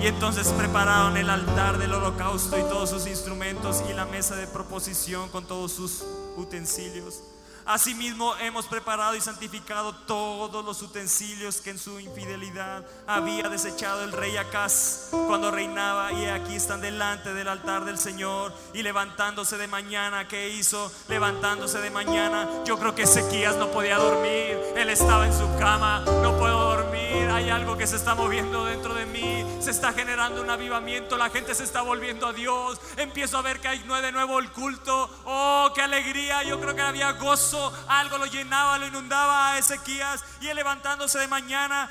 Y 0.00 0.06
entonces 0.06 0.48
prepararon 0.48 1.16
el 1.16 1.28
altar 1.28 1.76
del 1.78 1.92
holocausto 1.92 2.56
y 2.56 2.62
todos 2.62 2.90
sus 2.90 3.08
instrumentos 3.08 3.82
y 3.90 3.92
la 3.92 4.06
mesa 4.06 4.36
de 4.36 4.46
proposición 4.46 5.28
con 5.28 5.44
todos 5.44 5.72
sus 5.72 6.04
utensilios. 6.36 7.22
Asimismo 7.68 8.34
hemos 8.36 8.64
preparado 8.64 9.14
y 9.14 9.20
santificado 9.20 9.94
todos 9.94 10.64
los 10.64 10.80
utensilios 10.80 11.60
que 11.60 11.68
en 11.68 11.78
su 11.78 12.00
infidelidad 12.00 12.82
había 13.06 13.50
desechado 13.50 14.04
el 14.04 14.12
rey 14.12 14.38
Acaz 14.38 15.10
cuando 15.10 15.50
reinaba 15.50 16.10
y 16.14 16.24
aquí 16.24 16.54
están 16.54 16.80
delante 16.80 17.34
del 17.34 17.46
altar 17.46 17.84
del 17.84 17.98
Señor 17.98 18.54
y 18.72 18.82
levantándose 18.82 19.58
de 19.58 19.68
mañana, 19.68 20.26
¿qué 20.28 20.48
hizo? 20.48 20.90
Levantándose 21.08 21.78
de 21.80 21.90
mañana, 21.90 22.48
yo 22.64 22.78
creo 22.78 22.94
que 22.94 23.02
Ezequías 23.02 23.56
no 23.56 23.70
podía 23.70 23.98
dormir, 23.98 24.58
él 24.74 24.88
estaba 24.88 25.26
en 25.26 25.34
su 25.34 25.46
cama, 25.58 26.00
no 26.22 26.38
puedo 26.38 26.74
dormir, 26.74 27.28
hay 27.28 27.50
algo 27.50 27.76
que 27.76 27.86
se 27.86 27.96
está 27.96 28.14
moviendo 28.14 28.64
dentro 28.64 28.94
de 28.94 29.04
mí, 29.04 29.44
se 29.60 29.72
está 29.72 29.92
generando 29.92 30.40
un 30.40 30.48
avivamiento, 30.48 31.18
la 31.18 31.28
gente 31.28 31.54
se 31.54 31.64
está 31.64 31.82
volviendo 31.82 32.28
a 32.28 32.32
Dios, 32.32 32.80
empiezo 32.96 33.36
a 33.36 33.42
ver 33.42 33.60
que 33.60 33.68
hay 33.68 33.80
de 33.80 34.12
nuevo 34.12 34.38
el 34.38 34.50
culto, 34.52 35.10
oh, 35.26 35.70
qué 35.74 35.82
alegría, 35.82 36.42
yo 36.44 36.58
creo 36.58 36.74
que 36.74 36.80
había 36.80 37.12
gozo 37.12 37.57
algo 37.88 38.18
lo 38.18 38.26
llenaba, 38.26 38.78
lo 38.78 38.86
inundaba 38.86 39.52
a 39.52 39.58
Ezequías 39.58 40.24
y 40.40 40.48
él 40.48 40.56
levantándose 40.56 41.18
de 41.18 41.28
mañana 41.28 41.90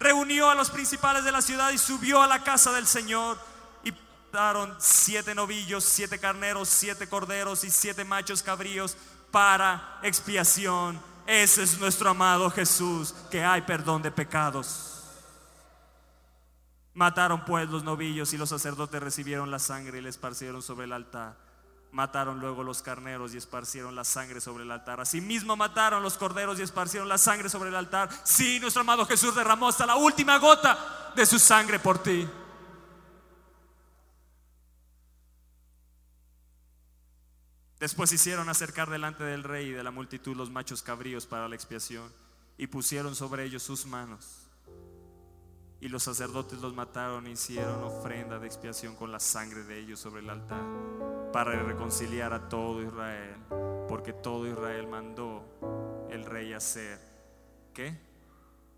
reunió 0.00 0.50
a 0.50 0.54
los 0.54 0.70
principales 0.70 1.24
de 1.24 1.32
la 1.32 1.42
ciudad 1.42 1.70
y 1.70 1.78
subió 1.78 2.22
a 2.22 2.26
la 2.26 2.42
casa 2.42 2.72
del 2.72 2.86
Señor 2.86 3.38
y 3.84 3.92
daron 4.32 4.74
siete 4.78 5.34
novillos, 5.34 5.84
siete 5.84 6.18
carneros, 6.18 6.68
siete 6.68 7.08
corderos 7.08 7.64
y 7.64 7.70
siete 7.70 8.04
machos 8.04 8.42
cabríos 8.42 8.96
para 9.30 9.98
expiación. 10.02 11.00
Ese 11.26 11.62
es 11.62 11.78
nuestro 11.78 12.10
amado 12.10 12.50
Jesús, 12.50 13.14
que 13.30 13.44
hay 13.44 13.62
perdón 13.62 14.02
de 14.02 14.10
pecados. 14.10 15.04
Mataron 16.94 17.44
pues 17.44 17.68
los 17.68 17.84
novillos 17.84 18.32
y 18.32 18.38
los 18.38 18.48
sacerdotes 18.48 19.00
recibieron 19.00 19.50
la 19.50 19.58
sangre 19.58 19.98
y 19.98 20.00
le 20.00 20.08
esparcieron 20.08 20.62
sobre 20.62 20.86
el 20.86 20.92
altar. 20.92 21.47
Mataron 21.90 22.40
luego 22.40 22.62
los 22.62 22.82
carneros 22.82 23.34
y 23.34 23.38
esparcieron 23.38 23.94
la 23.94 24.04
sangre 24.04 24.40
sobre 24.40 24.64
el 24.64 24.70
altar. 24.70 25.00
Asimismo 25.00 25.56
mataron 25.56 26.02
los 26.02 26.18
corderos 26.18 26.58
y 26.58 26.62
esparcieron 26.62 27.08
la 27.08 27.18
sangre 27.18 27.48
sobre 27.48 27.70
el 27.70 27.76
altar. 27.76 28.10
Sí, 28.24 28.60
nuestro 28.60 28.82
amado 28.82 29.06
Jesús 29.06 29.34
derramó 29.34 29.68
hasta 29.68 29.86
la 29.86 29.96
última 29.96 30.38
gota 30.38 31.12
de 31.16 31.24
su 31.24 31.38
sangre 31.38 31.78
por 31.78 32.02
ti. 32.02 32.28
Después 37.80 38.12
hicieron 38.12 38.48
acercar 38.48 38.90
delante 38.90 39.22
del 39.22 39.44
rey 39.44 39.68
y 39.68 39.72
de 39.72 39.84
la 39.84 39.92
multitud 39.92 40.36
los 40.36 40.50
machos 40.50 40.82
cabríos 40.82 41.26
para 41.26 41.48
la 41.48 41.54
expiación 41.54 42.12
y 42.56 42.66
pusieron 42.66 43.14
sobre 43.14 43.44
ellos 43.44 43.62
sus 43.62 43.86
manos. 43.86 44.47
Y 45.80 45.88
los 45.88 46.02
sacerdotes 46.02 46.60
los 46.60 46.74
mataron 46.74 47.26
e 47.26 47.30
hicieron 47.30 47.82
ofrenda 47.84 48.38
de 48.38 48.46
expiación 48.46 48.96
con 48.96 49.12
la 49.12 49.20
sangre 49.20 49.62
de 49.64 49.78
ellos 49.78 50.00
sobre 50.00 50.22
el 50.22 50.30
altar 50.30 50.62
para 51.32 51.52
reconciliar 51.62 52.32
a 52.32 52.48
todo 52.48 52.82
Israel, 52.82 53.36
porque 53.88 54.12
todo 54.12 54.46
Israel 54.46 54.88
mandó 54.88 55.44
el 56.10 56.24
rey 56.24 56.52
hacer 56.52 57.08
qué? 57.78 57.96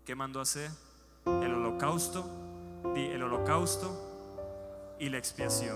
¿Qué 0.05 0.13
mandó 0.13 0.41
hacer? 0.41 0.69
El 1.25 1.55
holocausto, 1.55 2.23
el 2.95 3.23
holocausto 3.23 4.95
y 4.99 5.09
la 5.09 5.17
expiación. 5.17 5.75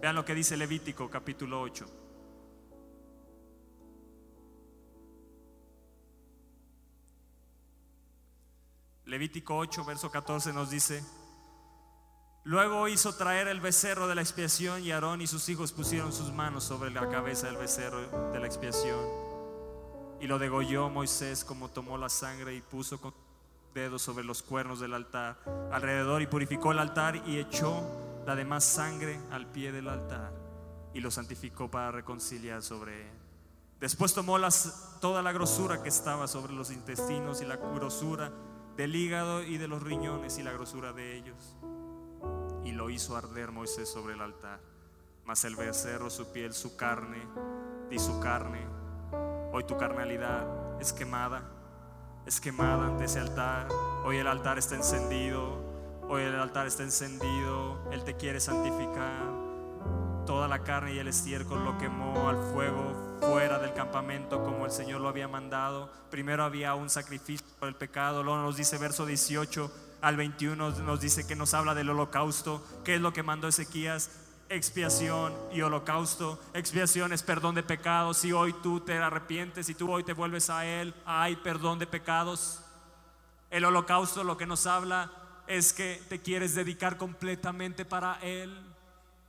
Vean 0.00 0.14
lo 0.14 0.24
que 0.24 0.34
dice 0.34 0.56
Levítico 0.56 1.10
capítulo 1.10 1.60
8. 1.60 1.84
Levítico 9.06 9.56
8, 9.56 9.84
verso 9.84 10.10
14 10.10 10.52
nos 10.52 10.68
dice, 10.68 11.00
luego 12.42 12.88
hizo 12.88 13.14
traer 13.14 13.46
el 13.46 13.60
becerro 13.60 14.08
de 14.08 14.16
la 14.16 14.20
expiación 14.20 14.82
y 14.82 14.90
Aarón 14.90 15.20
y 15.20 15.28
sus 15.28 15.48
hijos 15.48 15.70
pusieron 15.70 16.12
sus 16.12 16.32
manos 16.32 16.64
sobre 16.64 16.90
la 16.90 17.08
cabeza 17.08 17.46
del 17.46 17.56
becerro 17.56 18.32
de 18.32 18.40
la 18.40 18.46
expiación. 18.46 18.98
Y 20.20 20.26
lo 20.26 20.40
degolló 20.40 20.90
Moisés 20.90 21.44
como 21.44 21.70
tomó 21.70 21.96
la 21.98 22.08
sangre 22.08 22.56
y 22.56 22.60
puso 22.60 23.00
con 23.00 23.14
dedos 23.74 24.02
sobre 24.02 24.24
los 24.24 24.42
cuernos 24.42 24.80
del 24.80 24.92
altar 24.92 25.38
alrededor 25.70 26.20
y 26.20 26.26
purificó 26.26 26.72
el 26.72 26.80
altar 26.80 27.22
y 27.28 27.38
echó 27.38 27.84
la 28.26 28.34
demás 28.34 28.64
sangre 28.64 29.20
al 29.30 29.46
pie 29.46 29.70
del 29.70 29.86
altar 29.88 30.32
y 30.94 31.00
lo 31.00 31.12
santificó 31.12 31.70
para 31.70 31.92
reconciliar 31.92 32.60
sobre 32.60 33.02
él. 33.08 33.14
Después 33.78 34.14
tomó 34.14 34.36
las, 34.36 34.98
toda 35.00 35.22
la 35.22 35.30
grosura 35.30 35.80
que 35.80 35.90
estaba 35.90 36.26
sobre 36.26 36.54
los 36.54 36.72
intestinos 36.72 37.40
y 37.40 37.44
la 37.44 37.56
grosura 37.56 38.32
del 38.76 38.94
hígado 38.94 39.42
y 39.42 39.58
de 39.58 39.68
los 39.68 39.82
riñones 39.82 40.38
y 40.38 40.42
la 40.42 40.52
grosura 40.52 40.92
de 40.92 41.16
ellos. 41.16 41.56
Y 42.64 42.72
lo 42.72 42.90
hizo 42.90 43.16
arder 43.16 43.50
Moisés 43.52 43.88
sobre 43.88 44.14
el 44.14 44.20
altar. 44.20 44.60
Mas 45.24 45.44
el 45.44 45.56
becerro, 45.56 46.10
su 46.10 46.32
piel, 46.32 46.52
su 46.52 46.76
carne, 46.76 47.22
y 47.90 47.98
su 47.98 48.18
carne, 48.20 48.66
hoy 49.52 49.64
tu 49.64 49.76
carnalidad 49.76 50.80
es 50.80 50.92
quemada, 50.92 51.42
es 52.26 52.40
quemada 52.40 52.86
ante 52.86 53.04
ese 53.04 53.20
altar. 53.20 53.68
Hoy 54.04 54.16
el 54.16 54.26
altar 54.26 54.58
está 54.58 54.74
encendido, 54.74 55.62
hoy 56.08 56.22
el 56.22 56.34
altar 56.34 56.66
está 56.66 56.82
encendido, 56.82 57.78
Él 57.92 58.04
te 58.04 58.16
quiere 58.16 58.40
santificar. 58.40 59.36
Toda 60.26 60.48
la 60.48 60.64
carne 60.64 60.94
y 60.94 60.98
el 60.98 61.08
estiércol 61.08 61.64
lo 61.64 61.78
quemó 61.78 62.28
al 62.28 62.38
fuego 62.52 63.05
fuera 63.20 63.58
del 63.58 63.72
campamento 63.74 64.42
como 64.44 64.64
el 64.64 64.70
Señor 64.70 65.00
lo 65.00 65.08
había 65.08 65.28
mandado. 65.28 65.90
Primero 66.10 66.44
había 66.44 66.74
un 66.74 66.90
sacrificio 66.90 67.46
por 67.58 67.68
el 67.68 67.74
pecado, 67.74 68.22
luego 68.22 68.40
nos 68.40 68.56
dice 68.56 68.78
verso 68.78 69.06
18 69.06 69.70
al 70.02 70.16
21, 70.16 70.70
nos 70.70 71.00
dice 71.00 71.26
que 71.26 71.36
nos 71.36 71.54
habla 71.54 71.74
del 71.74 71.90
holocausto, 71.90 72.64
qué 72.84 72.96
es 72.96 73.00
lo 73.00 73.12
que 73.12 73.22
mandó 73.22 73.48
Ezequías, 73.48 74.10
expiación 74.48 75.34
y 75.52 75.62
holocausto. 75.62 76.40
Expiación 76.54 77.12
es 77.12 77.22
perdón 77.22 77.54
de 77.54 77.62
pecados. 77.62 78.18
Si 78.18 78.32
hoy 78.32 78.54
tú 78.62 78.80
te 78.80 78.96
arrepientes, 78.96 79.66
si 79.66 79.74
tú 79.74 79.90
hoy 79.90 80.04
te 80.04 80.12
vuelves 80.12 80.50
a 80.50 80.64
Él, 80.64 80.94
hay 81.04 81.36
perdón 81.36 81.78
de 81.78 81.86
pecados. 81.86 82.60
El 83.50 83.64
holocausto 83.64 84.24
lo 84.24 84.36
que 84.36 84.46
nos 84.46 84.66
habla 84.66 85.10
es 85.46 85.72
que 85.72 86.02
te 86.08 86.20
quieres 86.20 86.54
dedicar 86.54 86.96
completamente 86.96 87.84
para 87.84 88.18
Él. 88.20 88.56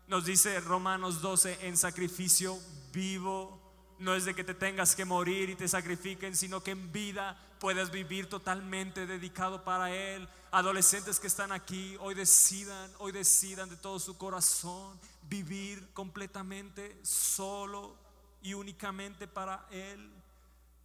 Nos 0.07 0.25
dice 0.25 0.59
Romanos 0.61 1.21
12 1.21 1.67
en 1.67 1.77
sacrificio 1.77 2.57
vivo 2.93 3.56
no 3.99 4.13
es 4.13 4.25
de 4.25 4.35
que 4.35 4.43
te 4.43 4.53
tengas 4.53 4.95
que 4.95 5.05
morir 5.05 5.49
y 5.49 5.55
te 5.55 5.67
sacrifiquen, 5.67 6.35
sino 6.35 6.61
que 6.61 6.71
en 6.71 6.91
vida 6.91 7.37
puedas 7.59 7.89
vivir 7.89 8.29
totalmente 8.29 9.07
dedicado 9.07 9.63
para 9.63 9.91
Él. 9.93 10.27
Adolescentes 10.51 11.19
que 11.19 11.27
están 11.27 11.51
aquí, 11.51 11.97
hoy 11.99 12.13
decidan, 12.13 12.91
hoy 12.99 13.11
decidan 13.11 13.69
de 13.69 13.75
todo 13.77 13.99
su 13.99 14.17
corazón 14.17 14.99
vivir 15.23 15.91
completamente 15.93 16.97
solo 17.03 17.95
y 18.41 18.53
únicamente 18.53 19.27
para 19.27 19.65
Él. 19.71 20.11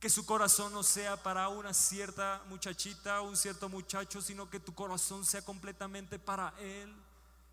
Que 0.00 0.10
su 0.10 0.26
corazón 0.26 0.72
no 0.72 0.82
sea 0.82 1.22
para 1.22 1.48
una 1.48 1.74
cierta 1.74 2.42
muchachita 2.48 3.20
o 3.20 3.28
un 3.28 3.36
cierto 3.36 3.68
muchacho, 3.68 4.20
sino 4.20 4.50
que 4.50 4.58
tu 4.58 4.74
corazón 4.74 5.24
sea 5.24 5.44
completamente 5.44 6.18
para 6.18 6.54
Él. 6.58 6.92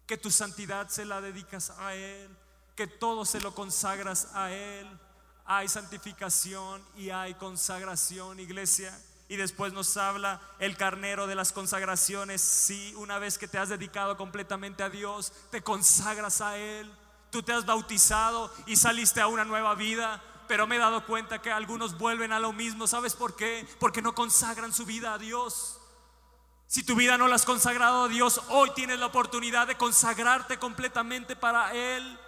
Que 0.08 0.18
tu 0.18 0.32
santidad 0.32 0.88
se 0.88 1.06
la 1.06 1.22
dedicas 1.22 1.70
a 1.72 1.94
Él. 1.94 2.30
Que 2.76 2.88
todo 2.88 3.26
se 3.26 3.42
lo 3.42 3.54
consagras 3.54 4.30
a 4.34 4.52
Él 4.52 4.88
hay 5.52 5.68
santificación 5.68 6.86
y 6.96 7.10
hay 7.10 7.34
consagración, 7.34 8.40
iglesia. 8.40 8.96
Y 9.28 9.36
después 9.36 9.74
nos 9.74 9.98
habla 9.98 10.40
el 10.60 10.78
carnero 10.78 11.26
de 11.26 11.34
las 11.34 11.52
consagraciones. 11.52 12.40
Si 12.40 12.94
una 12.94 13.18
vez 13.18 13.40
que 13.40 13.48
te 13.48 13.58
has 13.58 13.70
dedicado 13.70 14.16
completamente 14.16 14.84
a 14.84 14.92
Dios, 14.92 15.34
te 15.50 15.64
consagras 15.64 16.42
a 16.42 16.56
Él. 16.56 16.92
Tú 17.32 17.42
te 17.42 17.52
has 17.52 17.66
bautizado 17.66 18.54
y 18.68 18.76
saliste 18.76 19.22
a 19.22 19.28
una 19.28 19.44
nueva 19.44 19.74
vida. 19.74 20.22
Pero 20.48 20.68
me 20.68 20.76
he 20.76 20.80
dado 20.80 21.04
cuenta 21.08 21.42
que 21.42 21.52
algunos 21.52 21.98
vuelven 21.98 22.32
a 22.32 22.40
lo 22.40 22.54
mismo. 22.54 22.86
¿Sabes 22.86 23.16
por 23.16 23.36
qué? 23.36 23.68
Porque 23.80 24.04
no 24.04 24.14
consagran 24.14 24.72
su 24.72 24.86
vida 24.86 25.16
a 25.16 25.18
Dios. 25.18 25.80
Si 26.68 26.84
tu 26.84 26.96
vida 26.96 27.18
no 27.18 27.28
la 27.28 27.38
has 27.38 27.46
consagrado 27.46 28.04
a 28.04 28.08
Dios, 28.08 28.40
hoy 28.50 28.70
tienes 28.76 29.00
la 29.00 29.08
oportunidad 29.08 29.66
de 29.66 29.78
consagrarte 29.78 30.60
completamente 30.60 31.36
para 31.36 31.74
Él 31.74 32.20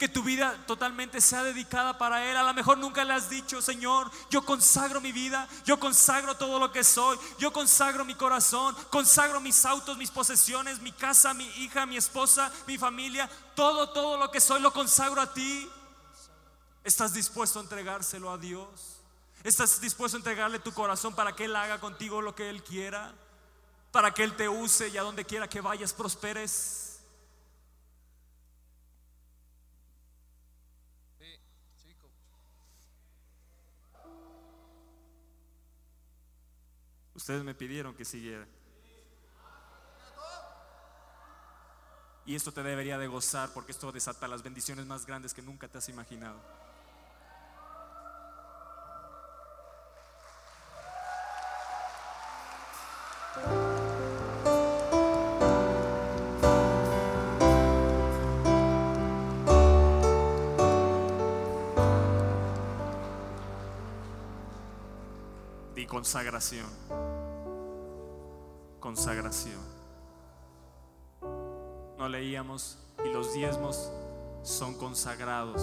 que 0.00 0.08
tu 0.08 0.22
vida 0.22 0.56
totalmente 0.66 1.20
sea 1.20 1.42
dedicada 1.42 1.98
para 1.98 2.24
Él. 2.24 2.34
A 2.34 2.42
lo 2.42 2.54
mejor 2.54 2.78
nunca 2.78 3.04
le 3.04 3.12
has 3.12 3.28
dicho, 3.28 3.60
Señor, 3.60 4.10
yo 4.30 4.42
consagro 4.46 4.98
mi 4.98 5.12
vida, 5.12 5.46
yo 5.66 5.78
consagro 5.78 6.38
todo 6.38 6.58
lo 6.58 6.72
que 6.72 6.82
soy, 6.82 7.18
yo 7.38 7.52
consagro 7.52 8.06
mi 8.06 8.14
corazón, 8.14 8.74
consagro 8.88 9.42
mis 9.42 9.62
autos, 9.66 9.98
mis 9.98 10.10
posesiones, 10.10 10.80
mi 10.80 10.90
casa, 10.90 11.34
mi 11.34 11.44
hija, 11.58 11.84
mi 11.84 11.98
esposa, 11.98 12.50
mi 12.66 12.78
familia, 12.78 13.28
todo, 13.54 13.90
todo 13.90 14.16
lo 14.16 14.30
que 14.30 14.40
soy 14.40 14.62
lo 14.62 14.72
consagro 14.72 15.20
a 15.20 15.34
ti. 15.34 15.70
¿Estás 16.82 17.12
dispuesto 17.12 17.58
a 17.58 17.62
entregárselo 17.62 18.30
a 18.30 18.38
Dios? 18.38 19.02
¿Estás 19.44 19.82
dispuesto 19.82 20.16
a 20.16 20.20
entregarle 20.20 20.60
tu 20.60 20.72
corazón 20.72 21.14
para 21.14 21.36
que 21.36 21.44
Él 21.44 21.54
haga 21.54 21.78
contigo 21.78 22.22
lo 22.22 22.34
que 22.34 22.48
Él 22.48 22.62
quiera? 22.62 23.12
Para 23.92 24.14
que 24.14 24.24
Él 24.24 24.34
te 24.34 24.48
use 24.48 24.88
y 24.88 24.96
a 24.96 25.02
donde 25.02 25.26
quiera 25.26 25.46
que 25.46 25.60
vayas 25.60 25.92
prosperes. 25.92 26.89
Ustedes 37.20 37.44
me 37.44 37.54
pidieron 37.54 37.94
que 37.94 38.06
siguiera. 38.06 38.46
Y 42.24 42.34
esto 42.34 42.50
te 42.50 42.62
debería 42.62 42.96
de 42.96 43.08
gozar 43.08 43.50
porque 43.52 43.72
esto 43.72 43.92
desata 43.92 44.26
las 44.26 44.42
bendiciones 44.42 44.86
más 44.86 45.04
grandes 45.04 45.34
que 45.34 45.42
nunca 45.42 45.68
te 45.68 45.76
has 45.76 45.90
imaginado. 45.90 46.40
Consagración 66.00 66.64
consagración. 68.80 69.60
No 71.98 72.08
leíamos 72.08 72.78
y 73.04 73.10
los 73.10 73.34
diezmos 73.34 73.92
son 74.42 74.78
consagrados 74.78 75.60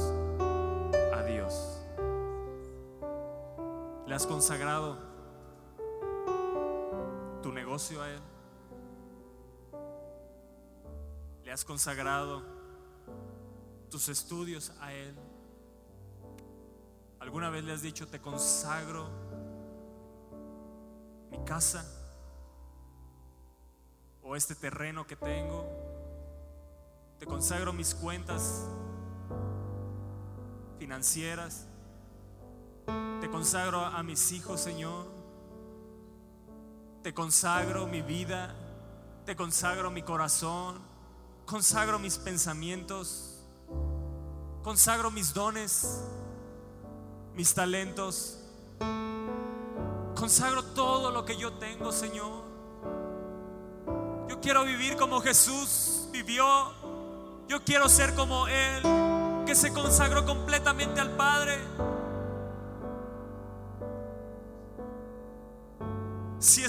a 1.12 1.24
Dios. 1.24 1.82
¿Le 4.06 4.14
has 4.14 4.28
consagrado 4.28 5.00
tu 7.42 7.52
negocio 7.52 8.04
a 8.04 8.12
Él? 8.12 8.22
¿Le 11.46 11.52
has 11.52 11.66
consagrado 11.66 12.44
tus 13.90 14.08
estudios 14.08 14.72
a 14.82 14.94
Él? 14.94 15.16
¿Alguna 17.20 17.50
vez 17.50 17.64
le 17.64 17.74
has 17.74 17.82
dicho, 17.82 18.08
te 18.08 18.22
consagro 18.22 19.27
casa? 21.48 21.86
o 24.28 24.36
este 24.36 24.56
terreno 24.56 25.08
que 25.08 25.16
tengo. 25.16 25.66
Te 27.18 27.26
consagro 27.26 27.72
mis 27.72 27.96
cuentas 27.96 28.66
financieras. 30.78 31.66
Te 33.22 33.30
consagro 33.30 33.80
a 33.80 34.04
mis 34.04 34.34
hijos, 34.34 34.60
Señor. 34.60 35.08
Te 37.04 37.14
consagro 37.14 37.88
mi 37.88 38.02
vida. 38.02 38.54
Te 39.26 39.36
consagro 39.36 39.90
mi 39.92 40.04
corazón. 40.04 40.82
Consagro 41.46 41.98
mis 41.98 42.18
pensamientos. 42.18 43.46
Consagro 44.62 45.10
mis 45.10 45.34
dones, 45.34 46.04
mis 47.34 47.54
talentos. 47.54 48.37
Consagro 50.18 50.64
todo 50.64 51.12
lo 51.12 51.24
que 51.24 51.38
yo 51.38 51.54
tengo, 51.54 51.92
Señor 51.92 52.48
quiero 54.48 54.64
vivir 54.64 54.96
como 54.96 55.20
Jesús 55.22 56.08
vivió. 56.12 56.46
Yo 57.48 57.64
quiero 57.64 57.90
ser 57.90 58.14
como 58.14 58.48
Él, 58.48 58.82
que 59.46 59.56
se 59.56 59.74
consagró 59.74 60.26
completamente 60.26 61.02
al 61.02 61.12
Padre. 61.12 61.58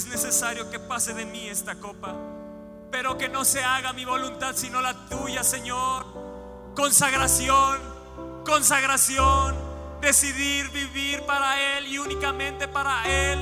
necesario 0.09 0.71
que 0.71 0.79
pase 0.79 1.15
de 1.15 1.25
mí 1.25 1.49
esta 1.49 1.77
copa, 1.77 2.15
pero 2.91 3.17
que 3.17 3.29
no 3.29 3.45
se 3.45 3.63
haga 3.63 3.93
mi 3.93 4.05
voluntad 4.05 4.55
sino 4.57 4.81
la 4.81 5.09
tuya, 5.09 5.45
Señor. 5.45 6.05
Consagración, 6.75 7.79
consagración, 8.45 9.55
decidir 10.09 10.71
vivir 10.71 11.21
para 11.25 11.77
Él 11.77 11.87
y 11.87 11.99
únicamente 11.99 12.67
para 12.67 13.07
Él. 13.07 13.39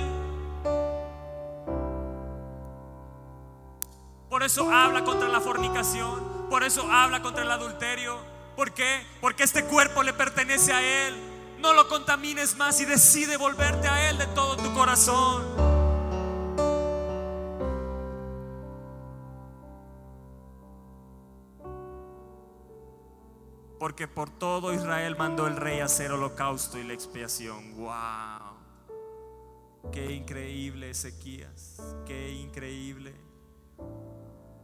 Por 4.28 4.42
eso 4.42 4.68
habla 4.72 5.04
contra 5.04 5.28
la 5.28 5.40
fornicación, 5.40 6.48
por 6.50 6.64
eso 6.64 6.90
habla 6.90 7.22
contra 7.22 7.44
el 7.44 7.52
adulterio. 7.52 8.18
¿Por 8.56 8.72
qué? 8.72 9.06
Porque 9.20 9.44
este 9.44 9.64
cuerpo 9.66 10.02
le 10.02 10.12
pertenece 10.12 10.72
a 10.72 10.82
Él. 10.82 11.14
No 11.60 11.72
lo 11.72 11.86
contamines 11.86 12.56
más 12.56 12.80
y 12.80 12.84
decide 12.84 13.36
volverte 13.36 13.86
a 13.86 14.10
Él 14.10 14.18
de 14.18 14.26
todo 14.26 14.56
tu 14.56 14.74
corazón. 14.74 15.75
Porque 23.78 24.08
por 24.08 24.30
todo 24.30 24.72
Israel 24.72 25.16
mandó 25.16 25.46
el 25.46 25.56
rey 25.56 25.80
hacer 25.80 26.12
holocausto 26.12 26.78
y 26.78 26.84
la 26.84 26.94
expiación. 26.94 27.76
¡Wow! 27.76 28.56
Qué 29.92 30.12
increíble 30.12 30.90
Ezequías, 30.90 31.80
qué 32.06 32.32
increíble. 32.32 33.14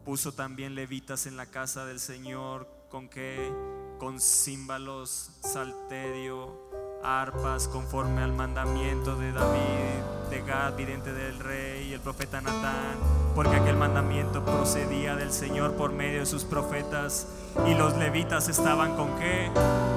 Puso 0.05 0.33
también 0.33 0.75
levitas 0.75 1.27
en 1.27 1.37
la 1.37 1.47
casa 1.47 1.87
del 1.87 2.01
Señor, 2.01 2.69
con 2.89 3.09
qué, 3.09 3.53
con 3.99 4.21
címbalos, 4.21 5.39
salterio, 5.43 6.71
arpas, 7.05 7.69
conforme 7.69 8.23
al 8.23 8.33
mandamiento 8.33 9.17
de 9.17 9.33
David, 9.33 10.31
de 10.31 10.43
Gad, 10.43 10.75
vidente 10.77 11.13
del 11.13 11.39
rey, 11.39 11.89
y 11.89 11.93
el 11.95 12.01
profeta 12.01 12.41
Natán, 12.41 12.97
porque 13.35 13.57
aquel 13.57 13.77
mandamiento 13.77 14.45
procedía 14.45 15.17
del 15.17 15.33
Señor 15.33 15.75
por 15.75 15.93
medio 15.93 16.21
de 16.21 16.27
sus 16.27 16.45
profetas 16.45 17.27
y 17.67 17.75
los 17.75 17.97
levitas 17.97 18.49
estaban 18.49 18.97
con 18.97 19.19
qué? 19.19 19.51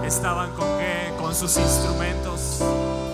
Estaban 0.05 0.51
con 0.51 0.67
qué? 0.77 1.13
Con 1.19 1.33
sus 1.33 1.57
instrumentos. 1.57 2.61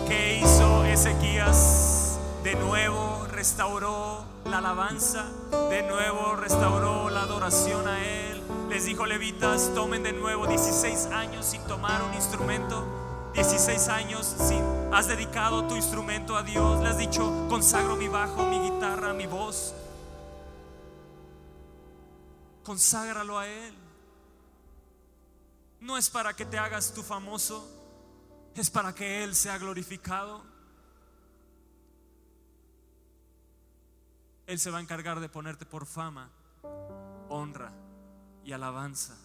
¿Qué 0.07 0.39
hizo 0.41 0.83
Ezequías? 0.85 2.19
De 2.43 2.55
nuevo 2.55 3.27
restauró 3.31 4.25
la 4.45 4.57
alabanza, 4.57 5.25
de 5.69 5.83
nuevo 5.83 6.35
restauró 6.35 7.09
la 7.09 7.21
adoración 7.21 7.87
a 7.87 8.03
Él. 8.03 8.41
Les 8.69 8.85
dijo 8.85 9.05
levitas, 9.05 9.71
tomen 9.75 10.03
de 10.03 10.13
nuevo 10.13 10.47
16 10.47 11.07
años 11.07 11.45
sin 11.45 11.61
tomar 11.63 12.01
un 12.03 12.13
instrumento. 12.13 13.00
16 13.33 13.87
años 13.87 14.25
sin 14.25 14.63
has 14.93 15.07
dedicado 15.07 15.65
tu 15.67 15.75
instrumento 15.75 16.35
a 16.35 16.43
Dios, 16.43 16.81
le 16.81 16.89
has 16.89 16.97
dicho, 16.97 17.47
consagro 17.49 17.95
mi 17.95 18.07
bajo, 18.07 18.45
mi 18.47 18.59
guitarra, 18.59 19.13
mi 19.13 19.25
voz. 19.25 19.73
Conságralo 22.63 23.39
a 23.39 23.47
Él 23.47 23.81
no 25.81 25.97
es 25.97 26.09
para 26.09 26.35
que 26.35 26.45
te 26.45 26.57
hagas 26.59 26.93
tu 26.93 27.01
famoso, 27.01 27.67
es 28.55 28.69
para 28.69 28.93
que 28.93 29.23
Él 29.23 29.35
sea 29.35 29.57
glorificado. 29.57 30.43
Él 34.45 34.59
se 34.59 34.69
va 34.69 34.77
a 34.77 34.81
encargar 34.81 35.19
de 35.19 35.27
ponerte 35.27 35.65
por 35.65 35.85
fama, 35.85 36.29
honra 37.29 37.73
y 38.43 38.51
alabanza 38.51 39.17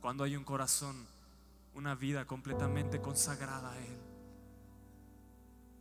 cuando 0.00 0.22
hay 0.22 0.36
un 0.36 0.44
corazón, 0.44 1.06
una 1.74 1.94
vida 1.94 2.26
completamente 2.26 3.00
consagrada 3.00 3.72
a 3.72 3.78
Él. 3.78 3.98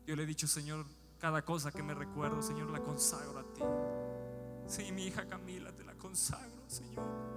Yo 0.05 0.15
le 0.15 0.23
he 0.23 0.25
dicho, 0.25 0.47
Señor, 0.47 0.85
cada 1.19 1.43
cosa 1.43 1.71
que 1.71 1.83
me 1.83 1.93
recuerdo, 1.93 2.41
Señor, 2.41 2.69
la 2.71 2.81
consagro 2.81 3.39
a 3.39 3.53
ti. 3.53 3.61
Sí, 4.67 4.91
mi 4.91 5.05
hija 5.05 5.27
Camila, 5.27 5.71
te 5.73 5.83
la 5.83 5.93
consagro, 5.95 6.63
Señor 6.67 7.33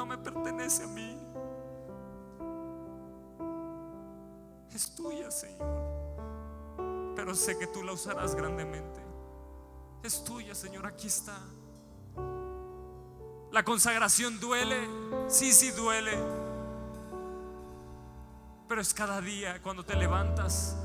no 0.00 0.06
me 0.06 0.16
pertenece 0.16 0.84
a 0.84 0.86
mí. 0.86 1.14
Es 4.74 4.94
tuya, 4.94 5.30
Señor. 5.30 7.14
Pero 7.14 7.34
sé 7.34 7.58
que 7.58 7.66
tú 7.66 7.82
la 7.82 7.92
usarás 7.92 8.34
grandemente. 8.34 8.98
Es 10.02 10.24
tuya, 10.24 10.54
Señor. 10.54 10.86
Aquí 10.86 11.08
está. 11.08 11.38
La 13.52 13.64
consagración 13.64 14.38
duele. 14.38 14.88
Sí, 15.28 15.52
sí 15.52 15.70
duele. 15.72 16.16
Pero 18.68 18.80
es 18.80 18.94
cada 18.94 19.20
día 19.20 19.60
cuando 19.62 19.84
te 19.84 19.96
levantas. 19.96 20.76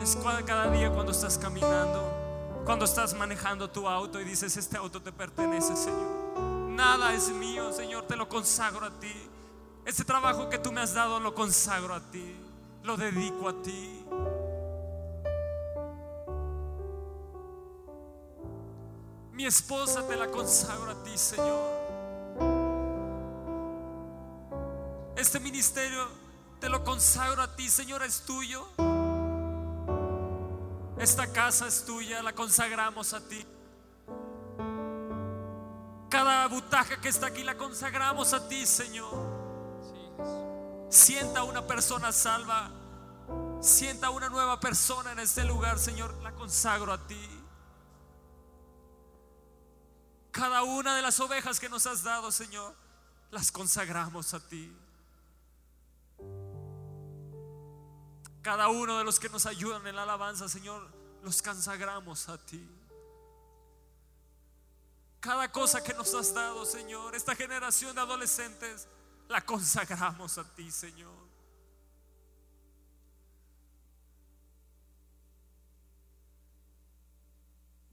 Es 0.00 0.16
cada 0.46 0.70
día 0.70 0.92
cuando 0.92 1.10
estás 1.10 1.36
caminando. 1.36 2.62
Cuando 2.64 2.84
estás 2.84 3.14
manejando 3.14 3.68
tu 3.68 3.88
auto 3.88 4.20
y 4.20 4.24
dices, 4.24 4.56
este 4.56 4.76
auto 4.76 5.02
te 5.02 5.10
pertenece, 5.10 5.74
Señor. 5.74 6.38
Nada 6.70 7.12
es 7.12 7.28
mío, 7.30 7.72
Señor, 7.72 8.06
te 8.06 8.14
lo 8.14 8.28
consagro 8.28 8.86
a 8.86 8.90
ti. 9.00 9.12
Ese 9.84 10.04
trabajo 10.04 10.48
que 10.48 10.58
tú 10.58 10.70
me 10.70 10.80
has 10.80 10.94
dado 10.94 11.18
lo 11.18 11.34
consagro 11.34 11.94
a 11.94 12.00
ti, 12.00 12.36
lo 12.84 12.96
dedico 12.96 13.48
a 13.48 13.62
ti. 13.62 14.04
Mi 19.32 19.44
esposa 19.44 20.06
te 20.06 20.14
la 20.14 20.28
consagro 20.28 20.92
a 20.92 21.02
ti, 21.02 21.18
Señor. 21.18 21.81
Este 25.22 25.38
ministerio 25.38 26.08
te 26.58 26.68
lo 26.68 26.82
consagro 26.82 27.42
a 27.42 27.54
ti, 27.54 27.70
Señor, 27.70 28.02
es 28.02 28.22
tuyo. 28.22 28.66
Esta 30.98 31.32
casa 31.32 31.68
es 31.68 31.84
tuya, 31.84 32.24
la 32.24 32.32
consagramos 32.32 33.14
a 33.14 33.20
ti. 33.20 33.46
Cada 36.10 36.48
butaja 36.48 37.00
que 37.00 37.08
está 37.08 37.28
aquí 37.28 37.44
la 37.44 37.56
consagramos 37.56 38.32
a 38.32 38.48
ti, 38.48 38.66
Señor. 38.66 39.14
Sienta 40.90 41.44
una 41.44 41.68
persona 41.68 42.10
salva. 42.10 42.72
Sienta 43.60 44.10
una 44.10 44.28
nueva 44.28 44.58
persona 44.58 45.12
en 45.12 45.20
este 45.20 45.44
lugar, 45.44 45.78
Señor. 45.78 46.20
La 46.24 46.32
consagro 46.32 46.92
a 46.92 47.06
ti. 47.06 47.44
Cada 50.32 50.64
una 50.64 50.96
de 50.96 51.02
las 51.02 51.20
ovejas 51.20 51.60
que 51.60 51.68
nos 51.68 51.86
has 51.86 52.02
dado, 52.02 52.32
Señor, 52.32 52.74
las 53.30 53.52
consagramos 53.52 54.34
a 54.34 54.40
ti. 54.40 54.81
Cada 58.42 58.68
uno 58.68 58.98
de 58.98 59.04
los 59.04 59.20
que 59.20 59.28
nos 59.28 59.46
ayudan 59.46 59.86
en 59.86 59.94
la 59.94 60.02
alabanza, 60.02 60.48
Señor, 60.48 60.86
los 61.22 61.40
consagramos 61.40 62.28
a 62.28 62.36
ti. 62.44 62.68
Cada 65.20 65.52
cosa 65.52 65.82
que 65.84 65.94
nos 65.94 66.12
has 66.14 66.34
dado, 66.34 66.66
Señor, 66.66 67.14
esta 67.14 67.36
generación 67.36 67.94
de 67.94 68.00
adolescentes, 68.00 68.88
la 69.28 69.40
consagramos 69.46 70.36
a 70.36 70.44
ti, 70.54 70.68
Señor. 70.72 71.22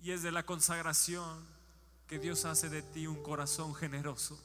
Y 0.02 0.12
es 0.12 0.24
de 0.24 0.32
la 0.32 0.44
consagración 0.44 1.46
que 2.08 2.18
Dios 2.18 2.46
hace 2.46 2.70
de 2.70 2.82
ti 2.82 3.06
un 3.06 3.22
corazón 3.22 3.76
generoso. 3.76 4.40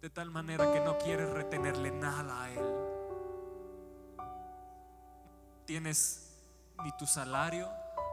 De 0.00 0.10
tal 0.10 0.30
manera 0.30 0.72
que 0.72 0.80
no 0.80 0.98
quieres 0.98 1.30
retenerle 1.30 1.92
nada 1.92 2.19
a 5.70 5.78
Él. 5.78 5.82
Tienes 5.82 6.20
ni 6.84 6.90
tu 6.92 7.06
salario, 7.06 7.68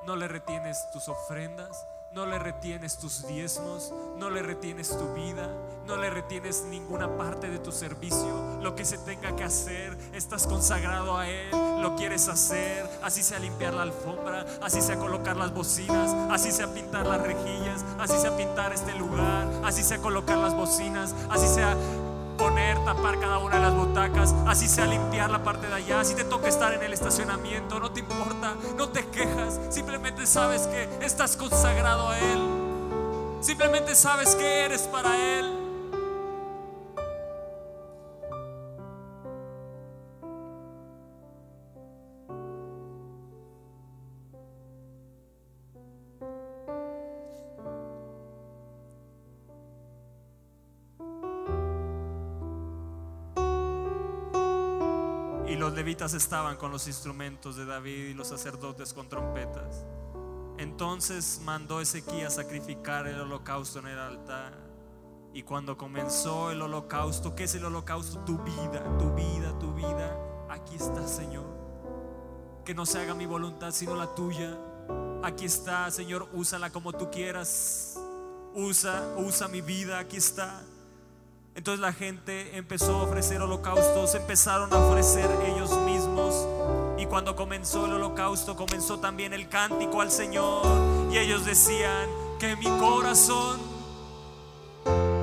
no 0.06 0.16
le 0.16 0.28
retienes 0.28 0.78
tus 0.94 1.08
ofrendas, 1.08 1.76
no 2.14 2.26
le 2.26 2.38
retienes 2.38 2.98
tus 3.00 3.28
diezmos, 3.28 3.94
no 4.18 4.30
le 4.30 4.44
retienes 4.44 4.90
tu 4.90 5.14
vida, 5.14 5.50
no 5.86 5.98
le 5.98 6.10
retienes 6.10 6.64
ninguna 6.70 7.18
parte 7.18 7.50
de 7.50 7.58
tu 7.60 7.72
servicio. 7.72 8.60
Lo 8.62 8.76
que 8.76 8.86
se 8.86 8.98
tenga 9.00 9.36
que 9.36 9.44
hacer, 9.44 9.98
estás 10.14 10.46
consagrado 10.46 11.18
a 11.18 11.28
Él, 11.28 11.50
lo 11.82 11.96
quieres 11.96 12.28
hacer. 12.28 12.88
Así 13.02 13.24
sea 13.24 13.40
limpiar 13.40 13.74
la 13.74 13.84
alfombra, 13.84 14.46
así 14.62 14.82
sea 14.82 14.98
colocar 14.98 15.36
las 15.36 15.54
bocinas, 15.54 16.14
así 16.32 16.52
sea 16.52 16.74
pintar 16.74 17.08
las 17.08 17.22
rejillas, 17.22 17.84
así 18.00 18.18
sea 18.20 18.38
pintar 18.38 18.74
este 18.74 18.94
lugar, 18.96 19.48
así 19.66 19.84
sea 19.84 19.98
colocar 19.98 20.38
las 20.38 20.54
bocinas, 20.54 21.16
así 21.30 21.48
sea 21.48 21.76
poner, 22.38 22.78
tapar 22.86 23.20
cada 23.20 23.40
una 23.40 23.56
de 23.56 23.62
las 23.62 23.74
butacas, 23.74 24.34
así 24.46 24.68
sea 24.68 24.86
limpiar 24.86 25.30
la 25.30 25.44
parte 25.44 25.68
de 25.68 25.74
allá, 25.74 26.04
si 26.04 26.16
te 26.16 26.24
toca 26.24 26.48
estar 26.48 26.74
en 26.74 26.84
el 26.84 26.94
estacionamiento, 26.94 27.80
no 27.80 27.92
te 27.92 28.00
importa, 28.00 28.56
no 28.78 28.90
te 28.90 29.06
quejas, 29.08 29.60
simplemente 29.70 30.26
sabes 30.26 30.68
que 30.68 30.88
estás 31.06 31.36
consagrado 31.36 32.10
a 32.10 32.20
Él, 32.20 33.38
simplemente 33.42 33.96
sabes 33.96 34.36
que 34.36 34.66
eres 34.66 34.84
para 34.84 35.16
Él. 35.40 35.57
Estaban 56.14 56.58
con 56.58 56.72
los 56.72 56.88
instrumentos 56.88 57.56
de 57.56 57.66
David 57.66 58.10
y 58.10 58.14
los 58.14 58.28
sacerdotes 58.28 58.94
con 58.94 59.10
trompetas. 59.10 59.86
Entonces 60.58 61.42
mandó 61.44 61.82
Ezequías 61.82 62.36
sacrificar 62.36 63.08
el 63.08 63.20
holocausto 63.22 63.80
en 63.80 63.88
el 63.88 64.00
altar. 64.00 64.54
Y 65.34 65.44
cuando 65.44 65.78
comenzó 65.78 66.52
el 66.52 66.62
holocausto, 66.62 67.36
¿qué 67.36 67.44
es 67.44 67.56
el 67.56 67.66
holocausto? 67.66 68.20
Tu 68.22 68.38
vida, 68.40 68.98
tu 68.98 69.14
vida, 69.14 69.58
tu 69.60 69.74
vida. 69.74 70.18
Aquí 70.50 70.76
está, 70.76 71.08
Señor. 71.08 71.46
Que 72.66 72.74
no 72.74 72.86
se 72.86 73.00
haga 73.00 73.14
mi 73.14 73.26
voluntad, 73.26 73.72
sino 73.72 73.96
la 73.96 74.16
tuya. 74.16 74.58
Aquí 75.24 75.46
está, 75.46 75.92
Señor, 75.92 76.28
úsala 76.34 76.72
como 76.72 76.92
tú 76.94 77.12
quieras. 77.12 78.00
Usa, 78.56 79.14
usa 79.18 79.48
mi 79.48 79.62
vida, 79.62 80.00
aquí 80.00 80.18
está. 80.18 80.64
Entonces 81.58 81.82
la 81.82 81.92
gente 81.92 82.56
empezó 82.56 83.00
a 83.00 83.04
ofrecer 83.04 83.42
holocaustos, 83.42 84.16
empezaron 84.16 84.72
a 84.74 84.78
ofrecer 84.78 85.28
ellos 85.48 85.78
mismos. 85.80 86.48
Y 86.98 87.08
cuando 87.08 87.36
comenzó 87.36 87.88
el 87.88 87.94
holocausto, 87.94 88.56
comenzó 88.56 89.00
también 89.00 89.34
el 89.34 89.50
cántico 89.50 90.00
al 90.00 90.12
Señor. 90.12 90.64
Y 91.12 91.18
ellos 91.18 91.46
decían, 91.46 92.08
que 92.40 92.56
mi 92.56 92.66
corazón 92.78 93.60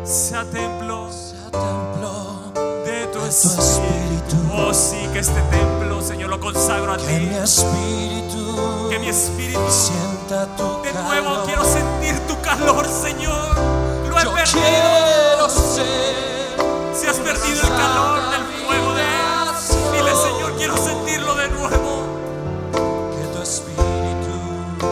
sea 0.04 0.44
templo, 0.50 1.08
de 2.84 3.06
tu 3.12 3.20
espíritu. 3.24 4.36
Oh 4.52 4.74
sí, 4.74 5.08
que 5.12 5.20
este 5.20 5.40
templo, 5.42 6.02
Señor, 6.02 6.30
lo 6.30 6.40
consagro 6.40 6.92
a 6.92 6.96
ti. 6.96 7.04
Que 7.04 7.20
mi 7.20 7.36
espíritu, 7.36 8.88
que 8.90 8.98
mi 8.98 9.08
espíritu 9.08 9.70
sienta 9.70 10.46
tu 10.56 10.82
de 10.82 10.92
nuevo 10.92 11.44
quiero 11.44 11.64
sentir 11.64 12.18
tu 12.26 12.40
calor, 12.42 12.86
Señor. 12.88 13.56
Lo 14.08 14.18
he 14.18 14.24
Yo 14.24 14.34
perdido. 14.34 14.60
quiero 14.60 15.23
Si 15.46 17.06
has 17.06 17.18
perdido 17.18 17.60
el 17.60 17.68
calor 17.68 18.30
del 18.30 18.44
fuego 18.64 18.94
de 18.94 19.02
Él, 19.02 19.92
dile 19.92 20.14
Señor, 20.16 20.56
quiero 20.56 20.74
sentirlo 20.74 21.34
de 21.34 21.48
nuevo. 21.50 22.18
que 22.72 23.26
tu 23.26 23.42
espíritu 23.42 24.86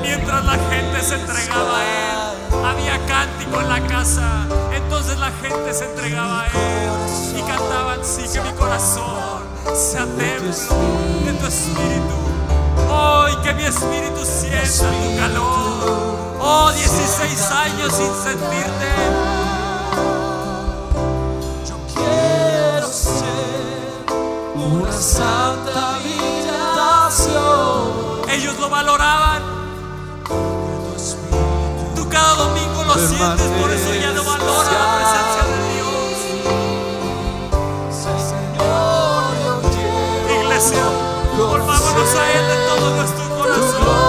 Mientras 0.00 0.46
la 0.46 0.52
gente 0.52 1.02
se 1.02 1.14
entregaba 1.14 1.78
a 1.78 1.84
Él, 1.84 2.64
había 2.64 3.06
cántico 3.06 3.60
en 3.60 3.68
la 3.68 3.86
casa. 3.86 4.46
Entonces 4.72 5.18
la 5.18 5.30
gente 5.42 5.74
se 5.74 5.84
entregaba 5.84 6.40
a 6.40 6.46
Él 6.46 7.36
y 7.36 7.42
cantaban, 7.42 8.02
sí, 8.02 8.22
que 8.32 8.40
mi 8.40 8.52
corazón 8.52 9.42
sea 9.74 10.06
templo 10.06 10.54
de 11.26 11.32
tu 11.34 11.46
espíritu. 11.46 12.14
Hoy 12.90 13.36
que 13.42 13.52
mi 13.52 13.64
espíritu 13.64 14.24
sienta 14.24 14.90
tu 14.90 15.16
calor. 15.18 16.38
Oh, 16.40 16.72
16 16.72 17.50
años 17.50 17.92
sin 17.92 18.14
sentirte. 18.24 19.37
Lo 28.68 28.74
valoraban. 28.74 29.42
Tú 31.94 32.08
cada 32.08 32.34
domingo 32.34 32.84
lo 32.84 32.94
sientes, 32.94 33.46
por 33.60 33.70
eso 33.70 33.94
ya 33.94 34.12
no 34.12 34.24
valora 34.24 34.72
la 34.72 34.96
presencia 34.96 35.42
de 35.50 35.58
Dios. 35.74 35.88
Iglesia, 40.42 40.84
volvámonos 41.36 42.14
a 42.14 42.32
Él 42.32 42.46
de 42.46 42.56
todo 42.66 42.90
nuestro 42.96 43.28
corazón. 43.36 44.07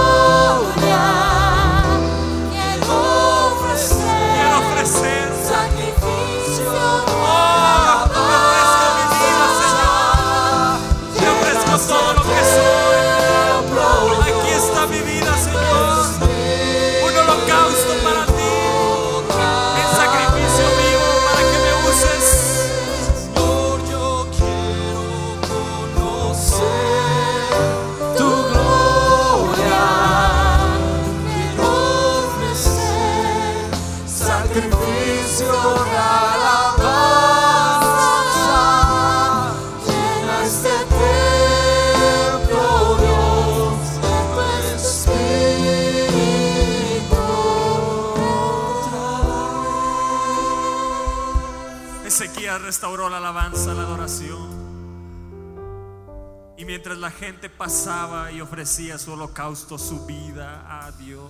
Gente 57.19 57.49
pasaba 57.49 58.31
y 58.31 58.39
ofrecía 58.39 58.97
su 58.97 59.11
holocausto, 59.11 59.77
su 59.77 60.05
vida 60.05 60.63
a 60.69 60.89
Dios, 60.93 61.29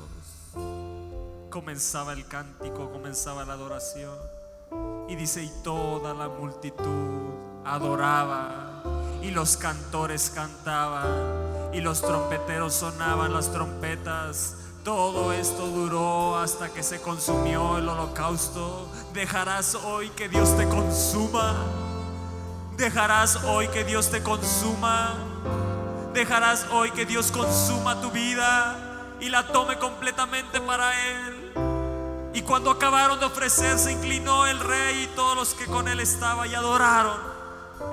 comenzaba 1.50 2.14
el 2.14 2.28
cántico, 2.28 2.92
comenzaba 2.92 3.44
la 3.44 3.54
adoración. 3.54 4.16
Y 5.08 5.16
dice, 5.16 5.42
y 5.44 5.52
toda 5.64 6.14
la 6.14 6.30
multitud 6.30 7.34
adoraba, 7.66 8.84
y 9.24 9.32
los 9.32 9.58
cantores 9.58 10.30
cantaban, 10.30 11.08
y 11.74 11.82
los 11.82 12.04
trompeteros 12.04 12.76
sonaban 12.76 13.34
las 13.34 13.52
trompetas. 13.52 14.58
Todo 14.84 15.34
esto 15.34 15.66
duró 15.66 16.38
hasta 16.38 16.70
que 16.70 16.84
se 16.84 17.02
consumió 17.02 17.80
el 17.80 17.90
holocausto. 17.90 18.88
Dejarás 19.12 19.74
hoy 19.74 20.10
que 20.10 20.30
Dios 20.30 20.56
te 20.56 20.68
consuma. 20.70 21.66
Dejarás 22.78 23.38
hoy 23.44 23.68
que 23.70 23.84
Dios 23.84 24.12
te 24.12 24.22
consuma. 24.22 25.29
Dejarás 26.14 26.66
hoy 26.72 26.92
que 26.92 27.06
Dios 27.06 27.32
consuma 27.32 28.02
tu 28.02 28.12
vida 28.12 28.76
y 29.20 29.30
la 29.30 29.48
tome 29.48 29.78
completamente 29.78 30.60
para 30.62 30.92
Él. 31.10 31.40
Y 32.34 32.42
cuando 32.42 32.72
acabaron 32.72 33.20
de 33.20 33.26
ofrecer, 33.26 33.78
se 33.78 33.92
inclinó 33.92 34.46
el 34.46 34.60
rey 34.60 35.04
y 35.04 35.16
todos 35.16 35.36
los 35.36 35.54
que 35.56 35.66
con 35.66 35.88
él 35.88 36.00
estaban 36.00 36.50
y 36.50 36.56
adoraron. 36.56 37.20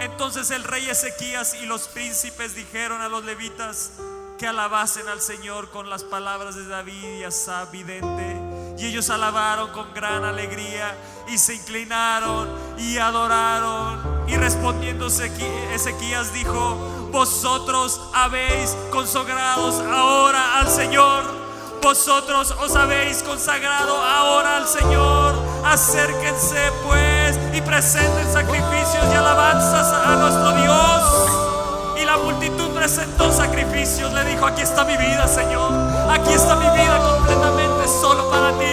Entonces 0.01 0.51
el 0.51 0.63
rey 0.63 0.89
Ezequías 0.89 1.55
y 1.55 1.67
los 1.67 1.89
príncipes 1.89 2.55
dijeron 2.55 3.01
a 3.01 3.09
los 3.09 3.25
levitas 3.25 3.93
que 4.39 4.47
alabasen 4.47 5.09
al 5.09 5.21
Señor 5.21 5.71
con 5.71 5.89
las 5.89 6.05
palabras 6.05 6.55
de 6.55 6.67
David 6.67 7.21
y 7.21 7.25
Asab 7.25 7.71
vidente. 7.71 8.56
Y 8.79 8.87
ellos 8.87 9.09
alabaron 9.11 9.71
con 9.71 9.93
gran 9.95 10.25
alegría 10.25 10.97
y 11.29 11.39
se 11.39 11.55
inclinaron 11.55 12.49
y 12.79 12.99
adoraron. 12.99 14.27
Y 14.29 14.37
respondiendo 14.37 15.07
Ezequías 15.07 16.33
dijo, 16.33 17.09
vosotros 17.11 18.01
habéis 18.13 18.77
consagrados 18.91 19.81
ahora 19.81 20.61
al 20.61 20.69
Señor. 20.69 21.47
Vosotros 21.83 22.51
os 22.61 22.75
habéis 22.75 23.23
consagrado 23.23 23.97
ahora 24.03 24.59
al 24.59 24.67
Señor. 24.67 25.35
Acérquense 25.65 26.73
pues 26.85 27.39
y 27.55 27.61
presenten 27.63 28.31
sacrificios 28.33 29.05
y 29.11 29.17
alabanzas 29.17 29.93
a 29.93 30.17
nuestro 30.17 30.53
Dios. 30.53 32.03
Y 32.03 32.05
la 32.05 32.17
multitud 32.19 32.71
presentó 32.75 33.33
sacrificios. 33.33 34.13
Le 34.13 34.25
dijo, 34.25 34.45
aquí 34.45 34.63
está 34.63 34.85
mi 34.85 34.97
vida, 34.97 35.27
Señor. 35.29 35.73
Aquí 36.11 36.33
está 36.33 36.57
mi 36.57 36.69
vida 36.79 36.99
completamente 36.99 37.76
solo 37.89 38.31
para 38.31 38.53
ti. 38.59 38.65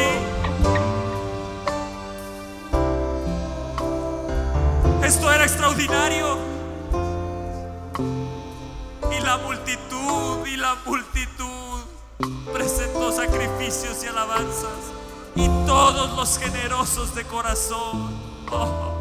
Esto 5.03 5.31
era 5.31 5.43
extraordinario. 5.43 6.37
Y 9.11 9.19
la 9.21 9.37
multitud, 9.37 10.47
y 10.47 10.57
la 10.57 10.75
multitud 10.85 11.79
presentó 12.53 13.11
sacrificios 13.11 14.03
y 14.03 14.07
alabanzas. 14.07 14.91
Y 15.35 15.47
todos 15.65 16.15
los 16.15 16.37
generosos 16.37 17.13
de 17.15 17.23
corazón. 17.25 18.11
Oh. 18.51 18.89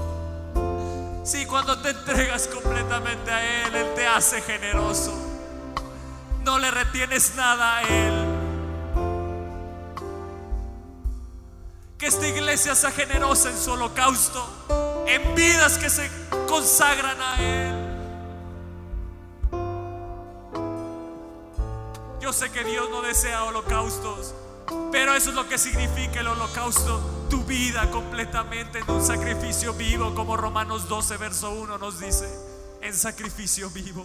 Sí, 1.25 1.47
cuando 1.47 1.81
te 1.81 1.91
entregas 1.91 2.49
completamente 2.49 3.31
a 3.31 3.67
Él, 3.67 3.77
Él 3.77 3.95
te 3.95 4.05
hace 4.09 4.41
generoso. 4.41 5.13
No 6.45 6.59
le 6.59 6.69
retienes 6.69 7.37
nada 7.37 7.77
a 7.77 7.83
Él. 7.83 8.32
Que 12.03 12.09
esta 12.09 12.27
iglesia 12.27 12.75
sea 12.75 12.91
generosa 12.91 13.49
en 13.49 13.57
su 13.57 13.71
holocausto, 13.71 14.45
en 15.07 15.37
vidas 15.37 15.79
que 15.79 15.89
se 15.89 16.11
consagran 16.49 17.17
a 17.23 17.41
Él. 17.41 17.75
Yo 22.21 22.33
sé 22.33 22.51
que 22.51 22.65
Dios 22.65 22.91
no 22.91 23.03
desea 23.03 23.45
holocaustos, 23.45 24.35
pero 24.91 25.15
eso 25.15 25.31
es 25.31 25.37
lo 25.37 25.49
que 25.49 25.59
significa 25.59 26.19
el 26.19 26.27
holocausto, 26.27 27.29
tu 27.31 27.45
vida 27.45 27.89
completamente 27.93 28.81
en 28.81 28.91
un 28.91 29.07
sacrificio 29.07 29.73
vivo, 29.73 30.13
como 30.17 30.37
Romanos 30.37 30.89
12, 30.89 31.17
verso 31.19 31.53
1 31.53 31.79
nos 31.79 32.01
dice. 32.01 32.29
en 32.81 32.95
sacrificio 32.95 33.71
vivo. 33.71 34.05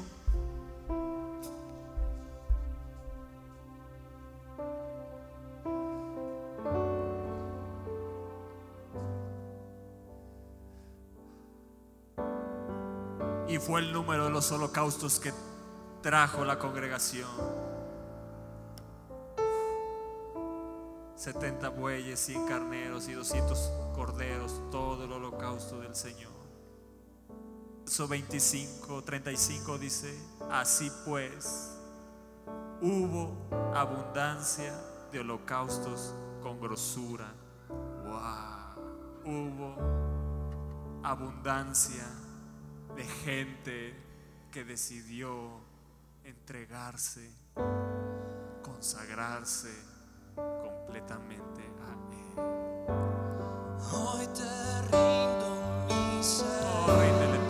Y 13.48 13.60
fue 13.60 13.80
el 13.82 13.94
número 13.94 14.26
de 14.26 14.30
los 14.32 14.52
holocaustos 14.52 15.20
que 15.20 15.34
trajo 16.02 16.44
la 16.44 16.60
congregación. 16.60 17.30
70 21.16 21.70
bueyes, 21.70 22.20
100 22.20 22.46
carneros 22.46 23.08
y 23.08 23.14
200 23.14 23.72
corderos, 23.96 24.62
todo 24.70 25.06
el 25.06 25.12
holocausto 25.12 25.80
del 25.80 25.96
Señor. 25.96 26.32
Verso 27.80 28.08
25, 28.08 29.04
35 29.04 29.78
dice, 29.78 30.14
así 30.52 30.92
pues, 31.06 31.78
hubo 32.82 33.34
abundancia 33.74 34.74
de 35.12 35.22
holocaustos 35.22 36.14
con 36.44 36.60
grosura. 36.60 37.34
Wow. 38.06 38.84
Hubo 39.26 41.02
abundancia 41.04 42.06
de 42.98 43.04
gente 43.04 43.94
que 44.52 44.64
decidió 44.64 45.62
entregarse, 46.24 47.30
consagrarse 48.64 49.72
completamente 50.36 51.62
a 51.86 51.94
Él. 52.12 52.40
Hoy 53.94 54.28
te 54.34 54.82
rindo 54.90 55.86
mi 55.88 56.24
ser, 56.24 56.48
Oh, 56.90 57.47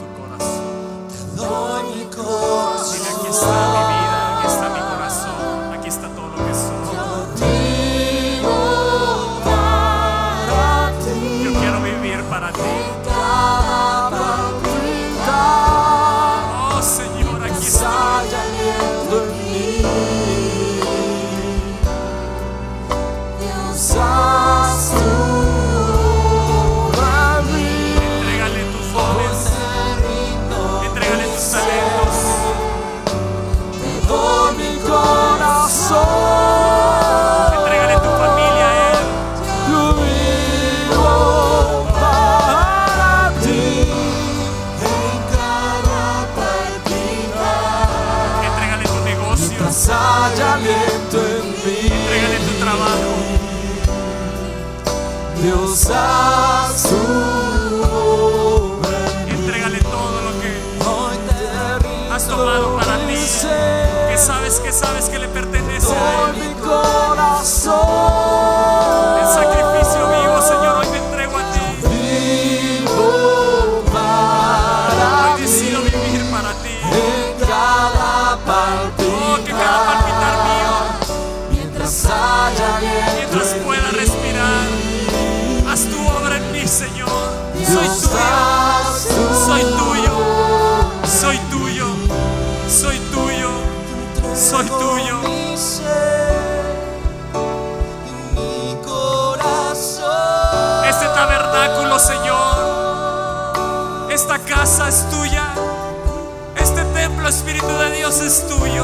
Es 108.25 108.47
tuyo. 108.47 108.83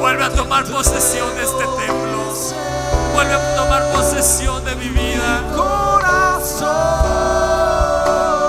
Vuelve 0.00 0.24
a 0.24 0.30
tomar 0.30 0.64
posesión 0.64 1.34
de 1.34 1.42
este 1.42 1.64
templo, 1.64 2.32
vuelve 3.12 3.34
a 3.34 3.56
tomar 3.56 3.90
posesión 3.92 4.64
de 4.64 4.76
mi 4.76 4.88
vida. 4.88 5.42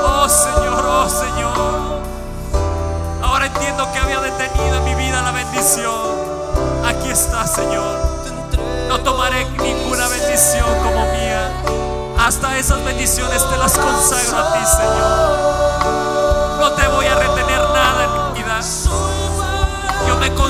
Oh 0.05 0.29
Señor, 0.29 0.85
oh 0.85 1.09
Señor. 1.09 2.01
Ahora 3.23 3.47
entiendo 3.47 3.91
que 3.91 3.99
había 3.99 4.21
detenido 4.21 4.77
en 4.77 4.83
mi 4.85 4.95
vida 4.95 5.21
la 5.23 5.31
bendición. 5.31 6.15
Aquí 6.85 7.09
está, 7.09 7.47
Señor. 7.47 7.97
No 8.87 9.01
tomaré 9.01 9.49
ninguna 9.61 10.07
bendición 10.07 10.67
como 10.83 11.05
mía. 11.13 11.51
Hasta 12.19 12.57
esas 12.57 12.85
bendiciones 12.85 13.43
te 13.49 13.57
las 13.57 13.77
consagro 13.77 14.37
a 14.37 14.53
ti, 14.53 14.65
Señor. 14.65 15.49
No 16.59 16.71
te 16.73 16.87
voy 16.89 17.07
a 17.07 17.15
retener 17.15 17.58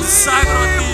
Yo 0.09 0.15
me 0.75 0.88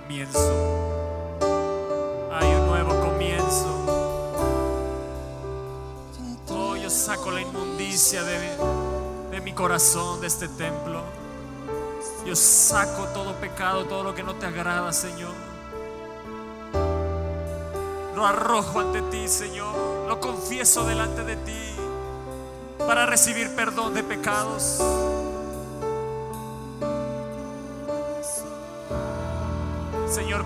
comienzo. 0.00 0.38
Hay 2.32 2.54
un 2.54 2.66
nuevo 2.66 3.00
comienzo. 3.00 3.66
Oh, 6.50 6.76
yo 6.76 6.90
saco 6.90 7.30
la 7.30 7.40
inmundicia 7.40 8.22
de 8.22 8.36
de 9.30 9.40
mi 9.40 9.54
corazón, 9.54 10.20
de 10.20 10.26
este 10.26 10.48
templo. 10.48 11.00
Yo 12.26 12.36
saco 12.36 13.04
todo 13.14 13.32
pecado, 13.36 13.84
todo 13.86 14.02
lo 14.02 14.14
que 14.14 14.22
no 14.22 14.34
te 14.34 14.44
agrada, 14.44 14.92
Señor. 14.92 15.32
Lo 18.14 18.26
arrojo 18.26 18.80
ante 18.80 19.00
ti, 19.02 19.28
Señor. 19.28 19.74
Lo 20.08 20.20
confieso 20.20 20.84
delante 20.84 21.24
de 21.24 21.36
ti 21.36 21.72
para 22.78 23.06
recibir 23.06 23.54
perdón 23.54 23.94
de 23.94 24.02
pecados. 24.02 24.78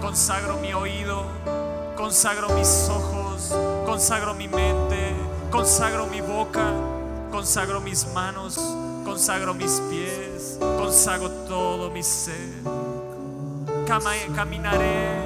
Consagro 0.01 0.57
mi 0.57 0.73
oído, 0.73 1.25
consagro 1.97 2.49
mis 2.55 2.89
ojos, 2.89 3.55
consagro 3.85 4.35
mi 4.35 4.49
mente, 4.49 5.15
consagro 5.51 6.07
mi 6.07 6.21
boca, 6.21 6.73
consagro 7.31 7.81
mis 7.81 8.07
manos, 8.13 8.59
consagro 9.05 9.55
mis 9.55 9.81
pies, 9.91 10.59
consagro 10.79 11.31
todo 11.47 11.91
mi 11.91 12.03
ser. 12.03 12.35
Caminaré 13.87 15.23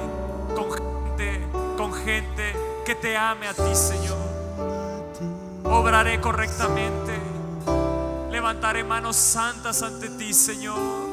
con 0.55 0.71
gente, 0.71 1.41
con 1.77 1.93
gente 1.93 2.53
que 2.85 2.95
te 2.95 3.15
ame 3.15 3.47
a 3.47 3.53
ti, 3.53 3.75
Señor. 3.75 4.17
Obraré 5.63 6.19
correctamente. 6.19 7.13
Levantaré 8.29 8.83
manos 8.83 9.15
santas 9.15 9.81
ante 9.81 10.09
ti, 10.09 10.33
Señor. 10.33 11.04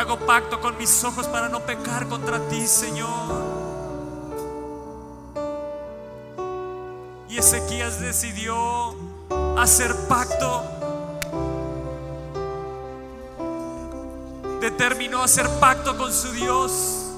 Hago 0.00 0.16
pacto 0.16 0.62
con 0.62 0.78
mis 0.78 1.04
ojos 1.04 1.26
para 1.26 1.50
no 1.50 1.60
pecar 1.60 2.08
contra 2.08 2.38
ti, 2.48 2.66
Señor. 2.66 3.10
Y 7.28 7.36
Ezequías 7.36 8.00
decidió 8.00 8.94
hacer 9.58 9.94
pacto. 10.08 10.64
Determinó 14.62 15.22
hacer 15.22 15.46
pacto 15.60 15.94
con 15.98 16.10
su 16.10 16.32
Dios. 16.32 17.10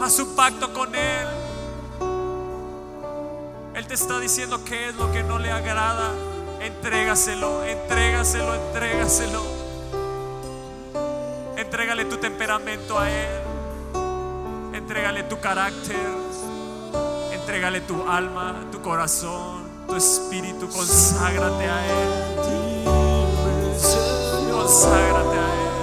A 0.00 0.08
su 0.10 0.36
pacto 0.36 0.72
con 0.72 0.94
Él. 0.94 1.26
Él 3.74 3.84
te 3.88 3.94
está 3.94 4.20
diciendo 4.20 4.62
qué 4.64 4.90
es 4.90 4.94
lo 4.94 5.10
que 5.10 5.24
no 5.24 5.40
le 5.40 5.50
agrada. 5.50 6.12
Entrégaselo, 6.60 7.64
entrégaselo, 7.64 8.54
entrégaselo. 8.54 9.57
Entrégale 11.68 12.06
tu 12.06 12.16
temperamento 12.16 12.96
a 12.98 13.10
Él. 13.10 13.42
Entrégale 14.74 15.28
tu 15.28 15.36
carácter. 15.36 16.00
Entrégale 17.30 17.82
tu 17.82 17.94
alma, 18.08 18.54
tu 18.72 18.80
corazón, 18.80 19.68
tu 19.86 19.94
espíritu. 19.94 20.66
Conságrate 20.66 21.68
a 21.68 21.86
Él. 21.86 22.08
Conságrate 24.50 25.36
a 25.36 25.48
Él. 25.60 25.74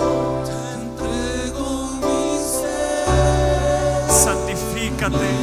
Santifícate. 4.09 5.33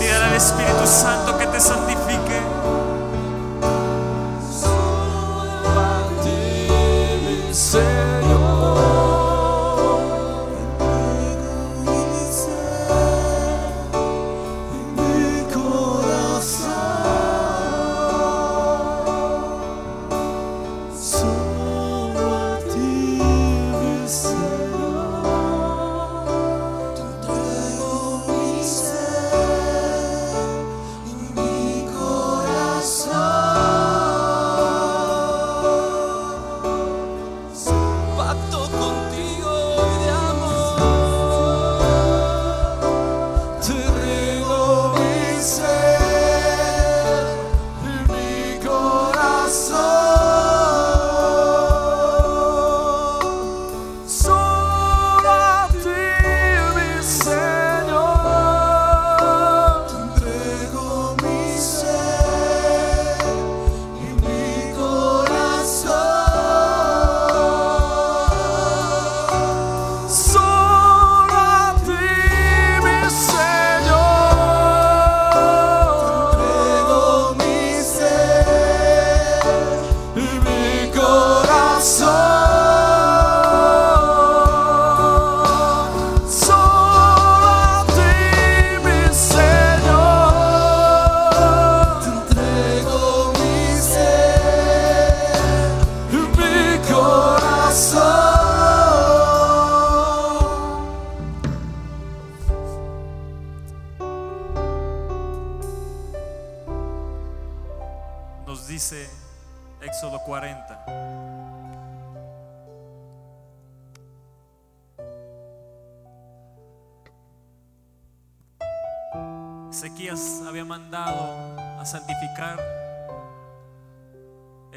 Dile 0.00 0.16
al 0.16 0.34
Espíritu 0.34 0.86
Santo 0.86 1.38
que 1.38 1.46
te 1.46 1.60
santifique. 1.60 2.09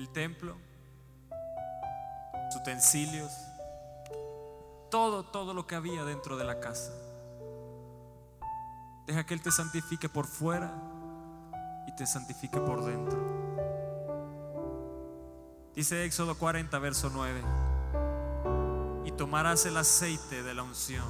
El 0.04 0.10
templo, 0.10 0.58
utensilios, 2.58 3.32
todo, 4.92 5.24
todo 5.24 5.54
lo 5.54 5.66
que 5.66 5.76
había 5.76 6.04
dentro 6.04 6.36
de 6.36 6.44
la 6.44 6.60
casa. 6.60 6.92
Deja 9.08 9.26
que 9.26 9.34
Él 9.34 9.42
te 9.42 9.50
santifique 9.50 10.10
por 10.10 10.28
fuera 10.28 10.74
y 11.88 11.96
te 11.96 12.06
santifique 12.06 12.60
por 12.60 12.84
dentro. 12.84 13.18
Dice 15.74 16.04
Éxodo 16.04 16.38
40, 16.38 16.78
verso 16.80 17.10
9. 17.10 17.42
Y 19.06 19.12
tomarás 19.14 19.66
el 19.66 19.78
aceite 19.78 20.44
de 20.44 20.54
la 20.54 20.64
unción 20.64 21.08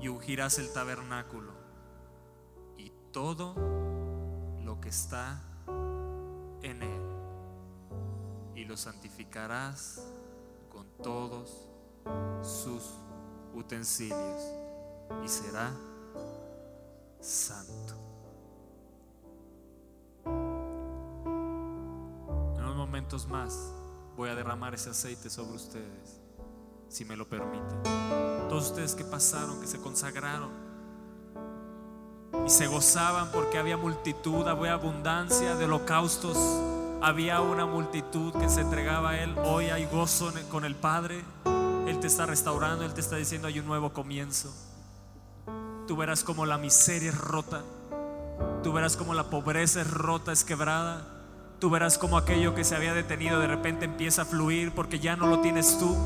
y 0.00 0.08
ungirás 0.08 0.58
el 0.58 0.72
tabernáculo 0.72 1.52
y 2.78 2.90
todo 3.12 3.54
lo 4.64 4.80
que 4.80 4.88
está 4.88 5.38
en 6.64 6.82
él. 6.82 7.00
Y 8.54 8.64
lo 8.64 8.76
santificarás 8.76 10.02
con 10.70 10.86
todos 11.02 11.68
sus 12.42 12.94
utensilios 13.54 14.42
y 15.22 15.28
será 15.28 15.72
santo. 17.20 17.94
En 22.56 22.62
unos 22.62 22.76
momentos 22.76 23.28
más 23.28 23.72
voy 24.16 24.30
a 24.30 24.34
derramar 24.34 24.74
ese 24.74 24.90
aceite 24.90 25.28
sobre 25.28 25.56
ustedes, 25.56 26.20
si 26.88 27.04
me 27.04 27.16
lo 27.16 27.28
permiten. 27.28 27.82
Todos 28.48 28.70
ustedes 28.70 28.94
que 28.94 29.04
pasaron, 29.04 29.60
que 29.60 29.66
se 29.66 29.80
consagraron 29.80 30.63
y 32.46 32.50
se 32.50 32.66
gozaban 32.66 33.30
porque 33.32 33.58
había 33.58 33.76
multitud, 33.76 34.46
había 34.46 34.74
abundancia 34.74 35.56
de 35.56 35.64
holocaustos, 35.64 36.36
había 37.00 37.40
una 37.40 37.66
multitud 37.66 38.34
que 38.34 38.48
se 38.48 38.60
entregaba 38.60 39.10
a 39.10 39.22
Él. 39.22 39.34
Hoy 39.44 39.66
hay 39.66 39.86
gozo 39.86 40.32
con 40.50 40.64
el 40.64 40.74
Padre. 40.74 41.24
Él 41.86 42.00
te 42.00 42.06
está 42.06 42.26
restaurando, 42.26 42.84
Él 42.84 42.94
te 42.94 43.00
está 43.00 43.16
diciendo 43.16 43.48
hay 43.48 43.60
un 43.60 43.66
nuevo 43.66 43.92
comienzo. 43.92 44.52
Tú 45.86 45.96
verás 45.96 46.24
como 46.24 46.46
la 46.46 46.58
miseria 46.58 47.10
es 47.10 47.18
rota. 47.18 47.62
Tú 48.62 48.72
verás 48.72 48.96
como 48.96 49.14
la 49.14 49.24
pobreza 49.24 49.80
es 49.80 49.90
rota, 49.90 50.32
es 50.32 50.44
quebrada. 50.44 51.06
Tú 51.60 51.70
verás 51.70 51.98
como 51.98 52.18
aquello 52.18 52.54
que 52.54 52.64
se 52.64 52.74
había 52.74 52.94
detenido 52.94 53.38
de 53.38 53.46
repente 53.46 53.84
empieza 53.84 54.22
a 54.22 54.24
fluir 54.24 54.74
porque 54.74 54.98
ya 54.98 55.16
no 55.16 55.26
lo 55.26 55.40
tienes 55.40 55.78
tú. 55.78 55.96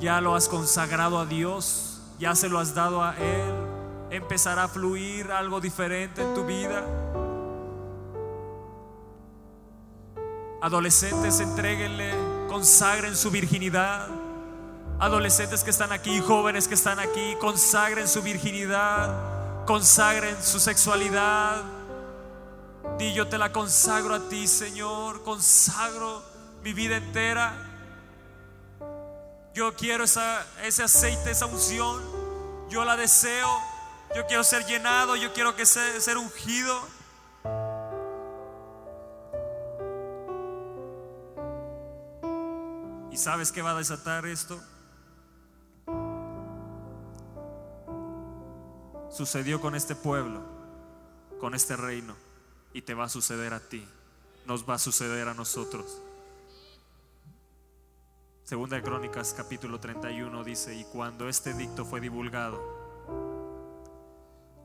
Ya 0.00 0.20
lo 0.20 0.34
has 0.34 0.48
consagrado 0.48 1.18
a 1.18 1.26
Dios. 1.26 2.00
Ya 2.18 2.34
se 2.34 2.48
lo 2.48 2.58
has 2.58 2.74
dado 2.74 3.02
a 3.02 3.16
Él. 3.16 3.67
Empezará 4.10 4.64
a 4.64 4.68
fluir 4.68 5.30
algo 5.30 5.60
diferente 5.60 6.22
en 6.22 6.34
tu 6.34 6.44
vida. 6.44 6.82
Adolescentes, 10.60 11.38
entréguenle, 11.40 12.12
consagren 12.48 13.14
su 13.14 13.30
virginidad. 13.30 14.08
Adolescentes 14.98 15.62
que 15.62 15.70
están 15.70 15.92
aquí, 15.92 16.20
jóvenes 16.20 16.66
que 16.66 16.74
están 16.74 16.98
aquí, 16.98 17.36
consagren 17.40 18.08
su 18.08 18.22
virginidad, 18.22 19.64
consagren 19.66 20.42
su 20.42 20.58
sexualidad. 20.58 21.62
Di 22.98 23.12
yo 23.12 23.28
te 23.28 23.38
la 23.38 23.52
consagro 23.52 24.14
a 24.16 24.28
ti, 24.28 24.48
Señor, 24.48 25.22
consagro 25.22 26.22
mi 26.64 26.72
vida 26.72 26.96
entera. 26.96 27.52
Yo 29.54 29.76
quiero 29.76 30.02
ese 30.04 30.82
aceite, 30.82 31.30
esa 31.30 31.46
unción. 31.46 32.02
Yo 32.68 32.84
la 32.84 32.96
deseo. 32.96 33.48
Yo 34.14 34.26
quiero 34.26 34.42
ser 34.42 34.64
llenado, 34.66 35.16
yo 35.16 35.32
quiero 35.32 35.54
que 35.54 35.66
se- 35.66 36.00
ser 36.00 36.16
ungido. 36.18 36.80
sabes 43.18 43.50
qué 43.52 43.60
va 43.62 43.72
a 43.72 43.74
desatar 43.78 44.26
esto? 44.26 44.60
Sucedió 49.10 49.60
con 49.60 49.74
este 49.74 49.94
pueblo, 49.96 50.42
con 51.40 51.54
este 51.54 51.76
reino, 51.76 52.14
y 52.72 52.82
te 52.82 52.94
va 52.94 53.04
a 53.04 53.08
suceder 53.08 53.52
a 53.52 53.60
ti, 53.60 53.86
nos 54.46 54.68
va 54.68 54.74
a 54.74 54.78
suceder 54.78 55.26
a 55.28 55.34
nosotros. 55.34 56.00
Segunda 58.44 58.76
de 58.76 58.82
Crónicas 58.82 59.34
capítulo 59.36 59.80
31 59.80 60.44
dice, 60.44 60.74
y 60.76 60.84
cuando 60.84 61.28
este 61.28 61.52
dicto 61.52 61.84
fue 61.84 62.00
divulgado, 62.00 62.77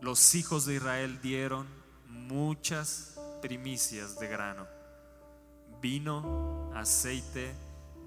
los 0.04 0.36
hijos 0.36 0.66
de 0.66 0.76
Israel 0.76 1.22
dieron 1.22 1.66
muchas 2.10 3.18
primicias 3.42 4.20
de 4.20 4.28
grano, 4.28 4.68
vino, 5.82 6.70
aceite, 6.76 7.56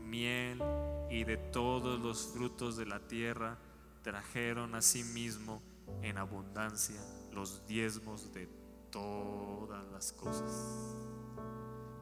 miel 0.05 0.62
y 1.10 1.24
de 1.24 1.39
todos 1.39 1.98
los 1.98 2.32
frutos 2.35 2.77
de 2.77 2.85
la 2.85 3.01
tierra 3.01 3.56
trajeron 4.02 4.74
a 4.74 4.82
sí 4.82 5.05
mismo 5.05 5.62
en 6.02 6.18
abundancia 6.18 7.01
los 7.32 7.66
diezmos 7.66 8.31
de 8.35 8.47
todas 8.90 9.82
las 9.90 10.12
cosas. 10.12 10.52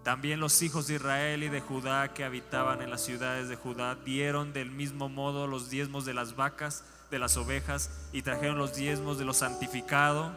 También 0.02 0.40
los 0.40 0.60
hijos 0.60 0.88
de 0.88 0.96
Israel 0.96 1.44
y 1.44 1.48
de 1.48 1.60
Judá 1.60 2.12
que 2.12 2.24
habitaban 2.24 2.82
en 2.82 2.90
las 2.90 3.02
ciudades 3.04 3.48
de 3.48 3.54
Judá 3.54 3.94
dieron 3.94 4.52
del 4.52 4.72
mismo 4.72 5.08
modo 5.08 5.46
los 5.46 5.70
diezmos 5.70 6.04
de 6.04 6.14
las 6.14 6.34
vacas, 6.34 6.84
de 7.14 7.20
las 7.20 7.36
ovejas 7.36 7.90
y 8.12 8.22
trajeron 8.22 8.58
los 8.58 8.74
diezmos 8.74 9.18
de 9.18 9.24
lo 9.24 9.34
santificado 9.34 10.32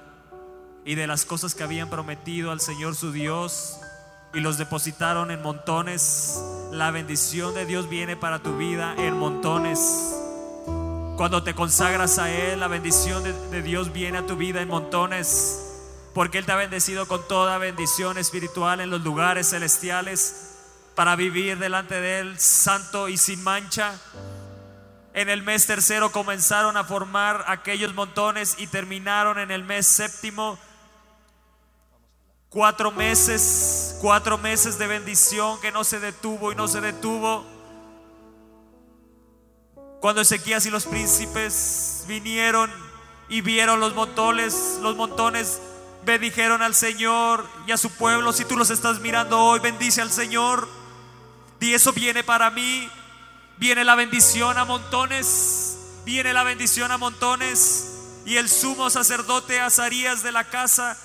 y 0.85 0.93
de 0.93 1.07
las 1.07 1.25
cosas 1.25 1.55
que 1.55 1.63
habían 1.63 1.89
prometido 1.89 2.51
al 2.51 2.61
Señor 2.61 2.95
su 2.95 3.11
Dios 3.11 3.79
y 4.31 4.41
los 4.41 4.59
depositaron 4.59 5.31
en 5.31 5.41
montones. 5.41 6.39
La 6.71 6.91
bendición 6.91 7.55
de 7.55 7.65
Dios 7.65 7.89
viene 7.89 8.15
para 8.15 8.43
tu 8.43 8.57
vida 8.57 8.93
en 8.99 9.17
montones. 9.17 9.79
Cuando 11.17 11.41
te 11.41 11.55
consagras 11.55 12.19
a 12.19 12.31
Él, 12.31 12.59
la 12.59 12.67
bendición 12.67 13.23
de, 13.23 13.61
Dios 13.63 13.91
viene 13.91 14.19
a 14.19 14.27
tu 14.27 14.35
vida 14.35 14.61
en 14.61 14.67
montones. 14.67 15.59
Porque 16.13 16.37
Él 16.37 16.45
te 16.45 16.51
ha 16.51 16.57
bendecido 16.57 17.07
con 17.07 17.27
toda 17.27 17.57
bendición 17.57 18.19
espiritual 18.19 18.81
en 18.81 18.91
los 18.91 19.01
lugares 19.01 19.49
celestiales 19.49 20.53
para 20.93 21.15
vivir 21.15 21.57
delante 21.57 21.99
de 21.99 22.19
Él 22.19 22.39
santo 22.39 23.09
y 23.09 23.17
sin 23.17 23.43
mancha. 23.43 23.99
En 25.17 25.29
el 25.29 25.41
mes 25.41 25.65
tercero 25.65 26.11
comenzaron 26.11 26.77
a 26.77 26.83
formar 26.83 27.43
aquellos 27.47 27.95
montones 27.95 28.53
y 28.59 28.67
terminaron 28.67 29.39
en 29.39 29.49
el 29.49 29.63
mes 29.63 29.87
séptimo. 29.87 30.59
Cuatro 32.49 32.91
meses, 32.91 33.97
cuatro 33.99 34.37
meses 34.37 34.77
de 34.77 34.85
bendición 34.85 35.59
que 35.59 35.71
no 35.71 35.83
se 35.83 35.99
detuvo 35.99 36.51
y 36.51 36.55
no 36.55 36.67
se 36.67 36.81
detuvo. 36.81 37.43
Cuando 40.01 40.21
Ezequías 40.21 40.67
y 40.67 40.69
los 40.69 40.85
príncipes 40.85 42.05
vinieron 42.07 42.71
y 43.27 43.41
vieron 43.41 43.79
los 43.79 43.95
montones, 43.95 44.77
los 44.83 44.95
montones 44.95 45.59
bendijeron 46.05 46.61
al 46.61 46.75
Señor 46.75 47.43
y 47.65 47.71
a 47.71 47.77
su 47.77 47.89
pueblo. 47.89 48.33
Si 48.33 48.45
tú 48.45 48.55
los 48.55 48.69
estás 48.69 48.99
mirando 48.99 49.43
hoy, 49.43 49.61
bendice 49.61 49.99
al 49.99 50.11
Señor. 50.11 50.69
Y 51.59 51.73
eso 51.73 51.91
viene 51.91 52.23
para 52.23 52.51
mí. 52.51 52.87
Viene 53.57 53.83
la 53.83 53.95
bendición 53.95 54.57
a 54.57 54.65
montones. 54.65 55.77
Viene 56.05 56.33
la 56.33 56.43
bendición 56.43 56.91
a 56.91 56.97
montones. 56.97 58.21
Y 58.25 58.37
el 58.37 58.49
sumo 58.49 58.89
sacerdote 58.89 59.59
Azarías 59.59 60.21
de 60.23 60.31
la 60.31 60.43
casa 60.43 60.97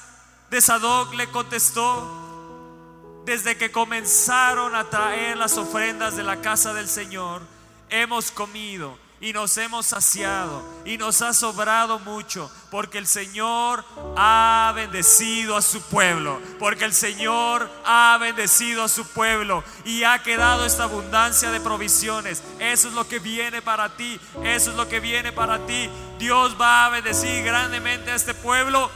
de 0.51 0.61
Sadoc 0.61 1.15
le 1.15 1.29
contestó, 1.29 3.23
desde 3.25 3.57
que 3.57 3.71
comenzaron 3.73 4.75
a 4.75 4.91
traer 4.91 5.37
las 5.37 5.57
ofrendas 5.57 6.17
de 6.17 6.25
la 6.25 6.41
casa 6.41 6.75
del 6.75 6.89
Señor, 6.89 7.43
hemos 7.89 8.31
comido 8.31 8.99
y 9.23 9.33
nos 9.33 9.57
hemos 9.57 9.87
saciado 9.87 10.65
y 10.85 10.99
nos 10.99 11.23
ha 11.23 11.33
sobrado 11.33 12.01
mucho, 12.01 12.51
porque 12.73 12.99
el 12.99 13.07
Señor 13.07 13.85
ha 14.17 14.73
bendecido 14.75 15.57
a 15.57 15.63
su 15.63 15.81
pueblo, 15.81 16.43
porque 16.59 16.85
el 16.85 16.93
Señor 16.93 17.71
ha 17.85 18.19
bendecido 18.21 18.83
a 18.83 18.89
su 18.89 19.07
pueblo 19.07 19.63
y 19.85 20.03
ha 20.03 20.21
quedado 20.25 20.67
esta 20.67 20.83
abundancia 20.83 21.53
de 21.53 21.61
provisiones. 21.61 22.43
Eso 22.59 22.89
es 22.89 22.95
lo 22.95 23.07
que 23.07 23.21
viene 23.21 23.63
para 23.63 23.97
ti, 23.97 24.21
eso 24.43 24.73
es 24.73 24.77
lo 24.77 24.89
que 24.89 24.99
viene 24.99 25.31
para 25.31 25.65
ti. 25.67 25.89
Dios 26.19 26.57
va 26.61 26.87
a 26.87 26.91
bendecir 26.91 27.45
grandemente 27.45 28.11
a 28.11 28.17
este 28.17 28.35
pueblo, 28.35 28.91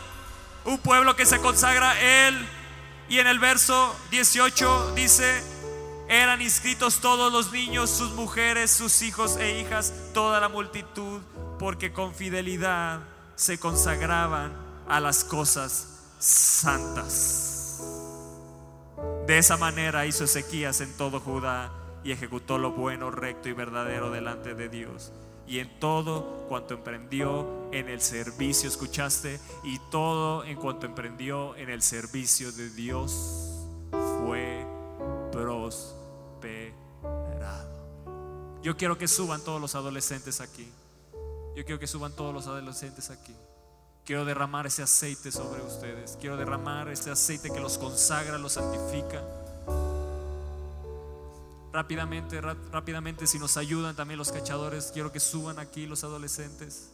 un 0.64 0.78
pueblo 0.78 1.14
que 1.14 1.24
se 1.24 1.40
consagra 1.40 1.92
a 1.92 2.00
Él. 2.00 2.48
Y 3.08 3.20
en 3.20 3.28
el 3.28 3.38
verso 3.38 3.94
18 4.10 4.90
dice, 4.96 5.55
eran 6.08 6.40
inscritos 6.40 7.00
todos 7.00 7.32
los 7.32 7.52
niños, 7.52 7.90
sus 7.90 8.12
mujeres, 8.12 8.70
sus 8.70 9.02
hijos 9.02 9.36
e 9.36 9.60
hijas, 9.60 9.92
toda 10.14 10.40
la 10.40 10.48
multitud, 10.48 11.20
porque 11.58 11.92
con 11.92 12.14
fidelidad 12.14 13.00
se 13.34 13.58
consagraban 13.58 14.52
a 14.88 15.00
las 15.00 15.24
cosas 15.24 16.14
santas. 16.18 17.82
De 19.26 19.38
esa 19.38 19.56
manera 19.56 20.06
hizo 20.06 20.24
Ezequías 20.24 20.80
en 20.80 20.96
todo 20.96 21.20
Judá 21.20 21.72
y 22.04 22.12
ejecutó 22.12 22.58
lo 22.58 22.70
bueno, 22.70 23.10
recto 23.10 23.48
y 23.48 23.52
verdadero 23.52 24.10
delante 24.10 24.54
de 24.54 24.68
Dios. 24.68 25.12
Y 25.48 25.58
en 25.58 25.80
todo 25.80 26.46
cuanto 26.48 26.74
emprendió 26.74 27.68
en 27.72 27.88
el 27.88 28.00
servicio, 28.00 28.68
escuchaste, 28.68 29.40
y 29.64 29.78
todo 29.90 30.44
en 30.44 30.56
cuanto 30.56 30.86
emprendió 30.86 31.56
en 31.56 31.70
el 31.70 31.82
servicio 31.82 32.52
de 32.52 32.70
Dios 32.70 33.46
fue 33.90 34.55
Yo 38.62 38.76
quiero 38.76 38.98
que 38.98 39.06
suban 39.06 39.40
todos 39.42 39.60
los 39.60 39.74
adolescentes 39.74 40.40
aquí. 40.40 40.68
Yo 41.56 41.64
quiero 41.64 41.78
que 41.78 41.86
suban 41.86 42.12
todos 42.12 42.34
los 42.34 42.46
adolescentes 42.46 43.10
aquí. 43.10 43.34
Quiero 44.04 44.24
derramar 44.24 44.66
ese 44.66 44.82
aceite 44.82 45.32
sobre 45.32 45.62
ustedes. 45.62 46.16
Quiero 46.20 46.36
derramar 46.36 46.88
ese 46.88 47.10
aceite 47.10 47.50
que 47.50 47.60
los 47.60 47.78
consagra, 47.78 48.38
los 48.38 48.52
santifica. 48.52 49.22
Rápidamente, 51.72 52.40
rápidamente, 52.40 53.26
si 53.26 53.38
nos 53.38 53.56
ayudan 53.56 53.94
también 53.96 54.18
los 54.18 54.32
cachadores, 54.32 54.90
quiero 54.92 55.12
que 55.12 55.20
suban 55.20 55.58
aquí 55.58 55.86
los 55.86 56.04
adolescentes. 56.04 56.90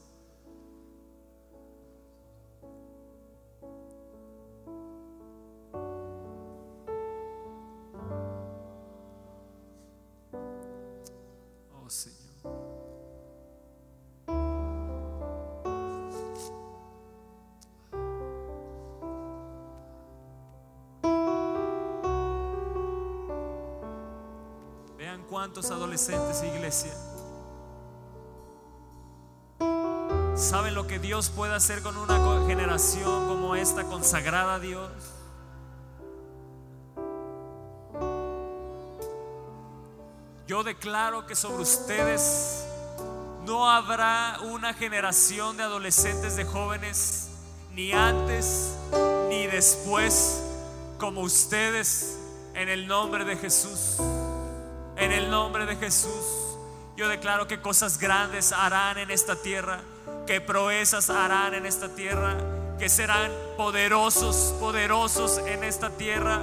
Señor. 11.93 12.19
Vean 24.97 25.25
cuántos 25.29 25.71
adolescentes, 25.71 26.43
iglesia, 26.43 26.93
saben 30.35 30.75
lo 30.75 30.87
que 30.87 30.99
Dios 30.99 31.29
puede 31.29 31.55
hacer 31.55 31.83
con 31.83 31.99
una 31.99 32.47
generación 32.47 33.29
como 33.29 33.55
esta 33.55 33.85
consagrada 33.85 34.55
a 34.55 34.59
Dios. 34.61 34.91
Yo 40.47 40.65
declaro 40.65 41.27
que 41.27 41.37
sobre 41.37 41.63
ustedes 41.63 42.65
no 43.47 43.71
habrá 43.71 44.39
una 44.43 44.75
generación 44.75 45.57
de 45.57 45.63
adolescentes, 45.63 46.37
de 46.37 46.45
jóvenes, 46.45 47.29
ni 47.73 47.93
antes 47.93 48.75
ni 49.29 49.47
después, 49.47 50.43
como 50.99 51.21
ustedes, 51.21 52.19
en 52.55 52.69
el 52.69 52.87
nombre 52.87 53.25
de 53.25 53.37
Jesús. 53.37 53.97
En 54.97 55.11
el 55.13 55.31
nombre 55.31 55.65
de 55.65 55.77
Jesús, 55.77 56.25
yo 56.97 57.09
declaro 57.09 57.49
que 57.49 57.61
cosas 57.61 57.99
grandes 57.99 58.53
harán 58.53 58.99
en 58.99 59.11
esta 59.11 59.37
tierra, 59.37 59.81
que 60.27 60.41
proezas 60.41 61.09
harán 61.09 61.55
en 61.55 61.67
esta 61.67 61.89
tierra, 61.89 62.37
que 62.79 62.89
serán 62.89 63.31
poderosos, 63.57 64.55
poderosos 64.61 65.39
en 65.39 65.65
esta 65.65 65.91
tierra. 65.91 66.41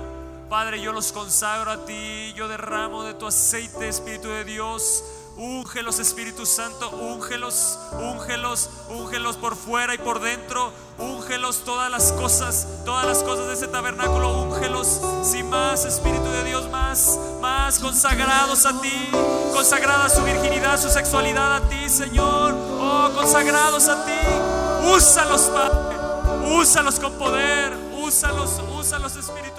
Padre, 0.50 0.82
yo 0.82 0.94
los 0.94 1.12
consagro 1.12 1.70
a 1.70 1.86
ti, 1.86 2.34
yo 2.34 2.48
derramo 2.48 3.04
de 3.04 3.14
tu 3.14 3.28
aceite, 3.28 3.88
Espíritu 3.88 4.30
de 4.30 4.44
Dios. 4.44 5.04
Úngelos, 5.38 6.00
Espíritu 6.00 6.46
Santo, 6.48 6.90
úngelos, 6.90 7.78
úngelos, 7.94 8.70
úngelos 8.90 9.38
por 9.38 9.56
fuera 9.56 9.94
y 9.94 10.00
por 10.00 10.20
dentro. 10.20 10.74
Úngelos 10.98 11.64
todas 11.64 11.92
las 11.92 12.12
cosas, 12.14 12.68
todas 12.84 13.06
las 13.06 13.22
cosas 13.22 13.46
de 13.48 13.54
ese 13.54 13.68
tabernáculo, 13.68 14.42
úngelos. 14.42 15.00
Sin 15.24 15.48
más, 15.52 15.86
Espíritu 15.86 16.26
de 16.26 16.44
Dios, 16.44 16.68
más, 16.72 17.20
más 17.40 17.78
consagrados 17.78 18.66
a 18.66 18.82
ti, 18.82 19.10
consagrada 19.54 20.10
su 20.10 20.24
virginidad, 20.24 20.82
su 20.82 20.90
sexualidad 20.90 21.58
a 21.58 21.70
ti, 21.70 21.88
Señor. 21.88 22.54
Oh, 22.54 23.12
consagrados 23.14 23.88
a 23.88 24.04
ti. 24.04 24.92
Úsalos, 24.96 25.42
Padre. 25.44 25.96
Úsalos 26.56 27.00
con 27.00 27.14
poder. 27.14 27.78
Úsalos, 28.02 28.60
úsalos, 28.76 29.16
Espíritu 29.16 29.59